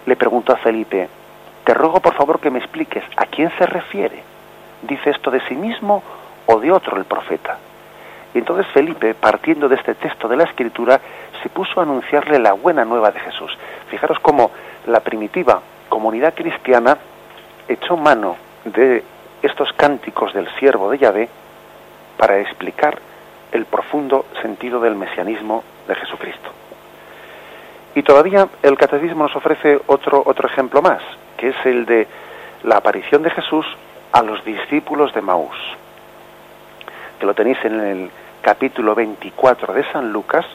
le 0.05 0.17
preguntó 0.17 0.51
a 0.51 0.57
Felipe, 0.57 1.07
te 1.63 1.73
ruego 1.73 2.01
por 2.01 2.15
favor 2.15 2.41
que 2.41 2.51
me 2.51 2.59
expliques 2.59 3.05
a 3.15 3.25
quién 3.25 3.53
se 3.57 3.67
refiere. 3.67 4.21
¿Dice 4.81 5.11
esto 5.11 5.31
de 5.31 5.39
sí 5.47 5.55
mismo 5.55 6.03
o 6.45 6.59
de 6.59 6.73
otro 6.73 6.97
el 6.97 7.05
profeta? 7.05 7.57
Y 8.33 8.39
entonces 8.39 8.67
Felipe, 8.73 9.13
partiendo 9.13 9.69
de 9.69 9.75
este 9.75 9.95
texto 9.95 10.27
de 10.27 10.35
la 10.35 10.43
Escritura, 10.43 10.99
se 11.41 11.49
puso 11.49 11.79
a 11.79 11.83
anunciarle 11.83 12.39
la 12.39 12.53
buena 12.53 12.85
nueva 12.85 13.11
de 13.11 13.19
Jesús. 13.19 13.57
Fijaros 13.89 14.19
cómo 14.19 14.51
la 14.85 14.99
primitiva 14.99 15.61
comunidad 15.89 16.33
cristiana 16.33 16.97
echó 17.67 17.97
mano 17.97 18.35
de 18.65 19.03
estos 19.41 19.71
cánticos 19.73 20.33
del 20.33 20.47
siervo 20.59 20.89
de 20.89 20.97
Yahvé 20.97 21.29
para 22.17 22.39
explicar 22.39 22.99
el 23.51 23.65
profundo 23.65 24.25
sentido 24.41 24.79
del 24.79 24.95
mesianismo 24.95 25.63
de 25.87 25.95
Jesucristo. 25.95 26.51
Y 27.95 28.03
todavía 28.03 28.47
el 28.63 28.77
catecismo 28.77 29.23
nos 29.23 29.35
ofrece 29.35 29.81
otro, 29.87 30.23
otro 30.25 30.47
ejemplo 30.47 30.81
más, 30.81 31.01
que 31.37 31.49
es 31.49 31.55
el 31.65 31.85
de 31.85 32.07
la 32.63 32.77
aparición 32.77 33.23
de 33.23 33.31
Jesús 33.31 33.65
a 34.11 34.21
los 34.21 34.43
discípulos 34.45 35.13
de 35.13 35.21
Maús, 35.21 35.57
que 37.19 37.25
lo 37.25 37.33
tenéis 37.33 37.57
en 37.65 37.79
el 37.79 38.11
capítulo 38.41 38.95
24 38.95 39.73
de 39.73 39.83
San 39.91 40.13
Lucas, 40.13 40.45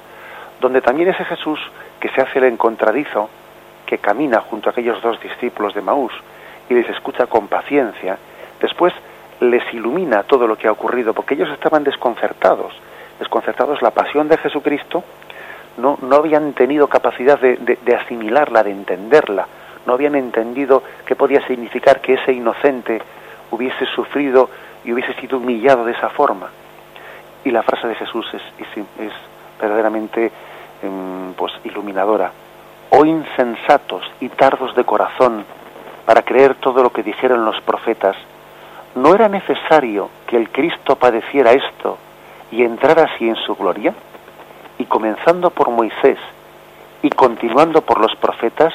donde 0.61 0.81
también 0.81 1.09
ese 1.09 1.25
Jesús 1.25 1.61
que 2.01 2.09
se 2.11 2.21
hace 2.21 2.39
el 2.39 2.47
encontradizo, 2.47 3.29
que 3.85 3.99
camina 3.99 4.41
junto 4.41 4.69
a 4.69 4.73
aquellos 4.73 5.01
dos 5.03 5.21
discípulos 5.21 5.75
de 5.75 5.83
Maús 5.83 6.13
y 6.69 6.75
les 6.75 6.89
escucha 6.89 7.27
con 7.27 7.49
paciencia, 7.49 8.19
después 8.61 8.93
les 9.41 9.63
ilumina 9.73 10.23
todo 10.23 10.47
lo 10.47 10.57
que 10.57 10.67
ha 10.67 10.73
ocurrido, 10.73 11.15
porque 11.15 11.35
ellos 11.35 11.51
estaban 11.51 11.85
desconcertados, 11.85 12.73
desconcertados 13.19 13.83
la 13.83 13.91
pasión 13.91 14.29
de 14.29 14.39
Jesucristo, 14.39 15.05
no, 15.77 15.99
no 16.01 16.17
habían 16.17 16.55
tenido 16.55 16.89
capacidad 16.89 17.39
de, 17.39 17.57
de 17.57 17.95
asimilarla, 17.95 18.63
de 18.63 18.71
entenderla, 18.71 19.47
no 19.87 19.93
habían 19.93 20.15
entendido 20.15 20.83
qué 21.05 21.15
podía 21.15 21.47
significar 21.47 22.01
que 22.01 22.15
ese 22.15 22.33
inocente 22.33 23.01
hubiese 23.51 23.87
sufrido 23.87 24.51
y 24.85 24.93
hubiese 24.93 25.15
sido 25.15 25.39
humillado 25.39 25.85
de 25.85 25.93
esa 25.93 26.09
forma. 26.11 26.49
Y 27.45 27.51
la 27.51 27.63
frase 27.63 27.87
de 27.89 27.95
Jesús 27.95 28.27
es, 28.33 28.43
es, 28.59 29.13
verdaderamente 29.61 30.31
em, 30.83 31.33
pues, 31.35 31.53
iluminadora. 31.65 32.33
Oh 32.91 33.05
insensatos 33.05 34.05
y 34.21 34.29
tardos 34.29 34.75
de 34.75 34.85
corazón 34.85 35.45
para 36.05 36.23
creer 36.23 36.55
todo 36.55 36.83
lo 36.83 36.91
que 36.91 37.03
dijeron 37.03 37.45
los 37.45 37.61
profetas, 37.63 38.17
¿no 38.95 39.15
era 39.15 39.29
necesario 39.29 40.09
que 40.27 40.37
el 40.37 40.51
Cristo 40.51 40.97
padeciera 40.97 41.53
esto 41.53 41.99
y 42.51 42.63
entrara 42.63 43.05
así 43.05 43.29
en 43.29 43.37
su 43.37 43.55
gloria? 43.57 43.93
Y 44.79 44.85
comenzando 44.85 45.51
por 45.51 45.71
Moisés 45.71 46.19
y 47.03 47.11
continuando 47.11 47.83
por 47.83 48.01
los 48.01 48.15
profetas, 48.17 48.73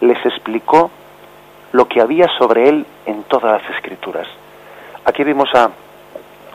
les 0.00 0.24
explicó 0.24 0.90
lo 1.72 1.88
que 1.88 2.00
había 2.00 2.28
sobre 2.38 2.68
él 2.68 2.86
en 3.06 3.24
todas 3.24 3.60
las 3.60 3.70
escrituras. 3.76 4.26
Aquí 5.04 5.24
vemos 5.24 5.48
a, 5.54 5.70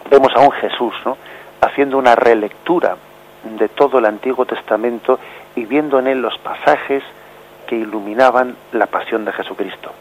vemos 0.10 0.34
a 0.36 0.40
un 0.40 0.52
Jesús 0.52 0.94
¿no? 1.06 1.18
haciendo 1.62 1.98
una 1.98 2.16
relectura 2.16 2.96
de 3.44 3.70
todo 3.70 4.00
el 4.00 4.06
Antiguo 4.06 4.46
Testamento 4.46 5.20
y 5.56 5.66
viendo 5.66 6.00
en 6.00 6.08
él 6.08 6.22
los 6.22 6.38
pasajes 6.40 7.04
que 7.68 7.76
iluminaban 7.76 8.56
la 8.72 8.88
pasión 8.88 9.26
de 9.26 9.34
Jesucristo. 9.34 9.92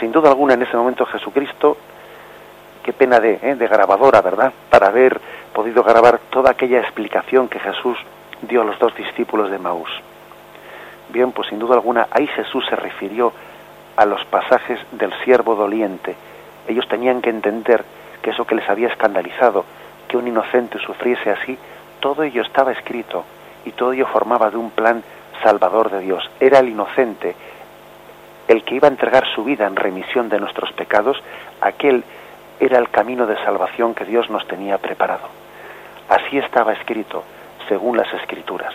Sin 0.00 0.12
duda 0.12 0.28
alguna 0.28 0.54
en 0.54 0.62
ese 0.62 0.76
momento 0.76 1.06
Jesucristo, 1.06 1.76
qué 2.82 2.92
pena 2.92 3.20
de, 3.20 3.38
¿eh? 3.42 3.54
de 3.54 3.68
grabadora, 3.68 4.20
¿verdad? 4.20 4.52
Para 4.70 4.88
haber 4.88 5.20
podido 5.52 5.82
grabar 5.82 6.18
toda 6.30 6.50
aquella 6.50 6.80
explicación 6.80 7.48
que 7.48 7.60
Jesús 7.60 7.96
dio 8.42 8.62
a 8.62 8.64
los 8.64 8.78
dos 8.78 8.94
discípulos 8.94 9.50
de 9.50 9.58
Maús. 9.58 9.90
Bien, 11.08 11.32
pues 11.32 11.48
sin 11.48 11.58
duda 11.58 11.74
alguna 11.74 12.08
ahí 12.10 12.26
Jesús 12.26 12.64
se 12.68 12.76
refirió 12.76 13.32
a 13.96 14.04
los 14.04 14.24
pasajes 14.24 14.80
del 14.92 15.12
siervo 15.24 15.54
doliente. 15.54 16.16
Ellos 16.66 16.88
tenían 16.88 17.22
que 17.22 17.30
entender 17.30 17.84
que 18.22 18.30
eso 18.30 18.46
que 18.46 18.54
les 18.54 18.68
había 18.68 18.88
escandalizado, 18.88 19.64
que 20.08 20.16
un 20.16 20.26
inocente 20.26 20.78
sufriese 20.78 21.30
así, 21.30 21.56
todo 22.04 22.22
ello 22.22 22.42
estaba 22.42 22.70
escrito 22.72 23.24
y 23.64 23.72
todo 23.72 23.94
ello 23.94 24.06
formaba 24.06 24.50
de 24.50 24.58
un 24.58 24.70
plan 24.72 25.02
salvador 25.42 25.90
de 25.90 26.00
Dios. 26.00 26.22
Era 26.38 26.58
el 26.58 26.68
inocente 26.68 27.34
el 28.46 28.62
que 28.62 28.74
iba 28.74 28.88
a 28.88 28.90
entregar 28.90 29.24
su 29.34 29.42
vida 29.42 29.66
en 29.66 29.74
remisión 29.74 30.28
de 30.28 30.38
nuestros 30.38 30.70
pecados, 30.72 31.16
aquel 31.62 32.04
era 32.60 32.78
el 32.78 32.90
camino 32.90 33.24
de 33.24 33.42
salvación 33.42 33.94
que 33.94 34.04
Dios 34.04 34.28
nos 34.28 34.46
tenía 34.46 34.76
preparado. 34.76 35.28
Así 36.10 36.36
estaba 36.36 36.74
escrito, 36.74 37.24
según 37.70 37.96
las 37.96 38.12
escrituras. 38.12 38.74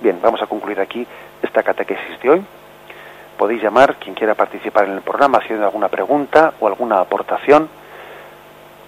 Bien, 0.00 0.18
vamos 0.22 0.40
a 0.40 0.46
concluir 0.46 0.80
aquí 0.80 1.06
esta 1.42 1.62
catequesis 1.62 2.18
de 2.22 2.30
hoy. 2.30 2.42
Podéis 3.36 3.62
llamar, 3.62 3.96
quien 3.96 4.14
quiera 4.14 4.34
participar 4.34 4.86
en 4.86 4.92
el 4.92 5.02
programa, 5.02 5.36
haciendo 5.36 5.66
alguna 5.66 5.88
pregunta 5.88 6.54
o 6.60 6.66
alguna 6.66 6.98
aportación, 6.98 7.68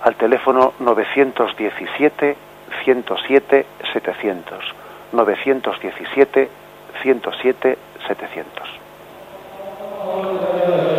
al 0.03 0.15
teléfono 0.15 0.73
917 0.79 2.44
107 2.85 3.65
700. 3.93 4.75
917 5.13 6.49
107 7.03 7.77
700. 8.09 10.94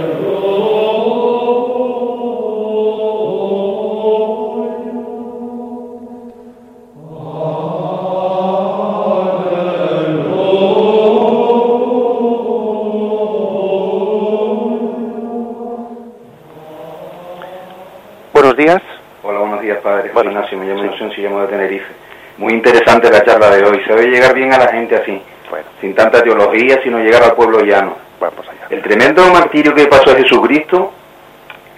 Ignacio, 21.05 21.05
me 21.05 21.05
llamo 21.05 21.13
sí. 21.13 21.21
llamo 21.21 21.41
de 21.41 21.47
Tenerife. 21.47 21.93
Muy 22.37 22.53
interesante 22.53 23.09
la 23.09 23.23
charla 23.23 23.49
de 23.51 23.63
hoy. 23.63 23.81
Se 23.85 23.93
debe 23.93 24.11
llegar 24.11 24.33
bien 24.33 24.53
a 24.53 24.57
la 24.57 24.67
gente 24.67 24.95
así, 24.95 25.21
bueno. 25.49 25.65
sin 25.79 25.95
tanta 25.95 26.23
teología, 26.23 26.79
sino 26.83 26.99
llegar 26.99 27.23
al 27.23 27.33
pueblo 27.33 27.61
llano. 27.61 27.95
Vamos 28.19 28.47
allá. 28.47 28.67
El 28.69 28.81
tremendo 28.81 29.25
martirio 29.31 29.73
que 29.73 29.87
pasó 29.87 30.11
a 30.11 30.15
Jesucristo, 30.15 30.93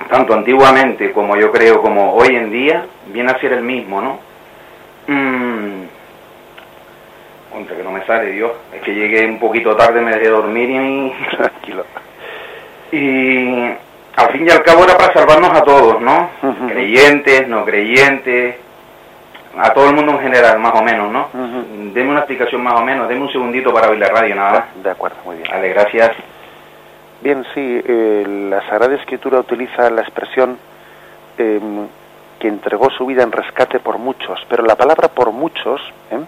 tanto 0.09 0.33
antiguamente 0.33 1.11
como 1.11 1.35
yo 1.35 1.51
creo 1.51 1.81
como 1.81 2.13
hoy 2.13 2.35
en 2.35 2.51
día, 2.51 2.85
viene 3.07 3.31
a 3.31 3.39
ser 3.39 3.53
el 3.53 3.63
mismo, 3.63 4.01
¿no? 4.01 4.19
Mm. 5.07 5.83
Contra 7.51 7.75
que 7.75 7.83
no 7.83 7.91
me 7.91 8.05
sale, 8.05 8.31
Dios. 8.31 8.51
Es 8.73 8.81
que 8.81 8.93
llegué 8.93 9.25
un 9.25 9.39
poquito 9.39 9.75
tarde, 9.75 10.01
me 10.01 10.11
dejé 10.11 10.29
dormir 10.29 10.69
y... 10.69 11.13
Tranquilo. 11.37 11.85
Y 12.91 13.73
al 14.17 14.31
fin 14.31 14.47
y 14.47 14.49
al 14.49 14.63
cabo 14.63 14.83
era 14.83 14.97
para 14.97 15.13
salvarnos 15.13 15.51
a 15.55 15.63
todos, 15.63 16.01
¿no? 16.01 16.29
Creyentes, 16.67 17.47
no 17.47 17.65
creyentes, 17.65 18.55
a 19.57 19.73
todo 19.73 19.89
el 19.89 19.95
mundo 19.95 20.13
en 20.13 20.19
general, 20.19 20.59
más 20.59 20.73
o 20.73 20.83
menos, 20.83 21.11
¿no? 21.11 21.29
Deme 21.93 22.11
una 22.11 22.19
explicación 22.19 22.61
más 22.61 22.75
o 22.75 22.83
menos, 22.83 23.07
deme 23.07 23.21
un 23.21 23.31
segundito 23.31 23.73
para 23.73 23.89
oír 23.89 23.99
la 23.99 24.09
radio, 24.09 24.35
nada 24.35 24.69
De 24.83 24.89
acuerdo, 24.89 25.17
muy 25.25 25.37
bien. 25.37 25.49
Vale, 25.49 25.69
gracias. 25.69 26.11
Bien, 27.21 27.43
sí, 27.53 27.81
eh, 27.83 28.25
la 28.49 28.61
Sagrada 28.69 28.95
Escritura 28.95 29.39
utiliza 29.39 29.89
la 29.89 30.01
expresión 30.01 30.57
em, 31.37 31.87
que 32.39 32.47
entregó 32.47 32.89
su 32.91 33.05
vida 33.05 33.23
en 33.23 33.31
rescate 33.31 33.79
por 33.79 33.97
muchos, 33.97 34.39
pero 34.47 34.63
la 34.63 34.75
palabra 34.75 35.07
por 35.07 35.31
muchos, 35.31 35.81
¿eh? 36.11 36.19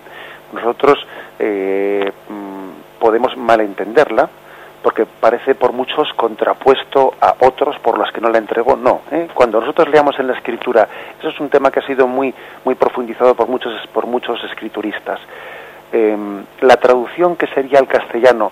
nosotros 0.52 0.98
eh, 1.38 2.12
mm, 2.28 3.00
podemos 3.00 3.38
malentenderla 3.38 4.30
porque 4.82 5.06
parece 5.06 5.56
por 5.56 5.74
muchos 5.74 6.12
contrapuesto 6.14 7.14
a 7.20 7.36
otros 7.40 7.78
por 7.80 7.98
los 7.98 8.12
que 8.12 8.22
no 8.22 8.30
la 8.30 8.38
entregó. 8.38 8.76
No, 8.76 9.02
¿eh? 9.12 9.28
cuando 9.34 9.60
nosotros 9.60 9.90
leamos 9.90 10.18
en 10.20 10.28
la 10.28 10.34
escritura, 10.34 10.88
eso 11.20 11.30
es 11.30 11.40
un 11.40 11.50
tema 11.50 11.72
que 11.72 11.80
ha 11.80 11.88
sido 11.88 12.08
muy, 12.08 12.34
muy 12.64 12.76
profundizado 12.76 13.36
por 13.36 13.48
muchos, 13.48 13.74
por 13.88 14.06
muchos 14.06 14.44
escrituristas. 14.46 15.20
Em, 15.92 16.44
la 16.62 16.78
traducción 16.78 17.36
que 17.36 17.48
sería 17.48 17.80
al 17.80 17.88
castellano 17.88 18.52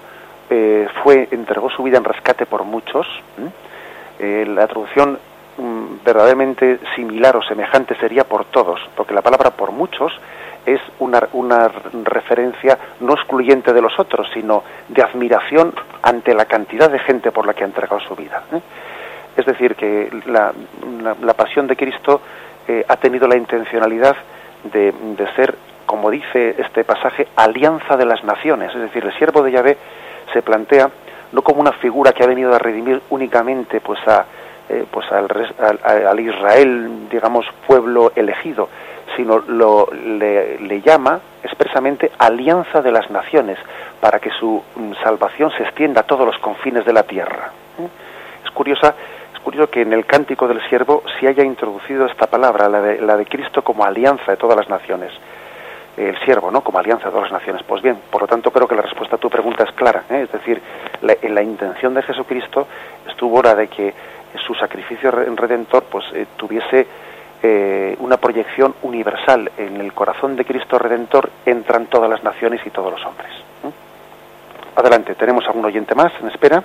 eh, 0.49 0.87
fue 1.03 1.27
entregó 1.31 1.69
su 1.69 1.83
vida 1.83 1.97
en 1.97 2.03
rescate 2.03 2.45
por 2.45 2.63
muchos. 2.63 3.07
Eh, 4.19 4.45
la 4.47 4.65
traducción 4.67 5.19
mm, 5.57 6.03
verdaderamente 6.03 6.79
similar 6.95 7.37
o 7.37 7.43
semejante 7.43 7.95
sería 7.95 8.23
por 8.23 8.45
todos, 8.45 8.79
porque 8.95 9.13
la 9.13 9.21
palabra 9.21 9.51
por 9.51 9.71
muchos 9.71 10.11
es 10.67 10.81
una, 10.99 11.27
una 11.31 11.71
referencia 12.03 12.77
no 12.99 13.13
excluyente 13.13 13.71
de 13.71 13.81
los 13.81 13.97
otros, 13.97 14.27
sino 14.33 14.63
de 14.89 15.01
admiración 15.01 15.73
ante 16.03 16.35
la 16.35 16.45
cantidad 16.45 16.91
de 16.91 16.99
gente 16.99 17.31
por 17.31 17.47
la 17.47 17.53
que 17.53 17.63
ha 17.63 17.67
entregado 17.67 18.01
su 18.01 18.15
vida. 18.15 18.43
¿eh? 18.51 18.59
Es 19.37 19.45
decir, 19.45 19.75
que 19.75 20.09
la, 20.25 20.51
la, 21.21 21.33
pasión 21.35 21.67
de 21.67 21.77
Cristo 21.77 22.21
eh, 22.67 22.83
ha 22.87 22.97
tenido 22.97 23.27
la 23.27 23.37
intencionalidad 23.37 24.17
de, 24.65 24.91
de, 24.91 25.33
ser, 25.35 25.55
como 25.85 26.11
dice 26.11 26.55
este 26.57 26.83
pasaje, 26.83 27.27
alianza 27.35 27.95
de 27.95 28.05
las 28.05 28.23
naciones. 28.25 28.75
Es 28.75 28.81
decir, 28.81 29.05
el 29.05 29.13
siervo 29.17 29.43
de 29.43 29.51
Yahvé 29.51 29.77
se 30.33 30.41
plantea 30.41 30.89
no 31.31 31.41
como 31.43 31.61
una 31.61 31.71
figura 31.73 32.11
que 32.11 32.23
ha 32.23 32.27
venido 32.27 32.53
a 32.53 32.59
redimir 32.59 33.01
únicamente 33.09 33.79
pues 33.79 33.99
a 34.07 34.25
eh, 34.69 34.85
pues 34.91 35.09
al, 35.13 35.29
al, 35.81 36.19
Israel 36.19 37.07
digamos 37.09 37.45
pueblo 37.65 38.11
elegido 38.15 38.67
sino 39.17 39.39
lo, 39.39 39.89
le, 39.91 40.81
llama 40.81 41.19
expresamente 41.43 42.11
alianza 42.17 42.81
de 42.81 42.91
las 42.91 43.09
naciones, 43.09 43.57
para 43.99 44.19
que 44.19 44.29
su 44.29 44.63
mm, 44.75 44.93
salvación 45.03 45.51
se 45.51 45.63
extienda 45.63 46.01
a 46.01 46.03
todos 46.03 46.25
los 46.25 46.37
confines 46.37 46.85
de 46.85 46.93
la 46.93 47.03
tierra. 47.03 47.51
¿eh? 47.79 47.87
Es 48.45 48.51
curiosa, 48.51 48.95
curioso 49.47 49.71
que 49.71 49.81
en 49.81 49.93
el 49.93 50.05
cántico 50.05 50.45
del 50.45 50.61
siervo 50.67 51.03
se 51.17 51.25
haya 51.25 51.41
introducido 51.41 52.05
esta 52.05 52.27
palabra, 52.27 52.67
la 52.67 52.81
de, 52.81 52.99
la 52.99 53.15
de 53.15 53.25
Cristo 53.25 53.61
como 53.61 53.85
alianza 53.85 54.31
de 54.31 54.35
todas 54.35 54.57
las 54.57 54.67
naciones. 54.67 55.13
El 55.95 56.19
siervo, 56.25 56.51
¿no? 56.51 56.59
Como 56.61 56.79
alianza 56.79 57.05
de 57.05 57.11
todas 57.11 57.31
las 57.31 57.39
naciones. 57.39 57.63
Pues 57.63 57.81
bien, 57.81 57.97
por 58.11 58.21
lo 58.21 58.27
tanto 58.27 58.51
creo 58.51 58.67
que 58.67 58.75
la 58.75 58.81
respuesta 58.81 59.15
a 59.15 59.19
tu 59.19 59.29
pregunta 59.29 59.63
es 59.63 59.71
clara. 59.71 60.03
¿eh? 60.09 60.23
Es 60.23 60.31
decir, 60.33 60.61
la, 61.01 61.15
en 61.21 61.33
la 61.33 61.41
intención 61.41 61.93
de 61.93 62.03
Jesucristo 62.03 62.67
estuvo 63.07 63.37
hora 63.37 63.55
de 63.55 63.69
que 63.69 63.93
su 64.45 64.53
sacrificio 64.53 65.11
redentor 65.11 65.83
pues 65.83 66.05
eh, 66.13 66.25
tuviese 66.35 66.85
eh, 67.43 67.95
una 67.99 68.17
proyección 68.17 68.75
universal. 68.83 69.51
En 69.57 69.79
el 69.79 69.93
corazón 69.93 70.35
de 70.35 70.45
Cristo 70.45 70.77
Redentor 70.77 71.29
entran 71.45 71.87
todas 71.87 72.09
las 72.09 72.23
naciones 72.23 72.61
y 72.65 72.69
todos 72.69 72.91
los 72.91 73.05
hombres. 73.05 73.31
Adelante, 74.75 75.15
¿tenemos 75.15 75.45
algún 75.47 75.65
oyente 75.65 75.95
más 75.95 76.11
en 76.21 76.27
espera? 76.27 76.63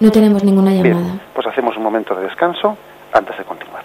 No 0.00 0.10
tenemos 0.10 0.44
ninguna 0.44 0.70
llamada. 0.72 1.18
pues 1.34 1.46
hacemos 1.46 1.76
un 1.76 1.82
momento 1.82 2.14
de 2.14 2.22
descanso 2.22 2.76
antes 3.12 3.36
de 3.38 3.44
continuar. 3.44 3.82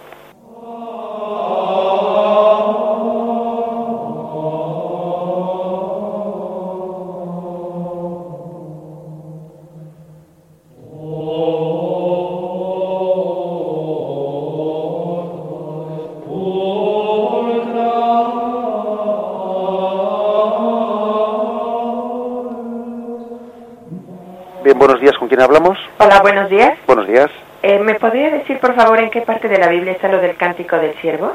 Buenos 24.76 25.00
días, 25.00 25.18
¿con 25.18 25.28
quién 25.28 25.42
hablamos? 25.42 25.78
Hola, 26.00 26.22
buenos 26.22 26.50
días. 26.50 26.78
Buenos 26.86 27.08
días. 27.08 27.30
Eh, 27.62 27.80
¿Me 27.80 27.96
podría 27.96 28.30
decir, 28.30 28.60
por 28.60 28.76
favor, 28.76 29.00
en 29.00 29.10
qué 29.10 29.22
parte 29.22 29.48
de 29.48 29.58
la 29.58 29.68
Biblia 29.70 29.94
está 29.94 30.08
lo 30.10 30.20
del 30.20 30.36
cántico 30.36 30.76
del 30.78 30.96
siervo? 31.00 31.34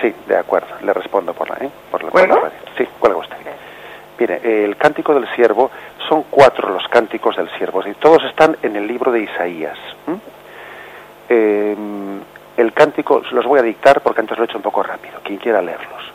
Sí, 0.00 0.14
de 0.26 0.36
acuerdo, 0.36 0.68
le 0.82 0.92
respondo 0.92 1.32
por 1.34 1.48
la, 1.48 1.56
¿eh? 1.66 1.70
por 1.90 2.02
la, 2.02 2.50
Sí, 2.76 2.86
cuelga 2.98 3.18
usted. 3.18 3.36
Mire, 4.18 4.64
el 4.64 4.76
cántico 4.76 5.14
del 5.14 5.26
siervo, 5.34 5.70
son 6.08 6.24
cuatro 6.30 6.68
los 6.68 6.86
cánticos 6.88 7.36
del 7.36 7.48
siervo, 7.56 7.82
y 7.86 7.94
todos 7.94 8.22
están 8.24 8.56
en 8.62 8.76
el 8.76 8.86
libro 8.86 9.10
de 9.10 9.20
Isaías. 9.20 9.78
Em, 11.28 12.20
el 12.56 12.72
cántico, 12.72 13.22
los 13.30 13.46
voy 13.46 13.60
a 13.60 13.62
dictar 13.62 14.02
porque 14.02 14.20
antes 14.20 14.36
lo 14.36 14.44
he 14.44 14.46
hecho 14.46 14.58
un 14.58 14.62
poco 14.62 14.82
rápido, 14.82 15.20
quien 15.22 15.38
quiera 15.38 15.62
leerlos. 15.62 16.12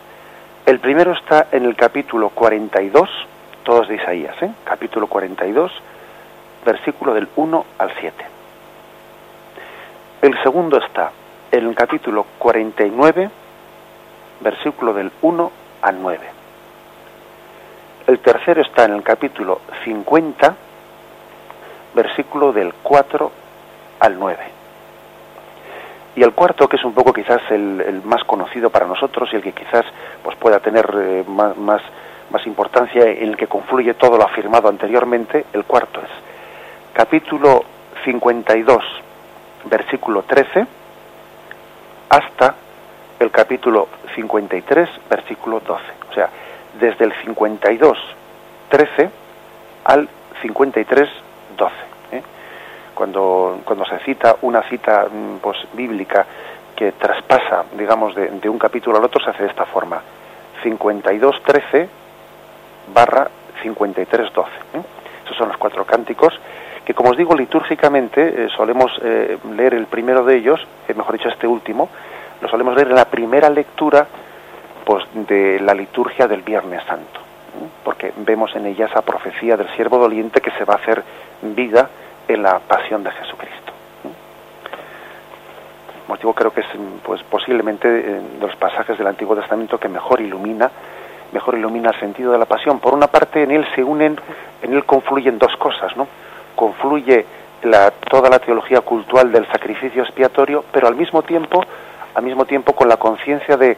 El 0.65 0.79
primero 0.79 1.13
está 1.13 1.47
en 1.51 1.65
el 1.65 1.75
capítulo 1.75 2.29
42, 2.29 3.09
todos 3.63 3.87
de 3.87 3.95
Isaías, 3.95 4.35
¿eh? 4.41 4.51
capítulo 4.63 5.07
42, 5.07 5.71
versículo 6.65 7.13
del 7.13 7.29
1 7.35 7.65
al 7.77 7.91
7. 7.99 8.25
El 10.23 10.41
segundo 10.41 10.77
está 10.79 11.11
en 11.51 11.67
el 11.67 11.75
capítulo 11.75 12.25
49, 12.39 13.29
versículo 14.41 14.93
del 14.93 15.11
1 15.21 15.51
al 15.83 16.01
9. 16.01 16.19
El 18.07 18.19
tercero 18.19 18.61
está 18.61 18.85
en 18.85 18.93
el 18.93 19.03
capítulo 19.03 19.61
50, 19.83 20.55
versículo 21.93 22.51
del 22.51 22.73
4 22.81 23.31
al 23.99 24.19
9. 24.19 24.37
Y 26.15 26.23
el 26.23 26.33
cuarto, 26.33 26.67
que 26.67 26.77
es 26.77 26.83
un 26.85 26.93
poco 26.93 27.13
quizás 27.13 27.41
el, 27.51 28.01
más 28.05 28.23
conocido 28.23 28.69
para 28.69 28.87
nosotros 28.87 29.29
y 29.31 29.35
el 29.35 29.43
que 29.43 29.51
quizás 29.51 29.85
pues, 30.23 30.35
pueda 30.37 30.59
tener 30.59 30.89
eh, 30.95 31.23
más, 31.27 31.57
más, 31.57 31.81
más 32.31 32.45
importancia, 32.47 33.03
en 33.03 33.29
el 33.29 33.37
que 33.37 33.47
confluye 33.47 33.93
todo 33.95 34.17
lo 34.17 34.23
afirmado 34.23 34.69
anteriormente, 34.69 35.45
el 35.53 35.65
cuarto 35.65 35.99
es 35.99 36.34
capítulo 36.95 37.65
52, 38.05 38.81
versículo 39.65 40.23
13, 40.23 40.65
hasta 42.07 42.55
el 43.19 43.31
capítulo 43.31 43.89
53, 44.15 44.89
versículo 45.09 45.59
12. 45.59 45.83
O 46.09 46.13
sea, 46.13 46.29
desde 46.79 47.03
el 47.03 47.13
52, 47.25 47.97
13 48.69 49.09
al 49.83 50.07
53, 50.41 51.09
12. 51.57 51.75
¿eh? 52.13 52.23
Cuando, 52.93 53.59
cuando 53.65 53.83
se 53.83 53.99
cita 53.99 54.37
una 54.43 54.63
cita 54.63 55.07
mm, 55.11 55.39
pues, 55.41 55.57
bíblica 55.73 56.25
que 56.77 56.93
traspasa, 56.93 57.65
digamos, 57.77 58.15
de, 58.15 58.29
de, 58.29 58.47
un 58.47 58.57
capítulo 58.57 58.97
al 58.97 59.03
otro, 59.03 59.21
se 59.21 59.31
hace 59.31 59.43
de 59.43 59.49
esta 59.49 59.65
forma. 59.65 60.01
52, 60.63 61.43
13 61.43 61.89
barra 62.93 63.29
53, 63.61 64.31
12. 64.31 64.49
¿eh? 64.49 64.81
Esos 65.25 65.35
son 65.35 65.49
los 65.49 65.57
cuatro 65.57 65.83
cánticos 65.83 66.39
que 66.85 66.93
como 66.93 67.09
os 67.09 67.17
digo 67.17 67.35
litúrgicamente 67.35 68.45
eh, 68.45 68.47
solemos 68.55 68.91
eh, 69.01 69.37
leer 69.55 69.73
el 69.73 69.87
primero 69.87 70.23
de 70.23 70.37
ellos, 70.37 70.65
eh, 70.87 70.93
mejor 70.93 71.17
dicho 71.17 71.29
este 71.29 71.47
último, 71.47 71.89
lo 72.41 72.47
solemos 72.47 72.75
leer 72.75 72.89
en 72.89 72.95
la 72.95 73.05
primera 73.05 73.49
lectura 73.49 74.05
pues, 74.85 75.03
de 75.13 75.59
la 75.59 75.73
liturgia 75.73 76.27
del 76.27 76.43
Viernes 76.43 76.83
Santo, 76.83 77.19
porque 77.83 78.13
vemos 78.17 78.55
en 78.55 78.67
ella 78.67 78.85
esa 78.85 79.01
profecía 79.01 79.57
del 79.57 79.67
siervo 79.75 79.97
doliente 79.97 80.41
que 80.41 80.51
se 80.51 80.63
va 80.63 80.75
a 80.75 80.77
hacer 80.77 81.03
vida 81.41 81.89
en 82.27 82.43
la 82.43 82.59
pasión 82.59 83.03
de 83.03 83.11
Jesucristo. 83.11 83.73
Como 86.05 86.17
digo, 86.17 86.33
creo 86.33 86.53
que 86.53 86.61
es 86.61 86.67
pues, 87.01 87.23
posiblemente 87.23 87.89
de 87.89 88.21
los 88.39 88.55
pasajes 88.57 88.95
del 88.95 89.07
Antiguo 89.07 89.35
Testamento 89.35 89.79
que 89.79 89.89
mejor 89.89 90.21
ilumina 90.21 90.69
mejor 91.31 91.57
ilumina 91.57 91.89
el 91.89 91.99
sentido 91.99 92.31
de 92.31 92.37
la 92.37 92.45
pasión. 92.45 92.79
Por 92.79 92.93
una 92.93 93.07
parte, 93.07 93.43
en 93.43 93.51
él 93.51 93.65
se 93.75 93.83
unen, 93.83 94.17
en 94.61 94.73
él 94.73 94.85
confluyen 94.85 95.37
dos 95.37 95.53
cosas, 95.57 95.97
¿no? 95.97 96.07
Confluye 96.65 97.25
la, 97.61 97.91
toda 97.91 98.27
la 98.27 98.39
teología 98.39 98.81
cultural 98.81 99.31
del 99.31 99.45
sacrificio 99.47 100.01
expiatorio, 100.01 100.65
pero 100.71 100.87
al 100.87 100.95
mismo 100.95 101.21
tiempo, 101.21 101.63
al 102.15 102.23
mismo 102.23 102.45
tiempo 102.45 102.73
con 102.73 102.89
la 102.89 102.97
conciencia 102.97 103.55
de, 103.55 103.77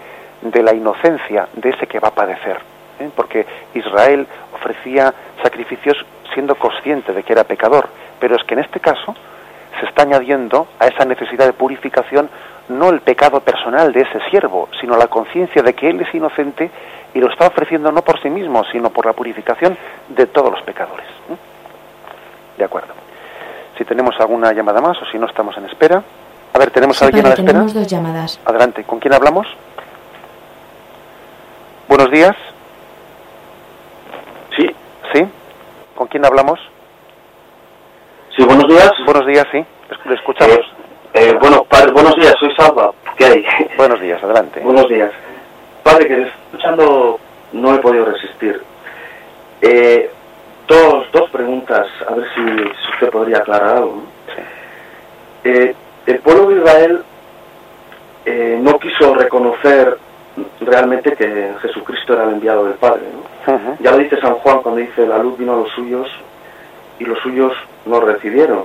la 0.53 0.73
inocencia 0.73 1.49
de 1.53 1.69
ese 1.69 1.85
que 1.85 1.99
va 1.99 2.09
a 2.09 2.15
padecer. 2.15 2.59
¿eh? 2.99 3.09
Porque 3.13 3.45
Israel 3.73 4.25
ofrecía 4.53 5.13
sacrificios 5.43 5.97
siendo 6.33 6.55
consciente 6.55 7.11
de 7.11 7.23
que 7.23 7.33
era 7.33 7.43
pecador, 7.43 7.89
pero 8.19 8.37
es 8.37 8.43
que 8.45 8.53
en 8.53 8.61
este 8.61 8.79
caso 8.79 9.13
se 9.79 9.85
está 9.85 10.03
añadiendo 10.03 10.67
a 10.79 10.87
esa 10.87 11.03
necesidad 11.03 11.45
de 11.45 11.53
purificación 11.53 12.29
no 12.69 12.89
el 12.89 13.01
pecado 13.01 13.41
personal 13.41 13.91
de 13.91 14.01
ese 14.01 14.19
siervo, 14.29 14.69
sino 14.79 14.95
la 14.95 15.07
conciencia 15.07 15.61
de 15.61 15.73
que 15.73 15.89
él 15.89 15.99
es 16.01 16.13
inocente 16.15 16.69
y 17.13 17.19
lo 17.19 17.29
está 17.29 17.47
ofreciendo 17.47 17.91
no 17.91 18.01
por 18.01 18.21
sí 18.21 18.29
mismo, 18.29 18.63
sino 18.71 18.89
por 18.91 19.05
la 19.05 19.13
purificación 19.13 19.77
de 20.07 20.25
todos 20.27 20.51
los 20.51 20.61
pecadores. 20.61 21.07
De 22.57 22.63
acuerdo. 22.63 22.93
Si 23.77 23.85
tenemos 23.85 24.15
alguna 24.19 24.51
llamada 24.53 24.81
más 24.81 24.97
o 25.01 25.05
si 25.05 25.17
no 25.19 25.27
estamos 25.27 25.55
en 25.57 25.65
espera. 25.65 26.03
A 26.53 26.57
ver, 26.57 26.71
¿tenemos 26.71 27.01
a 27.01 27.05
alguien 27.05 27.25
a 27.25 27.29
la 27.29 27.35
espera? 27.35 27.51
Tenemos 27.51 27.73
dos 27.73 27.87
llamadas. 27.87 28.39
Adelante. 28.45 28.83
¿Con 28.83 28.99
quién 28.99 29.13
hablamos? 29.13 29.47
Buenos 31.87 32.11
días. 32.11 32.35
Sí. 34.55 34.67
¿Sí? 35.13 35.25
¿Con 35.95 36.07
quién 36.07 36.25
hablamos? 36.25 36.59
Sí, 38.35 38.43
buenos 38.43 38.67
días. 38.67 38.91
Buenos 39.05 39.25
días, 39.27 39.45
sí. 39.51 39.63
Le 40.05 40.15
escuchamos. 40.15 40.57
Eh, 40.57 41.29
eh, 41.29 41.37
bueno, 41.39 41.63
padre, 41.63 41.91
buenos 41.91 42.15
días, 42.15 42.35
soy 42.39 42.53
Salva. 42.55 42.91
¿Qué 43.17 43.25
hay? 43.25 43.45
Buenos 43.77 43.99
días, 43.99 44.21
adelante. 44.23 44.59
buenos 44.59 44.87
días. 44.89 45.11
Padre, 45.81 46.07
que 46.07 46.21
escuchando 46.23 47.19
no 47.53 47.73
he 47.73 47.79
podido 47.79 48.05
resistir. 48.05 48.61
Eh, 49.61 50.11
dos, 50.67 51.11
dos 51.11 51.29
preguntas, 51.29 51.87
a 52.07 52.13
ver 52.13 52.27
si, 52.35 52.41
usted 52.93 53.09
podría 53.09 53.37
aclarar 53.37 53.77
algo. 53.77 54.03
el 55.43 56.19
pueblo 56.23 56.49
de 56.49 56.55
Israel 56.55 57.03
no 58.61 58.79
quiso 58.79 59.15
reconocer 59.15 59.97
realmente 60.61 61.13
que 61.13 61.53
Jesucristo 61.61 62.13
era 62.13 62.23
el 62.23 62.31
enviado 62.31 62.65
del 62.65 62.75
Padre. 62.75 63.03
Ya 63.79 63.91
lo 63.91 63.97
dice 63.97 64.19
San 64.19 64.35
Juan 64.35 64.61
cuando 64.61 64.81
dice, 64.81 65.07
la 65.07 65.19
luz 65.19 65.37
vino 65.37 65.53
a 65.53 65.57
los 65.57 65.71
suyos 65.71 66.07
y 66.99 67.05
los 67.05 67.19
suyos 67.19 67.53
no 67.85 67.99
recibieron. 68.01 68.63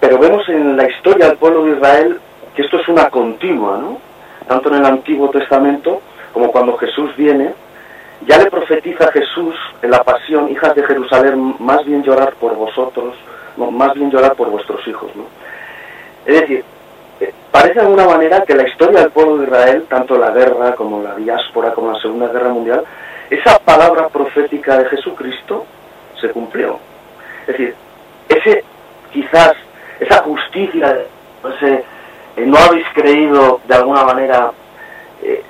Pero 0.00 0.18
vemos 0.18 0.48
en 0.48 0.76
la 0.76 0.88
historia 0.88 1.28
del 1.28 1.36
pueblo 1.36 1.64
de 1.64 1.72
Israel 1.72 2.20
que 2.54 2.62
esto 2.62 2.80
es 2.80 2.88
una 2.88 3.08
continua, 3.10 3.78
¿no? 3.78 3.98
Tanto 4.46 4.68
en 4.70 4.76
el 4.76 4.86
Antiguo 4.86 5.30
Testamento 5.30 6.00
como 6.32 6.50
cuando 6.50 6.76
Jesús 6.76 7.14
viene, 7.16 7.54
ya 8.26 8.38
le 8.38 8.50
profetiza 8.50 9.10
Jesús 9.12 9.54
en 9.82 9.90
la 9.90 10.02
pasión, 10.02 10.50
hijas 10.50 10.74
de 10.74 10.84
Jerusalén, 10.84 11.56
más 11.58 11.84
bien 11.84 12.02
llorar 12.02 12.34
por 12.34 12.54
vosotros, 12.54 13.14
más 13.56 13.94
bien 13.94 14.10
llorar 14.10 14.34
por 14.34 14.50
vuestros 14.50 14.86
hijos, 14.86 15.10
¿no? 15.16 15.24
Es 16.26 16.40
decir, 16.40 16.64
parece 17.50 17.74
de 17.74 17.80
alguna 17.80 18.06
manera 18.06 18.42
que 18.42 18.54
la 18.54 18.68
historia 18.68 19.00
del 19.00 19.10
pueblo 19.10 19.38
de 19.38 19.44
Israel, 19.44 19.86
tanto 19.88 20.16
la 20.16 20.30
guerra 20.30 20.74
como 20.74 21.02
la 21.02 21.14
diáspora, 21.16 21.72
como 21.72 21.92
la 21.92 22.00
Segunda 22.00 22.28
Guerra 22.28 22.50
Mundial, 22.50 22.84
esa 23.30 23.58
palabra 23.58 24.08
profética 24.08 24.78
de 24.78 24.86
Jesucristo 24.86 25.66
se 26.20 26.28
cumplió. 26.30 26.78
Es 27.42 27.58
decir, 27.58 27.74
ese 28.28 28.64
quizás, 29.12 29.54
esa 29.98 30.22
justicia, 30.22 30.98
ese, 31.56 31.84
eh, 32.36 32.46
no 32.46 32.58
habéis 32.58 32.86
creído 32.94 33.60
de 33.66 33.74
alguna 33.74 34.04
manera 34.04 34.52
eh, 35.22 35.42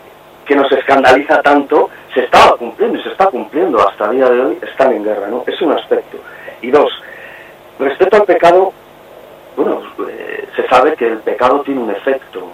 que 0.44 0.56
nos 0.56 0.70
escandaliza 0.72 1.42
tanto, 1.42 1.90
se 2.14 2.24
estaba 2.24 2.56
cumpliendo 2.56 2.98
y 2.98 3.02
se 3.02 3.10
está 3.10 3.26
cumpliendo 3.26 3.78
hasta 3.86 4.06
el 4.06 4.16
día 4.16 4.28
de 4.28 4.40
hoy, 4.40 4.58
están 4.62 4.92
en 4.92 5.04
guerra, 5.04 5.28
¿no? 5.28 5.44
Es 5.46 5.60
un 5.60 5.72
aspecto. 5.72 6.18
Y 6.62 6.70
dos, 6.70 6.90
respecto 7.78 8.16
al 8.16 8.24
pecado, 8.24 8.72
bueno, 9.56 9.82
eh, 10.08 10.48
se 10.56 10.66
sabe 10.68 10.94
que 10.94 11.06
el 11.06 11.18
pecado 11.18 11.60
tiene 11.62 11.80
un 11.80 11.90
efecto, 11.90 12.48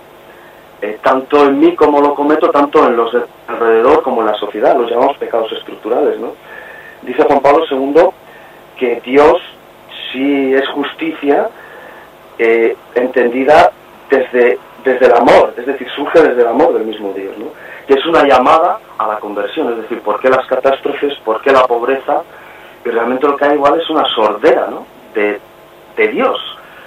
eh, 0.83 0.99
tanto 1.03 1.47
en 1.47 1.59
mí 1.59 1.75
como 1.75 2.01
lo 2.01 2.15
cometo, 2.15 2.51
tanto 2.51 2.87
en 2.87 2.97
los 2.97 3.13
de 3.13 3.23
alrededor 3.49 4.03
como 4.03 4.21
en 4.21 4.27
la 4.27 4.35
sociedad, 4.35 4.77
los 4.77 4.91
llamamos 4.91 5.17
pecados 5.17 5.51
estructurales, 5.53 6.19
¿no? 6.19 6.35
Dice 7.03 7.23
Juan 7.23 7.41
Pablo 7.41 7.65
II 7.71 8.09
que 8.77 9.01
Dios 9.01 9.41
sí 10.13 10.53
es 10.53 10.69
justicia 10.69 11.49
eh, 12.39 12.77
entendida 12.95 13.73
desde, 14.11 14.59
desde 14.85 15.07
el 15.07 15.15
amor, 15.15 15.55
es 15.57 15.67
decir, 15.67 15.89
surge 15.95 16.21
desde 16.23 16.43
el 16.43 16.49
amor 16.49 16.75
del 16.75 16.85
mismo 16.85 17.13
Dios, 17.13 17.37
¿no? 17.39 17.47
Que 17.87 17.95
es 17.95 18.07
una 18.07 18.25
llamada 18.25 18.79
a 18.99 19.07
la 19.07 19.19
conversión, 19.19 19.73
es 19.73 19.83
decir, 19.83 20.01
¿por 20.01 20.21
qué 20.21 20.29
las 20.29 20.47
catástrofes, 20.47 21.15
por 21.25 21.41
qué 21.41 21.53
la 21.53 21.67
pobreza? 21.67 22.23
Y 22.85 22.89
realmente 22.89 23.27
lo 23.27 23.37
que 23.37 23.45
hay 23.45 23.55
igual 23.55 23.81
es 23.81 23.89
una 23.91 24.05
sordera 24.15 24.69
¿no? 24.71 24.87
de, 25.15 25.41
Dios, 26.09 26.39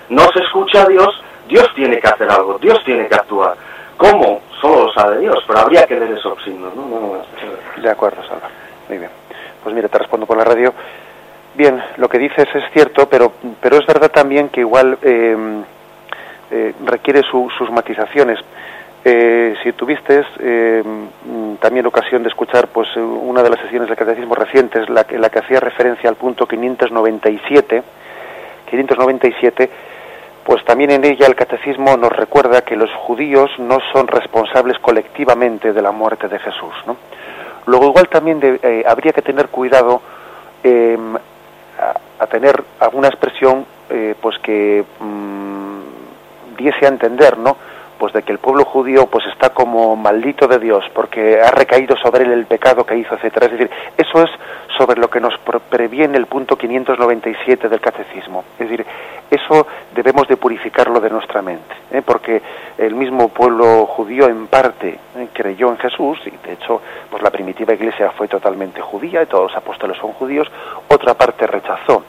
no 0.10 0.24
se 0.34 0.39
escucha 0.39 0.84
a 0.84 0.88
Dios, 0.88 1.22
Dios 1.47 1.68
tiene 1.76 2.00
que 2.00 2.08
hacer 2.08 2.30
algo, 2.30 2.58
Dios 2.60 2.80
tiene 2.86 3.08
que 3.08 3.16
actuar. 3.16 3.56
¿Cómo? 3.97 4.41
Solo 4.62 4.86
lo 4.86 4.93
sabe 4.93 5.20
Dios, 5.20 5.43
pero 5.47 5.60
habría 5.60 5.86
que 5.86 6.00
leer 6.00 6.12
esos 6.14 6.41
signos, 6.43 6.76
¿no? 6.76 6.84
no, 6.84 7.82
De 7.82 7.89
acuerdo, 7.89 8.22
Salva. 8.24 8.50
Muy 8.88 8.97
bien. 8.97 9.12
Pues 9.64 9.76
mire, 9.76 9.89
te 9.89 9.97
respondo 9.97 10.26
por 10.26 10.38
la 10.38 10.43
radio. 10.43 10.74
Bien, 11.56 11.82
lo 11.97 12.08
que 12.08 12.18
dices 12.18 12.47
es 12.54 12.64
cierto, 12.72 13.10
pero, 13.10 13.34
pero 13.60 13.78
es 13.78 13.86
verdad 13.86 14.12
también 14.12 14.50
que 14.50 14.62
igual 14.62 14.97
eh, 15.02 15.64
eh, 16.52 16.74
requiere 16.86 17.22
sus 17.24 17.70
matizaciones. 17.72 18.39
Eh, 19.06 19.56
si 19.64 19.72
tuviste 19.74 20.24
también 21.60 21.86
ocasión 21.86 22.22
de 22.24 22.30
escuchar 22.30 22.68
pues 22.68 22.88
una 22.95 23.41
de 23.41 23.50
las 23.50 23.60
sesiones 23.62 23.88
del 23.88 23.97
catecismo 23.97 24.36
recientes, 24.36 24.89
la, 24.89 25.06
la 25.10 25.30
que 25.30 25.39
hacía 25.39 25.60
referencia 25.60 26.10
al 26.10 26.16
punto 26.16 26.47
597, 26.47 27.84
597, 28.70 29.70
pues 30.43 30.64
también 30.66 30.91
en 30.91 31.06
ella 31.06 31.28
el 31.28 31.36
catecismo 31.36 31.95
nos 31.97 32.12
recuerda 32.12 32.62
que 32.62 32.76
los 32.76 32.91
judíos 32.93 33.52
no 33.60 33.78
son 33.93 34.08
responsables 34.08 34.80
colectivamente 34.80 35.74
de 35.74 35.82
la 35.82 35.91
muerte 35.91 36.28
de 36.28 36.39
Jesús. 36.39 36.74
¿no? 36.88 36.97
Luego 37.66 37.86
igual 37.86 38.08
también 38.10 38.39
eh, 38.41 38.84
habría 38.88 39.14
que 39.14 39.22
tener 39.22 39.50
cuidado 39.50 40.02
em, 40.64 41.16
a, 42.20 42.28
tener 42.28 42.64
alguna 42.80 43.10
expresión 43.10 43.66
eh, 43.89 44.16
pues 44.20 44.39
que 44.39 44.84
mm, 45.00 46.58
diese 46.58 46.86
a 46.86 46.89
entender, 46.89 47.38
¿no? 47.38 47.58
Pues 48.00 48.14
de 48.14 48.24
que 48.24 48.32
el 48.32 48.39
pueblo 48.39 48.64
judío 48.64 49.06
pues 49.08 49.26
está 49.28 49.50
como 49.50 49.95
maldito 49.95 50.47
de 50.47 50.58
Dios 50.58 50.86
porque 50.93 51.39
ha 51.41 51.52
recaído 51.52 51.97
sobre 51.97 52.24
él 52.24 52.32
el 52.32 52.45
pecado 52.45 52.86
que 52.86 52.97
hizo, 52.97 53.14
etcétera. 53.14 53.47
Es 53.47 53.52
decir, 53.52 53.70
eso 53.97 54.24
es 54.24 54.30
sobre 54.78 55.00
lo 55.00 55.10
que 55.10 55.20
nos 55.20 55.38
previene 55.70 56.18
el 56.18 56.26
punto 56.26 56.58
597 56.58 57.68
del 57.68 57.82
catecismo. 57.82 58.45
Es 58.58 58.70
decir, 58.70 58.86
eso 59.30 59.68
debemos 59.93 60.28
de 60.28 60.38
purificarlo 60.38 61.00
de 61.02 61.10
nuestra 61.10 61.41
mente, 61.41 61.76
¿eh? 61.91 62.02
porque 62.04 62.41
el 62.78 62.95
mismo 62.95 63.28
pueblo 63.28 63.86
judío 63.86 64.28
en 64.28 64.47
parte 64.47 64.97
¿eh? 65.18 65.28
creyó 65.34 65.70
en 65.70 65.78
Jesús 65.78 66.18
y 66.26 66.32
de 66.47 66.54
hecho 66.54 66.82
pues 67.12 67.22
la 67.22 67.30
primitiva 67.30 67.74
iglesia 67.74 68.12
fue 68.12 68.28
totalmente 68.28 68.82
judía 68.82 69.22
y 69.22 69.26
todos 69.26 69.52
los 69.52 69.58
apóstoles 69.58 69.97
son 69.97 70.14
judíos. 70.14 70.50
Otra 70.88 71.14
parte 71.14 71.45
rechazó 71.45 72.04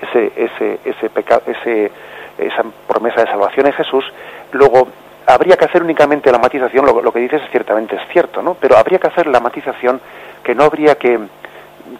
ese 0.00 0.32
ese 0.34 0.80
ese 0.84 1.10
pecado 1.10 1.42
ese 1.46 1.92
esa 2.38 2.64
promesa 2.88 3.20
de 3.20 3.26
salvación 3.26 3.66
en 3.66 3.72
Jesús. 3.74 4.04
Luego 4.52 4.88
habría 5.26 5.56
que 5.56 5.64
hacer 5.64 5.82
únicamente 5.82 6.30
la 6.30 6.38
matización, 6.38 6.86
lo, 6.86 7.12
que 7.12 7.20
dices 7.20 7.42
ciertamente 7.50 7.96
es 7.96 8.02
cierto, 8.12 8.42
¿no? 8.42 8.54
Pero 8.54 8.76
habría 8.76 8.98
que 8.98 9.08
hacer 9.08 9.26
la 9.26 9.40
matización 9.40 10.00
que 10.42 10.54
no 10.54 10.64
habría 10.64 10.96
que, 10.96 11.18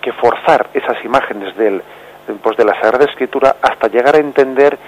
que 0.01 0.13
forzar 0.13 0.69
esas 0.75 1.03
imágenes 1.05 1.57
del, 1.57 1.83
pues 2.43 2.57
de 2.57 2.65
la 2.65 2.75
Sagrada 2.81 3.05
Escritura 3.05 3.57
hasta 3.61 3.89
llegar 3.89 4.17
a 4.17 4.19
entender 4.19 4.79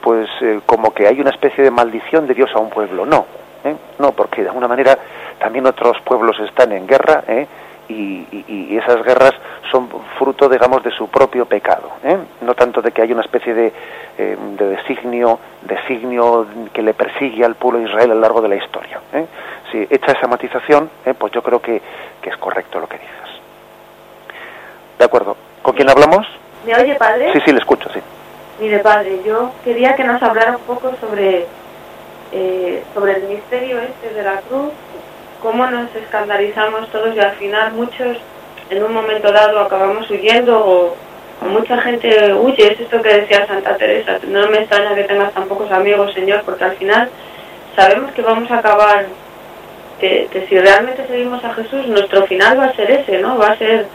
pues 0.00 0.28
eh, 0.40 0.60
como 0.64 0.94
que 0.94 1.06
hay 1.06 1.20
una 1.20 1.30
especie 1.30 1.62
de 1.62 1.70
maldición 1.70 2.26
de 2.26 2.34
Dios 2.34 2.50
a 2.54 2.58
un 2.58 2.70
pueblo. 2.70 3.04
No, 3.04 3.26
¿eh? 3.64 3.74
no, 3.98 4.12
porque 4.12 4.42
de 4.42 4.48
alguna 4.48 4.68
manera 4.68 4.98
también 5.38 5.66
otros 5.66 6.00
pueblos 6.04 6.38
están 6.40 6.72
en 6.72 6.86
guerra, 6.86 7.24
¿eh? 7.26 7.46
Y, 7.88 8.76
esas 8.76 9.02
guerras 9.04 9.32
son 9.70 9.88
fruto, 10.18 10.48
digamos, 10.48 10.82
de 10.82 10.90
su 10.90 11.08
propio 11.08 11.46
pecado, 11.46 11.92
¿eh? 12.02 12.18
no 12.42 12.54
tanto 12.54 12.82
de 12.82 12.92
que 12.92 13.02
hay 13.02 13.12
una 13.12 13.22
especie 13.22 13.54
de, 13.54 13.72
eh, 14.18 14.36
de 14.56 14.66
designio, 14.68 15.38
designio 15.62 16.46
que 16.72 16.82
le 16.82 16.94
persigue 16.94 17.44
al 17.44 17.54
pueblo 17.54 17.80
de 17.80 17.86
Israel 17.86 18.10
a 18.10 18.14
lo 18.14 18.20
largo 18.20 18.40
de 18.42 18.48
la 18.48 18.56
historia. 18.56 19.00
¿eh? 19.12 19.26
Si 19.70 19.86
hecha 19.90 20.12
esa 20.12 20.26
matización, 20.26 20.90
pues 21.18 21.32
yo 21.32 21.42
creo 21.42 21.60
que, 21.60 21.80
que, 22.20 22.30
es 22.30 22.36
correcto 22.36 22.80
lo 22.80 22.88
que 22.88 22.98
dices. 22.98 23.40
De 24.98 25.04
acuerdo. 25.04 25.36
¿Con 25.62 25.74
quién 25.74 25.88
hablamos? 25.88 26.26
¿Me 26.66 26.74
oye, 26.74 26.94
padre? 26.96 27.32
Sí, 27.32 27.40
sí, 27.44 27.52
le 27.52 27.58
escucho, 27.58 27.88
sí. 27.92 28.00
Mire, 28.60 28.78
padre, 28.80 29.20
yo 29.24 29.50
quería 29.64 29.94
que 29.94 30.04
nos 30.04 30.22
hablara 30.22 30.56
un 30.56 30.62
poco 30.62 30.92
sobre, 31.00 31.46
sobre 32.94 33.12
el 33.16 33.22
misterio 33.24 33.80
este 33.80 34.14
de 34.14 34.22
la 34.22 34.40
cruz 34.42 34.72
cómo 35.44 35.66
nos 35.66 35.94
escandalizamos 35.94 36.88
todos 36.88 37.14
y 37.14 37.20
al 37.20 37.32
final 37.32 37.74
muchos 37.74 38.16
en 38.70 38.82
un 38.82 38.94
momento 38.94 39.30
dado 39.30 39.60
acabamos 39.60 40.10
huyendo 40.10 40.58
o, 40.58 40.96
mucha 41.46 41.78
gente 41.82 42.32
huye, 42.32 42.72
es 42.72 42.80
esto 42.80 43.02
que 43.02 43.20
decía 43.20 43.46
Santa 43.46 43.76
Teresa, 43.76 44.18
no 44.26 44.48
me 44.48 44.60
extraña 44.60 44.94
que 44.94 45.04
tengas 45.04 45.34
tan 45.34 45.46
pocos 45.46 45.70
amigos, 45.70 46.14
Señor, 46.14 46.40
porque 46.46 46.64
al 46.64 46.76
final 46.76 47.10
sabemos 47.76 48.12
que 48.12 48.22
vamos 48.22 48.50
a 48.50 48.60
acabar, 48.60 49.04
que, 50.00 50.46
si 50.48 50.58
realmente 50.58 51.06
seguimos 51.06 51.44
a 51.44 51.52
Jesús, 51.52 51.86
nuestro 51.88 52.24
final 52.26 52.58
va 52.58 52.64
a 52.64 52.74
ser 52.74 52.90
ese, 52.90 53.18
¿no? 53.18 53.36
Va 53.36 53.48
a 53.48 53.58
ser, 53.58 53.86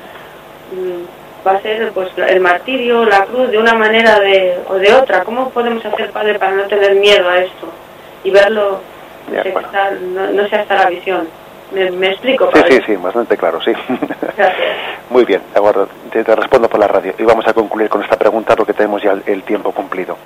mm, 0.71 1.47
va 1.47 1.53
a 1.53 1.61
ser 1.61 1.91
pues 1.93 2.11
el 2.15 2.39
martirio, 2.39 3.05
la 3.05 3.25
cruz, 3.25 3.49
de 3.49 3.57
una 3.57 3.73
manera 3.73 4.19
de, 4.19 4.59
o 4.67 4.75
de 4.75 4.93
otra. 4.93 5.23
¿Cómo 5.23 5.49
podemos 5.49 5.83
hacer, 5.83 6.11
Padre, 6.11 6.37
para 6.37 6.51
no 6.51 6.63
tener 6.65 6.93
miedo 6.95 7.27
a 7.27 7.39
esto 7.39 7.67
y 8.23 8.29
verlo 8.29 8.81
no, 9.29 10.47
sea 10.47 10.61
hasta 10.61 10.75
la 10.75 10.89
visión. 10.89 11.27
¿Me, 11.71 12.07
explico? 12.07 12.49
Sí, 12.51 12.61
sí, 12.67 12.81
sí, 12.85 12.95
bastante 12.95 13.37
claro, 13.37 13.61
sí. 13.61 13.71
Gracias. 14.37 14.77
Muy 15.09 15.23
bien, 15.25 15.41
acuerdo. 15.53 15.87
Te, 16.11 16.23
respondo 16.23 16.67
por 16.67 16.79
la 16.79 16.87
radio. 16.87 17.13
Y 17.17 17.23
vamos 17.23 17.47
a 17.47 17.53
concluir 17.53 17.89
con 17.89 18.03
esta 18.03 18.17
pregunta 18.17 18.55
porque 18.55 18.73
tenemos 18.73 19.03
ya 19.03 19.15
el, 19.25 19.43
tiempo 19.43 19.71
cumplido. 19.71 20.17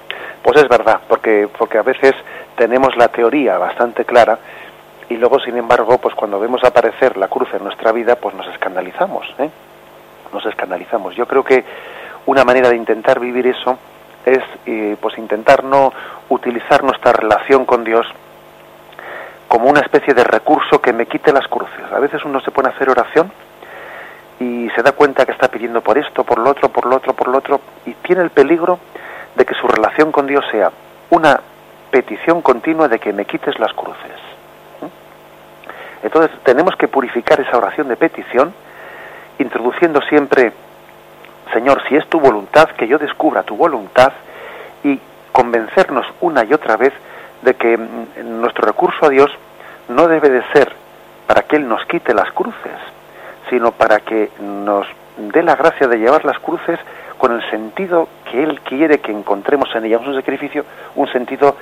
Pues 0.41 0.62
es 0.62 0.70
verdad, 0.70 1.01
porque, 1.08 1.49
porque 1.58 1.78
a 1.78 1.84
veces 1.84 2.14
tenemos 2.56 2.95
la 2.95 3.10
teoría 3.10 3.58
bastante 3.58 4.06
clara 4.06 4.39
y 5.10 5.18
luego, 5.18 5.39
sin 5.39 5.58
embargo, 5.58 5.97
pues 5.97 6.16
cuando 6.16 6.39
vemos 6.39 6.64
aparecer 6.64 7.18
la 7.18 7.28
cruz 7.28 7.49
en 7.54 7.64
nuestra 7.64 7.91
vida, 7.91 8.16
pues 8.16 8.36
nos 8.36 8.47
escandalizamos, 8.47 9.26
¿eh? 9.38 9.49
Nos 10.34 10.45
escandalizamos. 10.45 11.16
Yo 11.16 11.28
creo 11.28 11.43
que 11.43 11.64
una 12.26 12.43
manera 12.43 12.70
de 12.70 12.78
intentar 12.78 13.20
vivir 13.20 13.47
eso 13.47 13.78
es, 14.26 14.39
eh, 14.66 14.95
pues 14.99 15.18
intentar 15.18 15.64
no 15.64 15.91
utilizar 16.30 16.84
nuestra 16.84 17.12
relación 17.12 17.66
con 17.66 17.84
Dios 17.84 18.08
como 19.54 19.70
una 19.70 19.82
especie 19.82 20.16
de 20.16 20.24
recurso 20.24 20.82
que 20.82 20.91
me 20.93 21.06
quite 21.06 21.32
las 21.32 21.47
cruces. 21.47 21.86
A 21.91 21.99
veces 21.99 22.26
uno 22.26 22.41
se 22.41 22.49
pone 22.49 22.70
a 22.70 22.72
hacer 22.72 22.89
oración 22.89 23.32
y 24.39 24.68
se 24.72 24.82
da 24.82 24.93
cuenta 24.93 25.28
que 25.28 25.32
está 25.32 25.47
pidiendo 25.47 25.80
por 25.82 25.95
esto, 25.95 26.24
por 26.24 26.39
lo 26.39 26.49
otro, 26.49 26.70
por 26.70 26.88
lo 26.88 26.95
otro, 26.95 27.14
por 27.14 27.28
lo 27.28 27.38
otro, 27.38 27.62
y 27.86 27.91
tiene 27.91 28.24
el 28.24 28.32
peligro 28.32 28.80
de 29.36 29.45
que 29.45 29.54
su 29.54 29.68
relación 29.68 30.12
con 30.12 30.26
Dios 30.26 30.43
sea 30.49 30.72
una 31.12 31.39
petición 31.91 32.41
continua 32.41 32.88
de 32.88 32.97
que 32.97 33.14
me 33.14 33.26
quites 33.26 33.60
las 33.60 33.72
cruces. 33.74 34.18
Entonces 36.01 36.32
tenemos 36.41 36.76
que 36.76 36.88
purificar 36.88 37.39
esa 37.39 37.56
oración 37.56 37.89
de 37.89 37.95
petición, 37.95 38.56
introduciendo 39.38 40.01
siempre, 40.10 40.51
Señor, 41.54 41.84
si 41.88 41.95
es 41.95 42.08
tu 42.08 42.20
voluntad, 42.20 42.70
que 42.70 42.88
yo 42.88 42.97
descubra 42.97 43.43
tu 43.43 43.56
voluntad 43.56 44.14
y 44.84 44.99
convencernos 45.32 46.08
una 46.22 46.43
y 46.43 46.56
otra 46.56 46.76
vez 46.76 46.93
de 47.44 47.54
que 47.56 47.78
nuestro 48.24 48.66
recurso 48.66 49.06
a 49.06 49.10
Dios 49.10 49.32
no 49.89 50.08
debe 50.08 50.30
de 50.30 50.44
ser 50.54 50.74
para 51.28 51.44
que 51.44 51.58
Él 51.58 51.68
nos 51.68 51.86
quite 51.86 52.14
las 52.14 52.32
cruces, 52.32 52.78
sino 53.50 53.72
para 53.72 54.00
que 54.00 54.32
nos 54.39 54.88
dé 55.18 55.44
la 55.44 55.56
gracia 55.56 55.88
de 55.88 55.98
llevar 55.98 56.26
las 56.26 56.39
cruces 56.39 56.80
con 57.18 57.34
el 57.34 57.50
sentido 57.50 58.08
que 58.30 58.44
Él 58.44 58.60
quiere 58.62 59.00
que 59.00 59.12
encontremos 59.12 59.74
en 59.76 59.86
ellas, 59.86 60.02
un 60.06 60.16
sacrificio, 60.16 60.66
un 60.96 61.08
sentido 61.08 61.56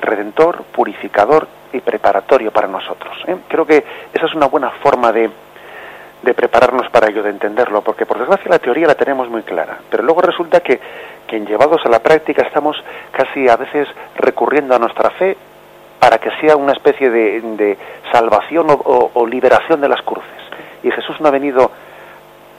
redentor, 0.00 0.64
purificador 0.64 1.46
y 1.72 1.80
preparatorio 1.80 2.50
para 2.50 2.68
nosotros. 2.68 3.16
¿eh? 3.26 3.36
Creo 3.48 3.66
que 3.66 3.84
esa 4.12 4.26
es 4.26 4.34
una 4.34 4.46
buena 4.46 4.70
forma 4.70 5.12
de, 5.12 5.30
de 6.22 6.34
prepararnos 6.34 6.88
para 6.90 7.08
ello, 7.08 7.22
de 7.22 7.30
entenderlo, 7.30 7.82
porque 7.82 8.06
por 8.06 8.18
desgracia 8.18 8.50
la 8.50 8.58
teoría 8.58 8.86
la 8.86 8.94
tenemos 8.94 9.28
muy 9.28 9.42
clara, 9.42 9.78
pero 9.90 10.02
luego 10.02 10.20
resulta 10.20 10.60
que, 10.60 10.80
que 11.32 11.38
en 11.38 11.46
llevados 11.46 11.80
a 11.86 11.88
la 11.88 12.00
práctica 12.00 12.42
estamos 12.42 12.76
casi 13.10 13.48
a 13.48 13.56
veces 13.56 13.88
recurriendo 14.16 14.76
a 14.76 14.78
nuestra 14.78 15.08
fe 15.12 15.34
para 15.98 16.18
que 16.18 16.30
sea 16.42 16.56
una 16.56 16.72
especie 16.72 17.08
de, 17.08 17.40
de 17.40 17.78
salvación 18.12 18.66
o, 18.68 19.10
o 19.14 19.26
liberación 19.26 19.80
de 19.80 19.88
las 19.88 20.02
cruces. 20.02 20.42
Y 20.82 20.90
Jesús 20.90 21.18
no 21.22 21.28
ha 21.28 21.30
venido 21.30 21.70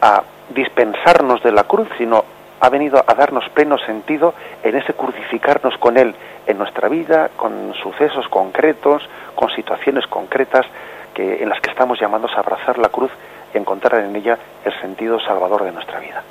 a 0.01 0.23
dispensarnos 0.49 1.43
de 1.43 1.51
la 1.51 1.65
cruz, 1.65 1.87
sino 1.99 2.25
ha 2.61 2.69
venido 2.69 3.03
a 3.05 3.13
darnos 3.13 3.47
pleno 3.49 3.77
sentido 3.77 4.33
en 4.63 4.75
ese 4.75 4.95
crucificarnos 4.95 5.77
con 5.77 5.95
Él 5.95 6.15
en 6.47 6.57
nuestra 6.57 6.89
vida, 6.89 7.29
con 7.37 7.75
sucesos 7.75 8.27
concretos, 8.27 9.07
con 9.35 9.51
situaciones 9.51 10.07
concretas 10.07 10.65
que, 11.13 11.43
en 11.43 11.49
las 11.49 11.61
que 11.61 11.69
estamos 11.69 11.99
llamados 11.99 12.31
a 12.35 12.39
abrazar 12.39 12.79
la 12.79 12.89
cruz 12.89 13.11
y 13.53 13.57
encontrar 13.59 14.03
en 14.03 14.15
ella 14.15 14.39
el 14.65 14.73
sentido 14.81 15.19
salvador 15.19 15.63
de 15.63 15.73
nuestra 15.73 15.99
vida. 15.99 16.23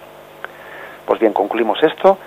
Pues 1.07 1.20
bien, 1.20 1.32
concluimos 1.32 1.80
esto. 1.82 2.18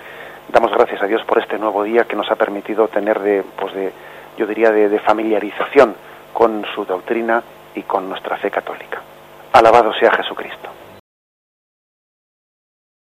Damos 0.48 0.72
gracias 0.72 1.02
a 1.02 1.06
Dios 1.06 1.22
por 1.24 1.38
este 1.38 1.58
nuevo 1.58 1.82
día 1.82 2.04
que 2.04 2.16
nos 2.16 2.30
ha 2.30 2.36
permitido 2.36 2.88
tener 2.88 3.18
de, 3.20 3.42
pues 3.58 3.74
de 3.74 3.92
yo 4.36 4.46
diría, 4.46 4.70
de, 4.70 4.88
de 4.88 4.98
familiarización 5.00 5.94
con 6.32 6.64
su 6.74 6.84
doctrina 6.84 7.42
y 7.74 7.82
con 7.82 8.08
nuestra 8.08 8.36
fe 8.36 8.50
católica. 8.50 9.00
Alabado 9.52 9.92
sea 9.94 10.10
Jesucristo. 10.12 10.75